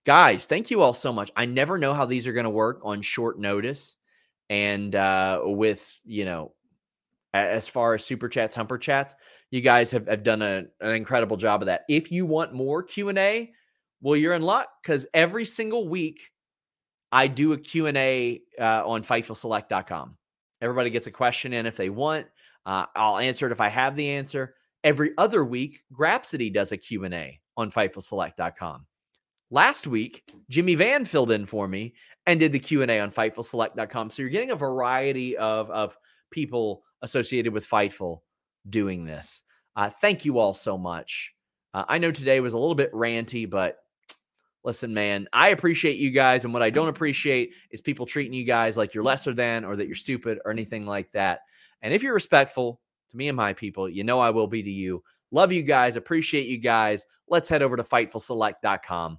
Guys, 0.04 0.44
thank 0.44 0.70
you 0.70 0.82
all 0.82 0.92
so 0.92 1.12
much. 1.14 1.30
I 1.34 1.46
never 1.46 1.78
know 1.78 1.94
how 1.94 2.04
these 2.04 2.28
are 2.28 2.34
going 2.34 2.44
to 2.44 2.50
work 2.50 2.80
on 2.84 3.00
short 3.00 3.38
notice 3.38 3.96
and 4.48 4.94
uh, 4.94 5.40
with, 5.44 5.88
you 6.04 6.24
know, 6.24 6.52
as 7.34 7.68
far 7.68 7.94
as 7.94 8.04
super 8.04 8.28
chats, 8.28 8.54
humper 8.54 8.78
chats, 8.78 9.14
you 9.50 9.60
guys 9.60 9.90
have, 9.90 10.06
have 10.06 10.22
done 10.22 10.42
a, 10.42 10.64
an 10.80 10.94
incredible 10.94 11.36
job 11.36 11.62
of 11.62 11.66
that. 11.66 11.82
If 11.88 12.10
you 12.10 12.26
want 12.26 12.52
more 12.52 12.82
Q&A, 12.82 13.52
well, 14.00 14.16
you're 14.16 14.34
in 14.34 14.42
luck 14.42 14.68
because 14.82 15.06
every 15.14 15.44
single 15.44 15.88
week 15.88 16.20
I 17.12 17.26
do 17.26 17.52
a 17.52 17.58
Q&A 17.58 18.42
uh, 18.58 18.86
on 18.86 19.02
FightfulSelect.com. 19.02 20.16
Everybody 20.60 20.90
gets 20.90 21.06
a 21.06 21.10
question 21.10 21.52
in 21.52 21.66
if 21.66 21.76
they 21.76 21.90
want. 21.90 22.26
Uh, 22.64 22.86
I'll 22.94 23.18
answer 23.18 23.46
it 23.46 23.52
if 23.52 23.60
I 23.60 23.68
have 23.68 23.94
the 23.96 24.10
answer. 24.10 24.54
Every 24.82 25.12
other 25.18 25.44
week, 25.44 25.80
Grapsody 25.92 26.52
does 26.52 26.72
a 26.72 26.76
Q&A 26.76 27.40
on 27.56 27.70
FightfulSelect.com. 27.70 28.86
Last 29.50 29.86
week, 29.86 30.24
Jimmy 30.50 30.74
Van 30.74 31.04
filled 31.04 31.30
in 31.30 31.46
for 31.46 31.68
me 31.68 31.94
and 32.26 32.40
did 32.40 32.52
the 32.52 32.58
Q&A 32.58 33.00
on 33.00 33.12
FightfulSelect.com. 33.12 34.10
So 34.10 34.22
you're 34.22 34.30
getting 34.30 34.50
a 34.50 34.56
variety 34.56 35.36
of, 35.36 35.70
of 35.70 35.96
people 36.30 36.82
associated 37.02 37.52
with 37.52 37.68
Fightful 37.68 38.20
doing 38.68 39.04
this. 39.04 39.42
Uh, 39.76 39.90
thank 40.00 40.24
you 40.24 40.38
all 40.38 40.52
so 40.52 40.76
much. 40.76 41.32
Uh, 41.72 41.84
I 41.88 41.98
know 41.98 42.10
today 42.10 42.40
was 42.40 42.54
a 42.54 42.58
little 42.58 42.74
bit 42.74 42.92
ranty, 42.92 43.48
but 43.48 43.78
listen, 44.64 44.94
man, 44.94 45.28
I 45.32 45.48
appreciate 45.48 45.98
you 45.98 46.10
guys. 46.10 46.44
And 46.44 46.52
what 46.52 46.62
I 46.62 46.70
don't 46.70 46.88
appreciate 46.88 47.52
is 47.70 47.80
people 47.80 48.06
treating 48.06 48.32
you 48.32 48.44
guys 48.44 48.76
like 48.76 48.94
you're 48.94 49.04
lesser 49.04 49.32
than 49.32 49.64
or 49.64 49.76
that 49.76 49.86
you're 49.86 49.94
stupid 49.94 50.40
or 50.44 50.50
anything 50.50 50.86
like 50.86 51.12
that. 51.12 51.40
And 51.82 51.94
if 51.94 52.02
you're 52.02 52.14
respectful 52.14 52.80
to 53.10 53.16
me 53.16 53.28
and 53.28 53.36
my 53.36 53.52
people, 53.52 53.88
you 53.88 54.02
know 54.02 54.18
I 54.18 54.30
will 54.30 54.48
be 54.48 54.62
to 54.62 54.70
you. 54.70 55.04
Love 55.30 55.52
you 55.52 55.62
guys. 55.62 55.96
Appreciate 55.96 56.46
you 56.46 56.58
guys. 56.58 57.06
Let's 57.28 57.48
head 57.48 57.62
over 57.62 57.76
to 57.76 57.82
FightfulSelect.com. 57.82 59.18